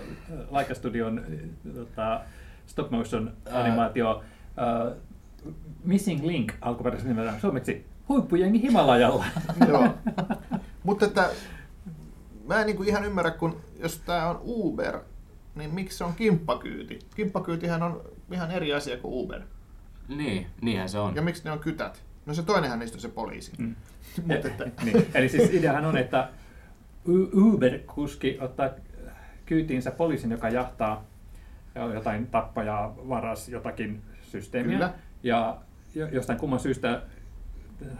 Laika 0.49 0.73
Studion 0.73 1.19
äh, 1.19 1.73
tota, 1.75 2.21
stop 2.65 2.91
motion 2.91 3.33
animaatio 3.51 4.23
äh, 4.59 4.97
Missing 5.83 6.25
Link 6.25 6.53
alkuperäisessä 6.61 7.09
nimellä 7.09 7.39
suomeksi 7.39 7.85
huippujengi 8.09 8.61
Himalajalla. 8.61 9.25
Joo. 9.69 9.89
Mutta 10.83 11.05
että 11.05 11.29
mä 12.47 12.59
en 12.59 12.65
niinku 12.65 12.83
ihan 12.83 13.05
ymmärrä, 13.05 13.31
kun 13.31 13.61
jos 13.79 13.99
tämä 13.99 14.29
on 14.29 14.39
Uber, 14.43 14.99
niin 15.55 15.73
miksi 15.73 15.97
se 15.97 16.03
on 16.03 16.13
kimppakyyti? 16.15 16.99
Kimppakyytihän 17.15 17.83
on 17.83 18.01
ihan 18.31 18.51
eri 18.51 18.73
asia 18.73 18.97
kuin 18.97 19.13
Uber. 19.13 19.41
Niin, 20.07 20.47
niinhän 20.61 20.89
se 20.89 20.99
on. 20.99 21.15
Ja 21.15 21.21
miksi 21.21 21.43
ne 21.43 21.51
on 21.51 21.59
kytät? 21.59 22.03
No 22.25 22.33
se 22.33 22.43
toinenhan 22.43 22.79
niistä 22.79 22.97
on 22.97 23.01
se 23.01 23.09
poliisi. 23.09 23.51
Mm. 23.57 23.75
Mutta 24.27 24.47
että, 24.47 24.65
niin. 24.85 25.07
Eli 25.13 25.29
siis 25.29 25.53
ideahan 25.53 25.85
on, 25.85 25.97
että 25.97 26.29
Uber-kuski 27.33 28.37
ottaa 28.41 28.69
kyytiinsä 29.45 29.91
poliisin, 29.91 30.31
joka 30.31 30.49
jahtaa 30.49 31.05
jotain 31.93 32.27
tappajaa, 32.27 32.95
varas 33.09 33.49
jotakin 33.49 34.01
systeemiä. 34.21 34.75
Kyllä. 34.75 34.93
Ja 35.25 35.57
jo- 35.95 36.07
jostain 36.07 36.39
kumman 36.39 36.59
syystä 36.59 37.01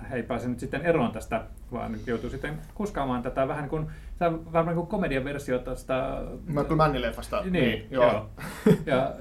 he 0.09 0.15
ei 0.15 0.23
pääse 0.23 0.47
nyt 0.47 0.59
sitten 0.59 0.81
eroon 0.81 1.11
tästä, 1.11 1.43
vaan 1.71 1.95
joutuu 2.07 2.29
sitten 2.29 2.57
kuskaamaan 2.75 3.23
tätä 3.23 3.47
vähän 3.47 3.63
niin 3.63 3.69
kuin, 3.69 3.87
tämä 4.17 4.31
on 4.31 4.53
varmaan 4.53 4.75
kuin 4.75 4.87
komedian 4.87 5.23
versio 5.23 5.59
tästä... 5.59 6.21
Michael 6.47 6.75
Mann-leffasta. 6.75 7.49
Niin, 7.49 7.87
joo. 7.91 8.03
joo. 8.11 8.29
Ja 8.85 9.13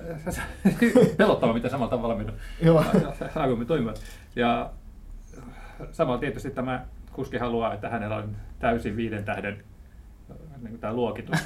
pelottava, 1.17 1.53
mitä 1.53 1.69
samalla 1.69 1.91
tavalla 1.91 2.33
Joo. 2.63 2.85
aivomme 3.35 3.65
toimivat. 3.65 4.01
Ja 4.37 4.71
samalla 5.93 6.19
tietysti 6.19 6.51
tämä 6.51 6.85
kuski 7.13 7.39
haluaa, 7.39 7.75
että 7.75 7.89
hänellä 7.89 8.17
on 8.17 8.37
täysin 8.59 8.97
viiden 8.97 9.25
tähden 9.25 9.65
niin 10.63 10.79
tämä 10.79 10.93
luokitus. 10.93 11.39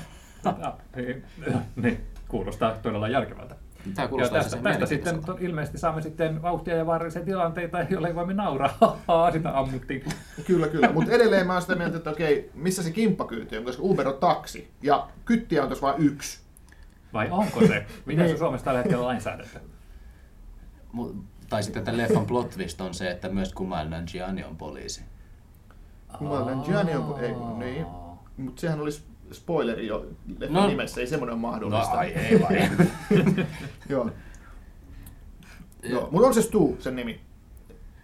Niin, 0.96 1.24
niin, 1.76 2.00
kuulostaa 2.28 2.74
todella 2.82 3.08
järkevältä. 3.08 3.54
Tämä 3.94 4.04
Ja 4.04 4.08
kuulostaa 4.08 4.38
tästä, 4.38 4.56
siis 4.56 4.62
tästä 4.62 4.86
sitten 4.86 5.20
ilmeisesti 5.40 5.78
saamme 5.78 6.02
sitten 6.02 6.42
vauhtia 6.42 6.76
ja 6.76 6.86
vaarallisia 6.86 7.24
tilanteita, 7.24 7.82
joille 7.90 8.14
voimme 8.14 8.34
nauraa. 8.34 8.98
Sitä 9.32 9.58
ammuttiin. 9.58 10.04
Kyllä, 10.46 10.68
kyllä. 10.68 10.92
Mutta 10.92 11.12
edelleen 11.12 11.46
mä 11.46 11.52
oon 11.52 11.62
sitä 11.62 11.74
mieltä, 11.74 11.96
että 11.96 12.10
okei, 12.10 12.50
missä 12.54 12.82
se 12.82 12.90
kimppakyyti 12.90 13.58
on, 13.58 13.64
koska 13.64 13.82
Uber 13.82 14.08
on 14.08 14.18
taksi. 14.18 14.70
Ja 14.82 15.08
kyttiä 15.24 15.62
on 15.62 15.68
tuossa 15.68 15.86
vain 15.86 16.02
yksi. 16.02 16.40
Vai 17.12 17.28
onko 17.30 17.60
se? 17.60 17.86
Miten 18.06 18.24
se 18.24 18.28
Niin. 18.28 18.38
Suomessa 18.38 18.64
tällä 18.64 18.78
hetkellä 18.78 19.04
lainsäädäntö? 19.04 19.60
Tai 21.48 21.62
sitten 21.62 21.84
tämän 21.84 21.98
leffan 21.98 22.26
plot 22.26 22.50
twist 22.50 22.80
on 22.80 22.94
se, 22.94 23.10
että 23.10 23.28
myös 23.28 23.52
Kumail 23.52 23.88
Nanjiani 23.88 24.44
on 24.44 24.56
poliisi. 24.56 25.02
Kumail 26.18 26.44
Nanjiani 26.44 26.94
on... 26.94 27.24
Ei, 27.24 27.32
niin. 27.58 27.86
Mutta 28.36 28.60
sehän 28.60 28.80
olisi 28.80 29.04
spoileri 29.32 29.86
jo 29.86 30.06
leffan 30.38 30.54
no. 30.54 30.60
No. 30.62 30.68
nimessä, 30.68 31.00
ei 31.00 31.06
semmoinen 31.06 31.32
ole 31.34 31.40
No 31.42 31.48
mahdollista. 31.48 31.98
ai 31.98 32.08
ei 32.12 32.40
vai. 32.40 32.70
Joo. 33.88 34.10
Joo. 35.82 36.08
Mutta 36.12 36.26
on 36.28 36.34
se 36.34 36.42
Stu, 36.42 36.76
sen 36.80 36.96
nimi. 36.96 37.20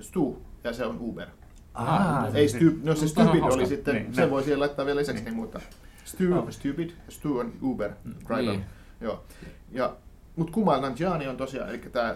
Stu, 0.00 0.42
ja 0.64 0.72
se 0.72 0.84
on 0.86 0.98
Uber. 1.00 1.28
Ah, 1.74 2.34
ei 2.34 2.48
se- 2.48 2.56
stu, 2.58 2.64
no 2.82 2.94
se 2.94 3.08
Stupid 3.08 3.42
oli 3.42 3.66
sitten, 3.66 3.94
Niin, 3.94 4.14
sen 4.14 4.24
no. 4.24 4.30
voi 4.30 4.42
siihen 4.42 4.60
laittaa 4.60 4.86
vielä 4.86 5.00
lisäksi, 5.00 5.24
niin, 5.24 5.34
mutta 5.36 5.60
Stu 6.04 6.24
Oh. 6.32 6.38
on 6.46 6.52
Stupid, 6.52 6.90
Stu 7.08 7.38
on 7.38 7.52
Uber 7.62 7.90
driver. 8.28 8.44
Niin. 8.44 8.64
Joo. 9.00 9.24
Ja, 9.72 9.96
mutta 10.36 10.52
Kumail 10.52 10.80
Nanjiani 10.80 11.28
on 11.28 11.36
tosiaan, 11.36 11.68
eli 11.70 11.78
tämä 11.78 12.14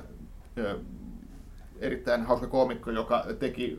erittäin 1.81 2.23
hauska 2.27 2.47
koomikko, 2.47 2.91
joka 2.91 3.27
teki 3.39 3.79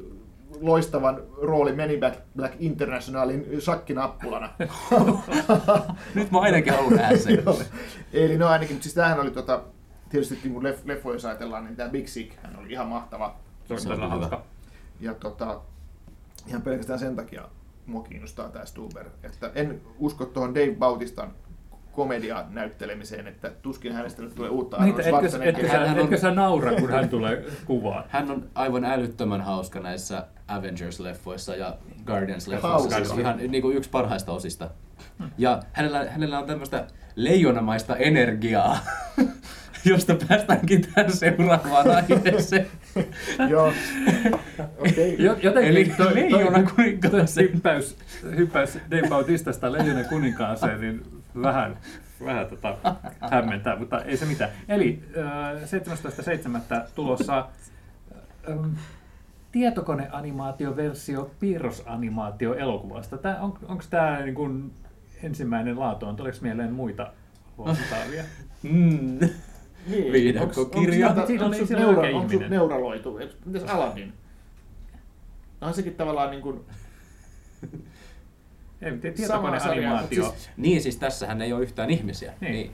loistavan 0.62 1.24
roolin 1.41 1.80
in 1.80 2.00
Black, 2.00 2.20
Black 2.36 2.54
Internationalin 2.60 3.62
shakkinappulana. 3.62 4.50
Nyt 6.16 6.32
mä 6.32 6.39
ainakin 6.39 6.74
haluan 6.74 6.95
nähdä 6.95 7.18
sen. 7.18 7.43
Eli 8.14 8.38
no 8.38 8.47
ainakin, 8.47 8.76
mutta 8.76 8.84
siis 8.84 8.95
tämähän 8.95 9.20
oli 9.20 9.32
tota, 9.32 9.62
tietysti 10.10 10.39
niin 10.43 10.54
kuin 10.54 10.64
leff, 10.64 10.86
leffoja 10.86 11.16
jos 11.16 11.26
ajatellaan, 11.26 11.66
niin 11.66 11.76
tämä 11.76 11.89
Big 11.89 12.08
Sick, 12.08 12.34
hän 12.43 12.60
oli 12.60 12.72
ihan 12.72 12.88
mahtava. 12.88 13.36
Se 13.68 13.74
on 13.74 13.80
todella 13.84 14.06
hyvä. 14.06 14.16
hauska. 14.16 14.43
Ja 15.00 15.14
tota, 15.14 15.62
ihan 16.47 16.62
pelkästään 16.62 17.00
sen 17.00 17.16
takia 17.16 17.41
mua 17.86 18.04
kiinnostaa 18.04 18.50
tämä 18.50 18.66
Stuber. 18.66 19.06
Että 19.24 19.52
en 19.56 19.82
usko 20.00 20.26
tuohon 20.26 20.56
Dave 20.56 20.76
Bautistan 20.76 21.34
komedian 22.00 22.45
näyttelemiseen, 22.50 23.28
että 23.28 23.52
tuskin 23.62 23.93
hänestä 23.93 24.22
nyt 24.22 24.36
tulee 24.36 24.50
uutta 24.50 24.84
Niitä, 24.84 25.02
Arnold 25.06 25.26
etkö, 25.26 25.43
etkö, 25.43 25.68
sä, 25.68 25.80
Hän 25.80 25.97
on- 25.97 26.04
etkö 26.04 26.18
sä 26.18 26.32
naura, 26.32 26.72
kun 26.76 26.89
hän 26.91 27.10
tulee 27.10 27.43
kuvaan? 27.66 28.04
Hän 28.10 28.32
on 28.32 28.43
aivan 28.56 28.86
älyttömän 28.86 29.41
hauska 29.41 29.80
näissä 29.80 30.26
Avengers-leffoissa 30.47 31.56
ja 31.58 31.78
Guardians-leffoissa. 32.06 32.95
Siis 33.06 33.18
ihan 33.20 33.38
niin 33.47 33.62
kuin 33.62 33.78
yksi 33.78 33.89
parhaista 33.89 34.32
osista. 34.32 34.70
Ja 35.38 35.60
hänellä, 35.74 36.06
hänellä 36.10 36.39
on 36.39 36.45
tämmöistä 36.47 36.88
leijonamaista 37.16 37.95
energiaa, 37.95 38.78
josta 39.86 40.16
päästäänkin 40.28 40.82
tähän 40.95 41.12
seuraavaan 41.12 41.88
aiheeseen. 41.95 42.68
Joo, 43.50 43.74
okei. 44.80 45.16
Jo- 45.26 45.38
Jotenkin 45.43 45.72
Eli 45.72 45.91
Leijona 46.14 46.64
kuninkaaseen. 46.76 47.54
hyppäys, 47.54 47.95
hyppäys 48.38 48.78
Dave 48.91 49.08
Bautistasta 49.10 49.72
Leijonan 49.72 50.06
kuninkaaseen, 50.06 50.82
niin 50.82 51.02
vähän, 51.41 51.77
vähän 52.25 52.47
tota, 52.47 52.75
hämmentää, 53.32 53.75
mutta 53.75 54.03
ei 54.03 54.17
se 54.17 54.25
mitään. 54.25 54.51
Eli 54.67 55.03
äh, 55.17 55.61
17.7. 56.82 56.88
tulossa 56.95 57.47
ähm, 58.49 58.73
tietokoneanimaatioversio 59.51 61.32
piirrosanimaatio 61.39 62.53
elokuvasta. 62.53 63.17
Tää, 63.17 63.41
on, 63.41 63.59
Onko 63.67 63.84
tämä 63.89 64.19
niin 64.19 64.36
kun 64.36 64.71
ensimmäinen 65.23 65.80
laatuun? 65.80 66.15
Tuleeko 66.15 66.38
mieleen 66.41 66.73
muita 66.73 67.11
vastaavia? 67.57 68.23
Mm. 68.63 69.19
Niin. 69.88 70.13
Viidakkokirja. 70.13 71.09
Onko, 71.09 71.21
oli 71.21 71.65
neuro, 71.69 72.01
neuraloitu? 72.49 73.19
Mitäs 73.45 73.63
Aladdin? 73.63 74.13
No 75.61 75.67
on 75.67 75.73
sekin 75.73 75.95
tavallaan 75.95 76.32
niin 76.32 76.41
kuin 76.41 76.59
Ei, 78.82 78.97
tietokoneanimaatio. 78.97 80.23
mutta 80.23 80.38
siis- 80.38 80.49
Niin, 80.57 80.82
siis 80.82 80.97
tässähän 80.97 81.41
ei 81.41 81.53
ole 81.53 81.63
yhtään 81.63 81.89
ihmisiä. 81.89 82.34
Niin. 82.41 82.53
Niin. 82.53 82.71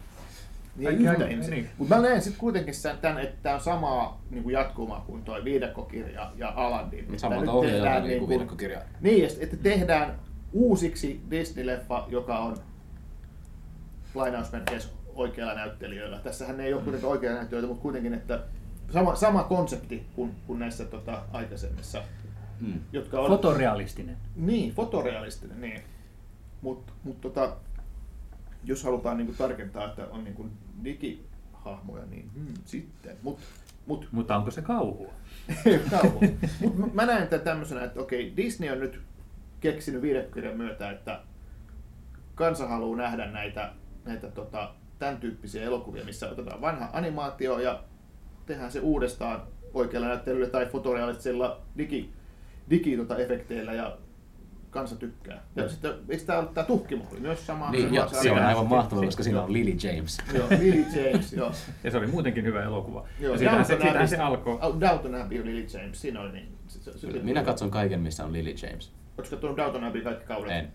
Niin, 0.76 0.86
Kaikki 0.88 1.04
yhtä 1.04 1.24
on- 1.26 1.32
ihmisiä. 1.32 1.56
niin. 1.56 1.70
Mutta 1.78 1.96
mä 1.96 2.02
näen 2.02 2.22
sitten 2.22 2.40
kuitenkin 2.40 2.74
sen, 2.74 2.98
tämän, 2.98 3.20
että 3.24 3.36
tämä 3.44 3.56
on 3.56 3.62
sama 3.62 4.22
niin 4.30 4.44
kuin 4.44 4.54
jatkuma 4.54 5.04
kuin 5.08 5.24
tuo 5.24 5.44
viidakkokirja 5.44 6.32
ja 6.38 6.54
Aladdin. 6.56 7.20
Samalta 7.20 7.42
nyt 7.42 7.50
ohjaajalta 7.50 7.84
tehdään 7.84 8.04
niin 8.04 8.10
niin 8.10 8.20
kuin 8.20 8.30
viidakkokirja. 8.30 8.82
Niin, 9.02 9.30
että 9.40 9.58
tehdään 9.58 10.20
uusiksi 10.54 11.22
Disney-leffa, 11.32 12.04
joka 12.12 12.40
on 12.40 12.58
lainausmerkeissä 14.16 14.90
oikealla 15.16 15.54
näyttelijöillä. 15.54 16.20
Tässähän 16.20 16.60
ei 16.60 16.74
ole 16.74 16.82
kuitenkaan 16.82 17.12
oikealla 17.12 17.38
näyttelijöitä, 17.38 17.68
mutta 17.68 17.82
kuitenkin, 17.82 18.14
että 18.14 18.40
sama, 18.94 19.16
sama 19.16 19.44
konsepti 19.44 20.06
kuin, 20.16 20.32
kuin 20.48 20.60
näissä 20.60 20.86
tota, 20.86 21.22
aikaisemmissa, 21.34 22.02
Mm. 22.62 22.74
jotka 22.92 23.20
on... 23.22 23.28
Fotorealistinen. 23.28 24.18
Niin, 24.36 24.74
fotorealistinen, 24.74 25.62
niin. 25.62 25.82
Mutta 26.66 26.94
mut 27.04 27.22
tota, 27.22 27.56
jos 28.64 28.84
halutaan 28.84 29.18
niinku 29.18 29.34
tarkentaa, 29.38 29.86
että 29.86 30.08
on 30.12 30.24
niinku 30.24 30.46
digihahmoja, 30.84 32.06
niin 32.06 32.32
hmm, 32.36 32.54
sitten. 32.66 33.18
Mut, 33.22 33.40
mut, 33.88 34.08
Mutta 34.12 34.38
onko 34.38 34.52
se 34.52 34.62
kauhua? 34.62 35.14
mut 36.62 36.78
mä- 36.78 36.88
mä 36.94 37.06
näen 37.06 37.28
tämän 37.28 37.46
tämmöisenä, 37.46 37.84
että 37.84 38.00
okei, 38.00 38.34
Disney 38.38 38.70
on 38.70 38.80
nyt 38.80 39.02
keksinyt 39.60 40.02
viidekirjan 40.02 40.58
myötä, 40.58 40.92
että 40.92 41.22
kansa 42.36 42.68
haluaa 42.68 42.98
nähdä 42.98 43.32
näitä, 43.32 43.74
näitä 44.06 44.28
tota, 44.28 44.74
tämän 45.00 45.18
tyyppisiä 45.18 45.64
elokuvia, 45.64 46.06
missä 46.06 46.30
otetaan 46.30 46.62
vanha 46.62 46.90
animaatio 46.94 47.60
ja 47.60 47.84
tehdään 48.46 48.72
se 48.72 48.80
uudestaan 48.80 49.42
oikealla 49.74 50.08
näyttelyllä 50.08 50.48
tai 50.48 50.66
fotorealistisilla 50.66 51.62
digi, 51.78 52.14
digi 52.70 52.98
tota, 52.98 53.18
efekteillä 53.18 53.74
ja 53.74 53.98
kansa 54.76 54.96
tykkää. 54.96 55.44
Ja 55.56 55.70
sitten, 55.70 55.94
eikö 56.10 56.24
tämä 56.26 56.40
ollut 56.40 56.54
tämä 56.54 56.68
tuhkimo 56.68 57.04
oli 57.12 57.20
myös 57.20 57.48
sama? 57.48 57.72
Niin, 57.72 57.90
sarja? 57.90 58.08
se 58.08 58.32
on 58.32 58.38
aivan 58.38 58.54
Joo. 58.54 58.64
mahtavaa, 58.64 59.06
koska 59.06 59.24
siinä 59.24 59.42
on 59.42 59.54
Lily 59.54 59.72
James. 59.72 60.18
Joo, 60.34 60.48
Lily 60.50 60.86
James, 60.96 61.34
joo. 61.34 61.52
Ja 61.84 61.92
se 61.92 61.98
oli 61.98 62.08
muutenkin 62.08 62.44
hyvä 62.44 62.64
elokuva. 62.64 63.08
joo 63.20 63.32
ja 63.32 63.38
siitähän 63.38 63.66
se, 63.66 63.74
siitähän 63.74 64.08
se 64.08 64.18
alkoi. 64.18 64.58
Oh, 64.62 64.80
Downton 64.80 65.16
Abbey 65.16 65.38
ja 65.38 65.46
Lily 65.46 65.68
James, 65.74 66.02
siinä 66.02 66.22
oli 66.22 66.32
niin. 66.32 66.58
Se, 66.68 66.84
se, 66.84 67.00
se, 67.00 67.08
Minä 67.08 67.44
katson 67.44 67.72
kaiken, 67.72 68.00
missä 68.00 68.26
on 68.26 68.34
Lily 68.34 68.50
James. 68.50 68.92
Oletko 69.18 69.36
katsonut 69.36 69.58
Downton 69.58 69.84
Abbey 69.84 70.02
kaikki 70.02 70.26
kaudet? 70.26 70.52
En. 70.52 70.72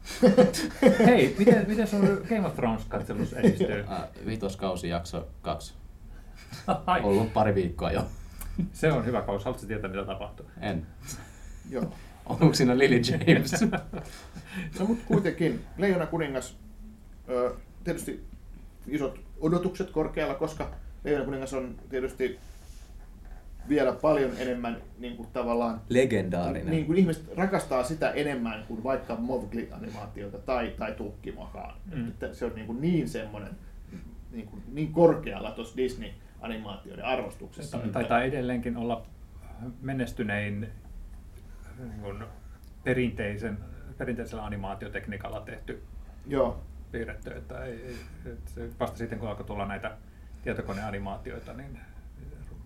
Hei, 1.07 1.34
miten, 1.38 1.64
miten 1.68 1.86
sun 1.86 2.26
Game 2.28 2.46
of 2.46 2.55
Thrones 2.55 2.84
katselus 2.84 3.32
edistyy? 3.32 3.84
Äh, 3.90 4.03
vitoskausi 4.26 4.88
jakso 4.88 5.28
kaksi. 5.42 5.74
Ollut 7.03 7.32
pari 7.32 7.55
viikkoa 7.55 7.92
jo. 7.92 8.05
se 8.72 8.92
on 8.92 9.07
hyvä 9.07 9.22
kausi. 9.22 9.44
Haluatko 9.44 9.66
tietää, 9.66 9.90
mitä 9.90 10.05
tapahtuu? 10.05 10.46
En. 10.61 10.86
Joo. 11.70 11.92
Onko 12.30 12.54
siinä 12.54 12.78
Lily 12.78 13.00
James? 13.10 13.54
No 14.78 14.84
mutta 14.86 15.04
kuitenkin, 15.06 15.60
Leijona 15.78 16.06
kuningas, 16.06 16.56
tietysti 17.84 18.24
isot 18.88 19.20
odotukset 19.40 19.90
korkealla, 19.90 20.34
koska 20.34 20.70
Leijona 21.04 21.24
kuningas 21.24 21.54
on 21.54 21.74
tietysti 21.90 22.38
vielä 23.68 23.92
paljon 23.92 24.30
enemmän 24.38 24.76
niin 24.98 25.16
kuin 25.16 25.28
tavallaan 25.32 25.80
Legendaarinen. 25.88 26.70
niin 26.70 26.86
kuin 26.86 26.98
ihmiset 26.98 27.36
rakastaa 27.36 27.84
sitä 27.84 28.10
enemmän 28.10 28.64
kuin 28.68 28.84
vaikka 28.84 29.16
Mowgli-animaatiota 29.16 30.38
tai, 30.38 30.74
tai 30.78 30.92
Tukkimokaan. 30.92 31.74
Mm. 31.94 32.08
Että 32.08 32.34
se 32.34 32.44
on 32.44 32.52
niin, 32.54 32.66
kuin 32.66 32.80
niin 32.80 33.08
semmoinen 33.08 33.50
niin, 34.32 34.46
kuin, 34.46 34.62
niin 34.72 34.92
korkealla 34.92 35.50
tuossa 35.50 35.76
Disney-animaatioiden 35.76 37.04
arvostuksessa. 37.04 37.78
Taitaa 37.92 38.22
edelleenkin 38.22 38.76
olla 38.76 39.06
menestynein 39.82 40.68
niin 41.88 42.00
kuin 42.00 42.24
perinteisen, 42.84 43.58
perinteisellä 43.98 44.44
animaatiotekniikalla 44.44 45.40
tehty 45.40 45.82
Joo, 46.26 46.62
piirretty. 46.92 47.30
Että 47.30 47.64
ei, 47.64 47.72
ei, 47.86 47.96
että 48.32 48.50
se 48.50 48.68
vasta 48.80 48.98
sitten 48.98 49.18
kun 49.18 49.28
alkoi 49.28 49.46
tulla 49.46 49.66
näitä 49.66 49.96
tietokoneanimaatioita, 50.42 51.52
niin 51.52 51.78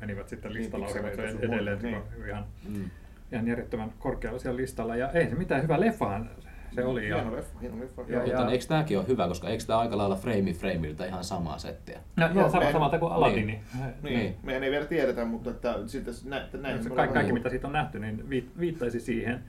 menivät 0.01 0.29
sitten 0.29 0.53
Niin, 0.53 0.63
listalla 0.63 0.89
sun 0.89 1.01
edelleen 1.43 1.79
niin. 1.83 2.03
ihan, 2.29 2.45
Mm. 2.69 2.91
ihan 3.33 3.47
järjettömän 3.49 3.93
korkealla 3.99 4.39
siellä 4.39 4.57
listalla. 4.57 4.97
Ja 4.97 5.11
ei 5.11 5.29
se 5.29 5.35
mitään, 5.35 5.63
hyvä 5.63 5.81
leffahan 5.81 6.31
se 6.75 6.85
oli. 6.85 7.09
Ja, 7.09 7.17
hieno 7.17 7.37
leffa, 7.37 7.59
hieno 7.59 7.81
leffa. 7.81 8.03
Ja- 8.09 8.25
Joo. 8.25 8.27
Mutta 8.37 8.51
eikö 8.53 8.65
tämäkin 8.69 8.99
ole 8.99 9.07
hyvä, 9.09 9.29
koska 9.29 9.49
eikö 9.49 9.65
tämä 9.67 9.79
aika 9.79 9.97
lailla 9.99 10.17
frame 10.17 10.53
frameiltä 10.53 11.07
ihan 11.07 11.25
samaa 11.25 11.59
settiä? 11.59 12.01
no, 12.17 12.27
Joo, 12.27 12.35
joo, 12.35 12.51
sama, 12.51 12.65
me- 12.65 12.73
samalta 12.73 12.99
kuin 12.99 13.13
Aladdin. 13.13 13.47
Niin. 13.47 13.61
Niin, 14.03 14.19
Niin. 14.19 14.37
mehän 14.43 14.65
ei 14.65 14.71
vielä 14.71 14.87
tiedetä, 14.87 15.25
mutta 15.25 15.51
että 15.51 15.75
siltä 15.87 16.11
nä, 16.25 16.41
että 16.41 16.59
näin 16.59 16.83
Se 16.83 16.91
kaikki, 16.91 17.15
kaikki, 17.15 17.33
mitä 17.33 17.49
siitä 17.49 17.67
on 17.67 17.73
nähty, 17.73 17.99
niin 17.99 18.25
viit- 18.31 18.61
viittaisi 18.61 19.01
siihen. 19.01 19.45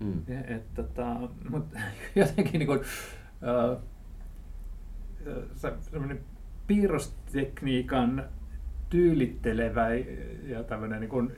Mm. 0.00 0.22
Ja, 0.28 0.40
Et, 0.56 0.74
tota, 0.74 1.16
mut, 1.50 1.66
jotenkin 2.14 2.58
niin 2.58 2.66
kuin, 2.66 2.80
äh, 3.72 3.78
se, 5.54 5.72
semmoinen 5.80 6.20
piirrostekniikan 6.66 8.24
tyylittelevä 8.90 9.88
ja 10.46 10.62
tämmöinen 10.62 11.00
niin 11.00 11.10
kuin 11.10 11.32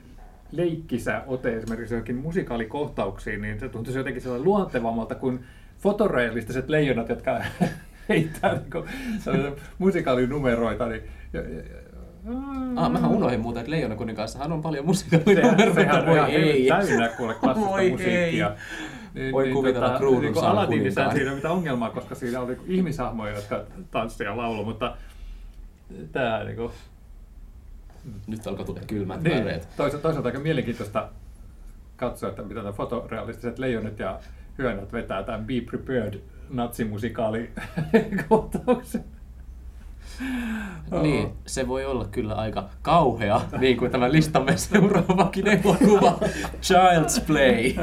leikkisä 0.53 1.23
ote 1.27 1.57
esimerkiksi 1.57 1.95
johonkin 1.95 2.17
musikaalikohtauksiin, 2.17 3.43
niin 3.43 3.61
se 3.61 3.69
tuntuisi 3.69 3.99
jotenkin 3.99 4.23
sellainen 4.23 4.45
luontevammalta 4.45 5.15
kuin 5.15 5.45
fotorealistiset 5.79 6.69
leijonat, 6.69 7.09
jotka 7.09 7.41
heittää 8.09 8.53
niin 8.53 9.53
musikaalinumeroita. 9.79 10.87
Niin, 10.87 11.03
ja, 11.33 11.41
ja, 11.41 11.63
Ah, 12.77 12.93
mähän 12.93 13.11
unohdin 13.11 13.41
muuten, 13.41 13.61
että 13.61 13.71
Leijona 13.71 13.97
kuninkaassahan 13.97 14.53
on 14.53 14.63
paljon 14.63 14.87
musikaalinumeroita. 14.87 15.75
sehän 15.75 16.31
ei. 16.31 16.67
täynnä 16.69 17.09
kuule 17.09 17.35
klassista 17.35 17.71
Voi 17.71 17.91
musiikkia. 17.91 18.55
Niin, 19.15 19.33
Voi 19.33 19.51
kuvitella 19.53 19.99
kruunun 19.99 20.23
niin 20.23 20.35
saan 20.35 20.47
Aladdinissa 20.53 21.01
kuninkaan. 21.01 21.17
siinä 21.17 21.31
ei 21.31 21.35
mitään 21.37 21.55
ongelmaa, 21.55 21.91
koska 21.91 22.15
siinä 22.15 22.41
oli 22.41 22.57
ihmishahmoja, 22.67 23.35
jotka 23.35 23.65
tanssivat 23.91 24.31
ja 24.33 24.37
laulu, 24.37 24.65
mutta 24.65 24.97
tämä 26.13 26.45
niin 26.45 26.57
kuin, 26.57 26.71
Nyt 28.27 28.47
alkoi 28.47 28.65
tulla 28.67 28.81
kylmät 28.87 29.23
niin, 29.23 29.45
väreet. 29.45 29.69
toisaalta, 29.77 30.03
toisaalta 30.03 30.29
aika 30.29 30.39
mielenkiintoista 30.39 31.09
katsoa, 31.97 32.29
että 32.29 32.43
mitä 32.43 32.73
fotorealistiset 32.73 33.59
leijonat 33.59 33.99
ja 33.99 34.19
hyönät 34.59 34.93
vetää 34.93 35.23
tämän 35.23 35.45
Be 35.47 35.61
Prepared 35.61 36.21
natsimusikaali 36.51 37.51
kohtauksen. 38.29 39.05
Niin, 41.03 41.33
se 41.47 41.69
voi 41.69 41.85
olla 41.85 42.05
kyllä 42.05 42.35
aika 42.35 42.69
kauhea, 42.83 43.41
niin 43.59 43.77
kuin 43.77 43.91
tämä 43.91 44.13
listamme 44.13 44.57
seuraavakin 44.57 45.47
elokuva, 45.47 46.19
Child's 46.63 47.25
Play. 47.27 47.75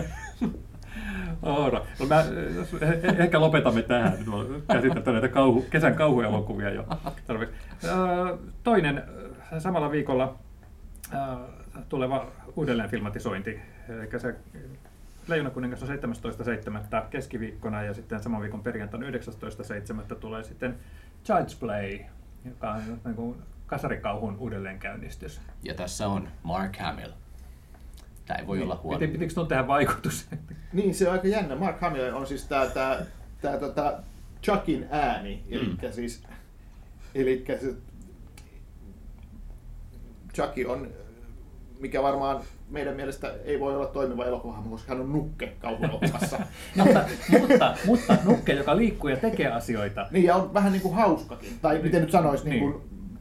Oora. 1.42 1.82
No 2.00 2.06
mä, 2.06 2.26
jos, 2.56 2.74
eh- 2.74 3.22
ehkä 3.22 3.40
lopetamme 3.42 3.82
tähän. 3.82 4.18
Käsitelty 4.72 5.12
näitä 5.12 5.28
kauhu, 5.28 5.66
kesän 5.70 5.96
kauhuelokuvia 5.96 6.70
jo. 6.70 6.86
Toinen 8.64 9.04
samalla 9.60 9.92
viikolla 9.92 10.40
ö, 11.14 11.18
tuleva 11.90 12.28
uudelleenfilmatisointi. 12.56 13.60
Eli 13.90 14.20
se 14.20 14.36
Leijona 15.28 15.50
kuningas 15.50 15.84
on 15.84 15.90
17.7. 15.90 17.06
keskiviikkona 17.10 17.84
ja 17.84 17.94
sitten 17.94 18.24
saman 18.24 18.42
viikon 18.42 18.64
perjantaina 18.64 19.08
19.7. 19.10 20.16
tulee 20.16 20.44
sitten 20.44 20.78
Child's 21.26 21.58
Play, 21.60 22.00
joka 22.46 22.72
on 22.72 22.82
niin 23.06 23.16
kuin 23.16 23.36
kasarikauhun 23.66 24.38
uudelleenkäynnistys. 24.40 25.42
Ja 25.64 25.74
tässä 25.74 26.08
on 26.08 26.28
Mark 26.44 26.78
Hamill. 26.78 27.12
Tämä 28.26 28.38
ei 28.40 28.48
voi 28.48 28.62
olla 28.62 28.80
huono. 28.84 29.00
Piti, 29.00 29.12
pitikö 29.12 29.34
tuon 29.34 29.48
tehdä 29.48 29.68
vaikutus? 29.68 30.28
Niin, 30.74 30.96
se 30.96 31.08
on 31.08 31.14
aika 31.14 31.28
jännä. 31.28 31.56
Mark 31.56 31.82
Hamill 31.82 32.16
on 32.16 32.28
siis 32.28 32.46
tää, 32.48 32.66
tää, 32.70 33.06
tää 33.42 33.58
tota 33.58 33.94
Chuckin 34.44 34.88
ääni, 34.92 35.44
eli 35.50 35.66
Mm. 35.66 35.92
siis 35.92 36.24
Eli 37.16 37.46
se 37.60 37.76
Chucky 40.34 40.66
on, 40.66 40.88
mikä 41.80 42.04
varmaan 42.04 42.42
meidän 42.70 42.96
mielestä 42.96 43.34
ei 43.46 43.60
voi 43.60 43.76
olla 43.76 43.86
toimiva 43.86 44.26
elokuvahahmo, 44.26 44.70
koska 44.70 44.94
hän 44.94 45.02
on 45.02 45.12
nukke 45.14 45.54
kauhuelokuvassa. 45.60 46.40
mutta, 46.76 47.06
mutta, 47.40 47.76
mutta 47.86 48.18
nukke, 48.24 48.54
joka 48.54 48.78
liikkuu 48.78 49.10
ja 49.10 49.18
tekee 49.18 49.48
asioita. 49.52 50.08
niin, 50.12 50.26
ja 50.26 50.36
on 50.36 50.54
vähän 50.54 50.72
niin 50.72 50.82
kuin 50.82 50.96
hauskakin. 50.96 51.50
Tai 51.62 51.80
miten 51.82 52.02
nyt 52.02 52.12
sanoisi, 52.12 52.50
niin 52.50 52.60
kuin 52.60 52.76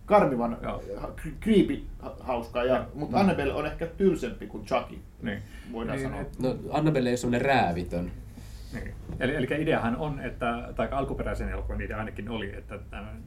karmivan, 0.07 0.59
ha- 2.01 2.17
hauska. 2.21 2.65
Ja, 2.65 2.87
mutta 2.95 3.19
Annabelle 3.21 3.55
on 3.55 3.67
ehkä 3.67 3.87
tylsempi 3.87 4.47
kuin 4.47 4.65
Chucky, 4.65 4.99
Niin. 5.23 5.39
voidaan 5.73 5.99
Niin, 5.99 6.09
sanoa. 6.09 6.21
et- 6.23 6.39
No, 6.39 6.57
Annabelle 6.71 7.09
ei 7.09 7.13
ole 7.13 7.17
semmoinen 7.17 7.47
räävitön. 7.47 8.11
Niin. 8.73 8.95
Eli, 9.21 9.35
eli 9.37 9.47
ideahan 9.63 9.97
on, 9.97 10.21
että, 10.21 10.69
tai 10.77 10.89
alkuperäisen 10.91 11.49
elokuvan 11.49 11.81
idea 11.81 11.99
ainakin 11.99 12.29
oli, 12.29 12.55
että 12.57 12.79
tämän 12.91 13.23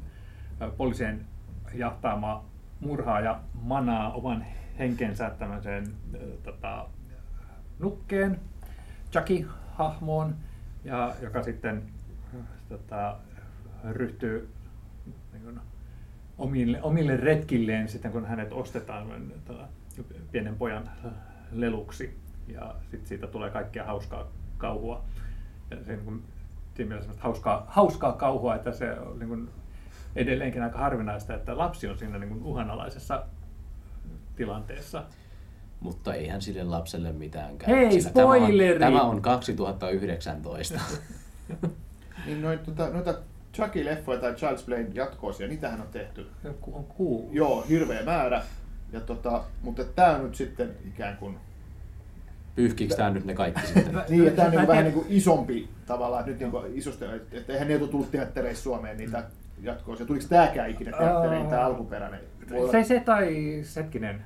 poliisien 0.78 1.26
jahtaama 1.74 2.46
murhaaja 2.80 3.40
manaa 3.62 4.14
oman 4.14 4.46
henkensä 4.80 5.30
tämmöiseen 5.30 5.88
tota, 6.44 6.88
nukkeen, 7.80 8.40
Chucky-hahmoon, 9.12 10.36
ja, 10.84 11.16
joka 11.22 11.44
sitten 11.44 11.84
tota, 12.70 13.18
ryhtyy 13.92 14.50
niin 15.34 15.44
kuin, 15.44 15.60
omille, 16.38 16.82
omille 16.82 17.18
retkilleen 17.18 17.88
sitten, 17.88 18.12
kun 18.12 18.26
hänet 18.26 18.54
ostetaan 18.54 19.08
tota, 19.46 19.68
pienen 20.32 20.56
pojan 20.56 20.90
leluksi. 21.52 22.20
Ja 22.48 22.76
sitten 22.82 23.08
siitä 23.08 23.28
tulee 23.28 23.50
kaikkea 23.50 23.86
hauskaa 23.86 24.28
kauhua. 24.58 25.04
Ja 25.72 25.84
se 25.84 25.92
niin 25.92 26.06
kuin, 26.06 26.24
siinä 26.76 26.90
mielessä 26.90 27.12
hauskaa, 27.20 27.66
hauskaa 27.68 28.14
kauhua, 28.14 28.56
että 28.56 28.72
se 28.72 28.98
niin 29.20 29.30
kuin, 29.30 29.50
edelleenkin 30.16 30.64
aika 30.64 30.78
harvinaista, 30.78 31.34
että 31.34 31.58
lapsi 31.58 31.88
on 31.88 31.98
siinä 31.98 32.20
niin 32.20 32.30
kuin 32.30 32.44
uhanalaisessa 32.44 33.24
tilanteessa. 34.36 35.04
Mutta 35.80 36.14
eihän 36.14 36.42
sille 36.42 36.64
lapselle 36.64 37.12
mitään 37.12 37.58
käy. 37.58 37.76
Hei, 37.76 37.92
sillä 37.92 38.14
tämä 38.14 38.28
on, 38.28 38.38
spoileri! 38.38 38.80
tämä 38.80 39.02
on 39.02 39.22
2019. 39.22 40.80
Niin 42.26 42.42
noita, 42.42 42.64
tota, 42.66 42.90
noita 42.90 43.16
Chucky-leffoja 43.54 44.20
tai 44.20 44.34
Child's 44.34 44.66
Play 44.66 44.86
jatkoosia, 44.94 45.48
niitähän 45.48 45.82
on 45.82 45.88
tehty. 45.88 46.28
Joku 46.44 46.76
on 46.76 46.84
kuu. 46.84 47.30
Joo, 47.34 47.62
hirveä 47.70 48.04
määrä. 48.04 48.44
Ja 48.92 49.00
tota, 49.00 49.44
mutta 49.62 49.84
tämä 49.84 50.16
on 50.16 50.24
nyt 50.24 50.36
sitten 50.36 50.72
ikään 50.88 51.18
kuin... 51.18 51.38
Pyyhkiikö 52.56 52.96
tämä 52.96 53.10
nyt 53.10 53.26
ne 53.26 53.34
kaikki 53.34 53.68
sitten? 53.74 54.02
Niin, 54.10 54.26
ja 54.26 54.32
tämä 54.32 54.48
on 54.48 54.56
niin 54.56 54.68
vähän 54.74 54.84
niin 54.84 54.94
kuin 54.94 55.06
isompi 55.10 55.70
tavallaan, 55.86 56.20
että 56.20 56.32
nyt 56.32 56.40
niin 56.40 56.52
kuin 56.52 56.78
isosti, 56.78 57.06
että 57.32 57.54
eihän 57.54 57.68
ne 57.68 57.76
ole 57.76 57.88
tullut 57.88 58.12
teattereissa 58.12 58.64
Suomeen 58.64 58.98
niitä 58.98 59.24
jatkoosia. 59.62 60.06
Tuliko 60.06 60.26
tämäkään 60.30 60.70
ikinä 60.70 60.98
teatteriin, 60.98 61.48
tämä 61.48 61.66
alkuperäinen? 61.66 62.20
Voi 62.50 62.72
Se, 62.72 62.84
se 62.84 63.00
tai 63.00 63.62
hetkinen. 63.76 64.22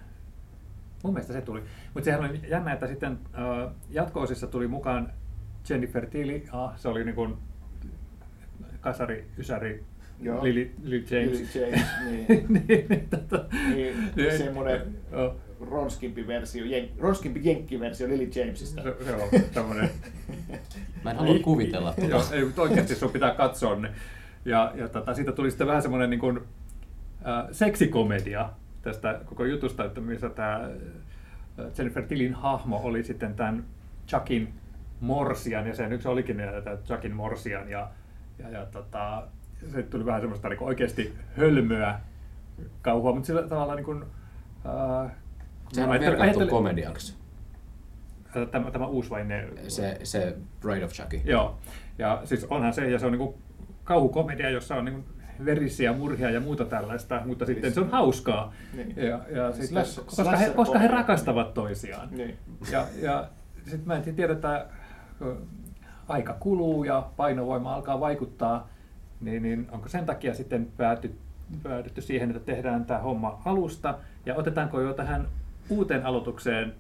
Mun 1.04 1.14
mielestä 1.14 1.34
se 1.34 1.42
tuli. 1.42 1.64
Mutta 1.94 2.06
sehän 2.06 2.20
oli 2.30 2.42
jännä, 2.48 2.74
että 2.74 2.88
sitten 2.88 3.20
äh, 3.38 3.72
jatko-osissa 3.90 4.48
tuli 4.48 4.68
mukaan 4.68 5.14
Jennifer 5.70 6.06
Tilly. 6.06 6.44
Ah, 6.52 6.78
se 6.78 6.88
oli 6.88 7.04
niin 7.04 7.16
kuin 7.16 7.36
kasari, 8.82 9.26
ysäri, 9.38 9.84
Joo. 10.22 10.44
Lily, 10.44 10.72
Lily 10.84 11.06
James. 11.12 11.54
Lily 11.56 11.66
James, 11.66 11.86
niin. 12.06 12.26
niin, 12.68 12.86
niin, 12.90 13.08
tota, 13.10 13.46
Niin, 13.76 14.12
semmoinen 14.38 14.82
Joo. 15.12 15.36
ronskimpi 15.62 16.28
versio, 16.28 16.66
jen, 16.66 16.90
ronskimpi 17.00 17.42
jenkkiversio 17.44 18.08
Lily 18.08 18.30
Jamesista. 18.36 18.82
Se, 18.84 18.96
se 19.06 19.16
on 19.16 19.30
tämmöinen. 19.54 19.90
Mä 21.04 21.12
en 21.12 21.18
halua 21.18 21.40
kuvitella 21.40 21.94
Joo, 21.98 22.10
tuota. 22.10 22.36
ei, 22.36 22.46
mutta 22.46 22.62
oikeasti 22.62 22.96
sun 22.96 23.12
pitää 23.12 23.34
katsoa 23.36 23.76
ne. 23.76 23.90
Ja, 24.50 24.72
ja 24.76 24.88
tota, 24.90 25.14
siitä 25.14 25.32
tuli 25.32 25.52
sitten 25.52 25.68
vähän 25.68 25.82
semmoinen 25.82 26.10
niin 26.10 26.20
kuin, 26.20 26.38
äh, 27.28 27.46
seksikomedia 27.52 28.50
tästä 28.82 29.20
koko 29.26 29.46
jutusta, 29.46 29.86
että 29.86 30.02
missä 30.02 30.30
tämä 30.30 30.70
Jennifer 31.78 32.04
Tillin 32.04 32.34
hahmo 32.34 32.82
oli 32.84 33.04
sitten 33.04 33.36
tämän 33.36 33.64
Chuckin 34.08 34.54
morsian, 35.00 35.68
ja 35.68 35.76
sen 35.76 35.94
yksi 35.94 36.08
olikin 36.08 36.38
tämä 36.64 36.78
Chuckin 36.78 37.16
morsian, 37.16 37.70
ja, 37.70 37.90
ja, 38.40 38.50
ja 38.50 38.66
tota, 38.66 39.24
se 39.72 39.84
tuli 39.84 40.06
vähän 40.06 40.22
semmoista 40.22 40.50
niin 40.50 40.64
oikeasti 40.64 41.14
hölmöä 41.38 42.00
kauhua, 42.82 43.14
mutta 43.14 43.28
sillä 43.28 43.42
tavalla 43.48 43.76
niin 43.76 43.86
kuin, 43.86 44.04
äh, 44.04 45.12
Sehän 45.74 45.90
on 45.90 45.92
ajattelin- 45.92 46.00
merkattu 46.00 46.24
ajattelin- 46.24 46.50
komediaksi. 46.50 47.18
Tämä, 48.52 48.72
tämä 48.72 48.88
uusi 48.88 49.10
vai 49.10 49.26
ne? 49.26 49.48
Se, 49.68 50.00
se 50.04 50.38
Bride 50.62 50.86
of 50.86 50.92
Chucky. 50.92 51.22
Joo, 51.24 51.58
ja 51.98 52.22
siis 52.24 52.46
onhan 52.46 52.74
se, 52.74 52.90
ja 52.90 53.00
se 53.00 53.06
on 53.06 53.12
niin 53.12 53.34
kauhukomedia, 53.90 54.50
jossa 54.50 54.76
on 54.76 54.86
niin 54.86 55.04
verisiä 55.46 55.94
murhia 55.94 56.30
ja 56.30 56.40
muuta 56.40 56.66
tällaista, 56.66 57.22
mutta 57.26 57.46
sitten 57.46 57.74
se 57.74 57.80
on 57.80 57.90
hauskaa. 57.90 58.54
Niin. 58.74 58.94
Ja, 58.98 59.20
ja 59.36 59.52
Siis 59.52 59.72
slash- 59.72 60.04
koska, 60.06 60.38
he, 60.38 60.50
koska 60.50 60.80
he 60.80 60.88
rakastavat 60.88 61.54
toisiaan. 61.54 62.08
Niin. 62.12 62.38
Ja, 62.72 62.86
ja 63.02 63.30
sitten 63.64 63.88
mä 63.88 63.96
en 63.96 64.16
tiedä, 64.16 64.34
että 64.34 64.66
aika 66.08 66.34
kuluu 66.34 66.84
ja 66.84 67.10
painovoima 67.18 67.76
alkaa 67.76 68.00
vaikuttaa, 68.00 68.70
niin, 69.22 69.44
niin 69.44 69.68
onko 69.72 69.88
sen 69.88 70.06
takia 70.06 70.34
sitten 70.34 70.68
pääty, 70.78 71.16
päädytty 71.64 72.02
siihen, 72.02 72.30
että 72.30 72.54
tehdään 72.54 72.86
tämä 72.86 73.00
homma 73.00 73.42
alusta 73.46 73.98
ja 74.26 74.36
otetaanko 74.36 74.82
jo 74.82 74.94
tähän 74.94 75.28
uuteen 75.70 76.06
aloitukseen 76.06 76.74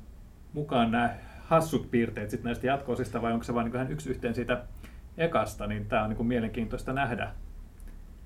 mukaan 0.54 0.92
nämä 0.92 1.16
hassut 1.46 1.92
piirteet 1.92 2.30
sitten 2.30 2.46
näistä 2.46 2.68
jatkoisista 2.68 3.22
vai 3.22 3.34
onko 3.34 3.44
se 3.44 3.54
vain 3.54 3.72
niin 3.72 3.92
yksi 3.92 4.10
yhteen 4.10 4.36
siitä 4.36 4.64
ekasta, 5.20 5.68
niin 5.68 5.86
tämä 5.86 6.04
on 6.04 6.10
niin 6.10 6.26
mielenkiintoista 6.28 6.94
nähdä. 6.94 7.32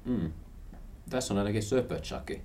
Mm. 0.06 0.32
Tässä 1.10 1.34
on 1.34 1.38
ainakin 1.38 1.64
söpö 1.64 2.00
Chucky. 2.00 2.42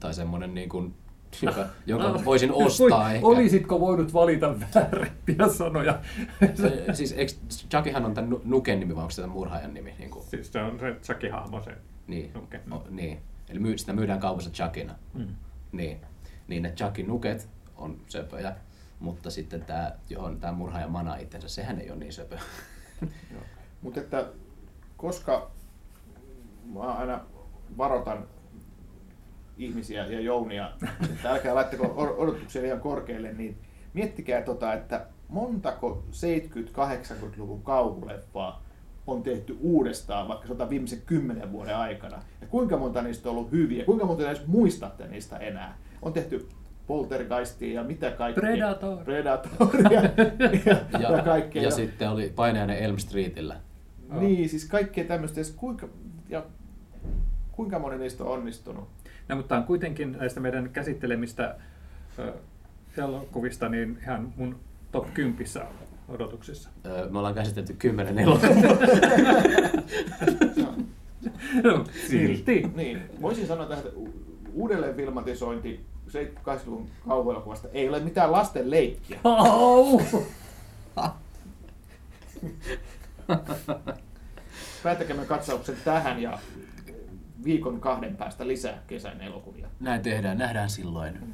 Tai 0.00 0.14
semmonen 0.14 0.54
niin 0.54 0.68
kuin, 0.68 0.94
joka, 1.42 1.66
joka 1.86 2.02
No, 2.08 2.24
voisin 2.24 2.52
ostaa 2.52 3.04
voi- 3.04 3.14
ehkä. 3.14 3.26
Olisitko 3.26 3.80
voinut 3.80 4.14
valita 4.14 4.54
väärempiä 4.74 5.48
sanoja? 5.58 5.98
Se, 6.54 6.84
siis 6.94 7.12
eikö, 7.12 7.32
Chuckyhan 7.70 8.04
on 8.04 8.14
tämän 8.14 8.30
Nu- 8.30 8.42
Nuken 8.44 8.80
nimi, 8.80 8.94
vai 8.94 9.02
onko 9.02 9.10
se 9.10 9.22
tämän 9.22 9.36
murhaajan 9.36 9.74
nimi? 9.74 9.94
Niin, 9.98 10.10
kuin, 10.10 10.24
siis 10.24 10.52
se 10.52 10.60
on 10.62 10.78
se 10.80 10.96
Chucky-hahmo 11.02 11.62
se. 11.62 11.76
niin. 12.06 12.30
Nuke. 12.34 12.60
O, 12.70 12.82
niin. 12.90 13.18
Eli 13.48 13.58
myy, 13.58 13.78
sitä 13.78 13.92
myydään 13.92 14.20
kaupassa 14.20 14.50
Chuckina. 14.50 14.94
Mm. 15.14 15.26
Niin. 15.72 16.00
Niin 16.48 16.62
ne 16.62 16.70
Chuckin 16.72 17.06
nuket 17.08 17.48
on 17.76 17.96
söpöjä, 18.06 18.56
mutta 19.00 19.30
sitten 19.30 19.64
tämä, 19.64 19.92
johon 20.10 20.40
tämä 20.40 20.52
murhaaja 20.52 20.88
manaa 20.88 21.16
itsensä, 21.16 21.48
sehän 21.48 21.80
ei 21.80 21.90
ole 21.90 21.98
niin 21.98 22.12
söpö. 22.12 22.38
Mutta 23.84 24.00
että 24.00 24.26
koska 24.96 25.50
mä 26.72 26.80
aina 26.80 27.20
varotan 27.78 28.26
ihmisiä 29.58 30.06
ja 30.06 30.20
Jounia, 30.20 30.70
että 31.02 31.30
älkää 31.30 31.54
laittako 31.54 31.94
odotuksia 32.18 32.62
liian 32.62 32.80
korkealle, 32.80 33.32
niin 33.32 33.56
miettikää 33.94 34.42
tota, 34.42 34.72
että 34.72 35.06
montako 35.28 36.04
70-80-luvun 36.10 37.62
kauhuleffaa 37.62 38.64
on 39.06 39.22
tehty 39.22 39.56
uudestaan 39.60 40.28
vaikka 40.28 40.46
sanotaan 40.46 40.70
viimeisen 40.70 41.02
kymmenen 41.06 41.52
vuoden 41.52 41.76
aikana. 41.76 42.22
Ja 42.40 42.46
kuinka 42.46 42.76
monta 42.76 43.02
niistä 43.02 43.28
on 43.28 43.36
ollut 43.36 43.52
hyviä, 43.52 43.84
kuinka 43.84 44.06
monta 44.06 44.30
edes 44.30 44.46
muistatte 44.46 45.06
niistä 45.06 45.36
enää. 45.36 45.78
On 46.02 46.12
tehty 46.12 46.48
Poltergeistia 46.86 47.74
ja 47.74 47.84
mitä 47.84 48.10
kaikkea. 48.10 48.42
Predator. 48.42 49.04
Predatoria 49.04 49.90
ja, 50.66 50.76
ja, 51.00 51.10
ja 51.10 51.22
kaikkea. 51.22 51.62
ja 51.62 51.70
sitten 51.70 52.10
oli 52.10 52.32
painajainen 52.36 52.78
Elm 52.78 52.98
Streetillä. 52.98 53.56
Niin, 54.20 54.48
siis 54.48 54.64
kaikkea 54.64 55.04
tämmöistä. 55.04 55.40
Ja 55.40 55.46
kuinka, 55.56 55.88
ja 56.28 56.44
kuinka 57.52 57.78
moni 57.78 57.98
niistä 57.98 58.24
on 58.24 58.30
onnistunut? 58.30 58.88
No, 59.28 59.36
mutta 59.36 59.56
on 59.56 59.64
kuitenkin 59.64 60.12
näistä 60.12 60.40
meidän 60.40 60.70
käsittelemistä 60.72 61.56
elokuvista 62.96 63.68
niin 63.68 63.98
ihan 64.02 64.32
mun 64.36 64.56
top 64.92 65.14
10 65.14 65.46
odotuksissa. 66.08 66.68
Öö, 66.86 67.08
Me 67.10 67.18
ollaan 67.18 67.34
käsitelty 67.34 67.72
kymmenen 67.78 68.18
elokuvaa. 68.24 68.52
No, 71.64 71.84
Silti. 72.08 72.70
Niin, 72.74 73.02
voisin 73.22 73.46
sanoa 73.46 73.66
tähän, 73.66 73.84
että 73.86 74.00
uudelleen 74.52 74.96
filmatisointi 74.96 75.80
70-80-luvun 76.08 76.88
kauhuelokuvasta 77.08 77.68
ei 77.72 77.88
ole 77.88 78.00
mitään 78.00 78.32
lasten 78.32 78.70
leikkiä. 78.70 79.20
Au! 79.24 80.00
Päätäkäämme 84.84 85.24
katsauksen 85.24 85.76
tähän 85.84 86.22
ja 86.22 86.38
viikon 87.44 87.80
kahden 87.80 88.16
päästä 88.16 88.46
lisää 88.46 88.82
kesän 88.86 89.20
elokuvia. 89.20 89.68
Näin 89.80 90.02
tehdään, 90.02 90.38
nähdään 90.38 90.70
silloin. 90.70 91.18
Mm. 91.20 91.32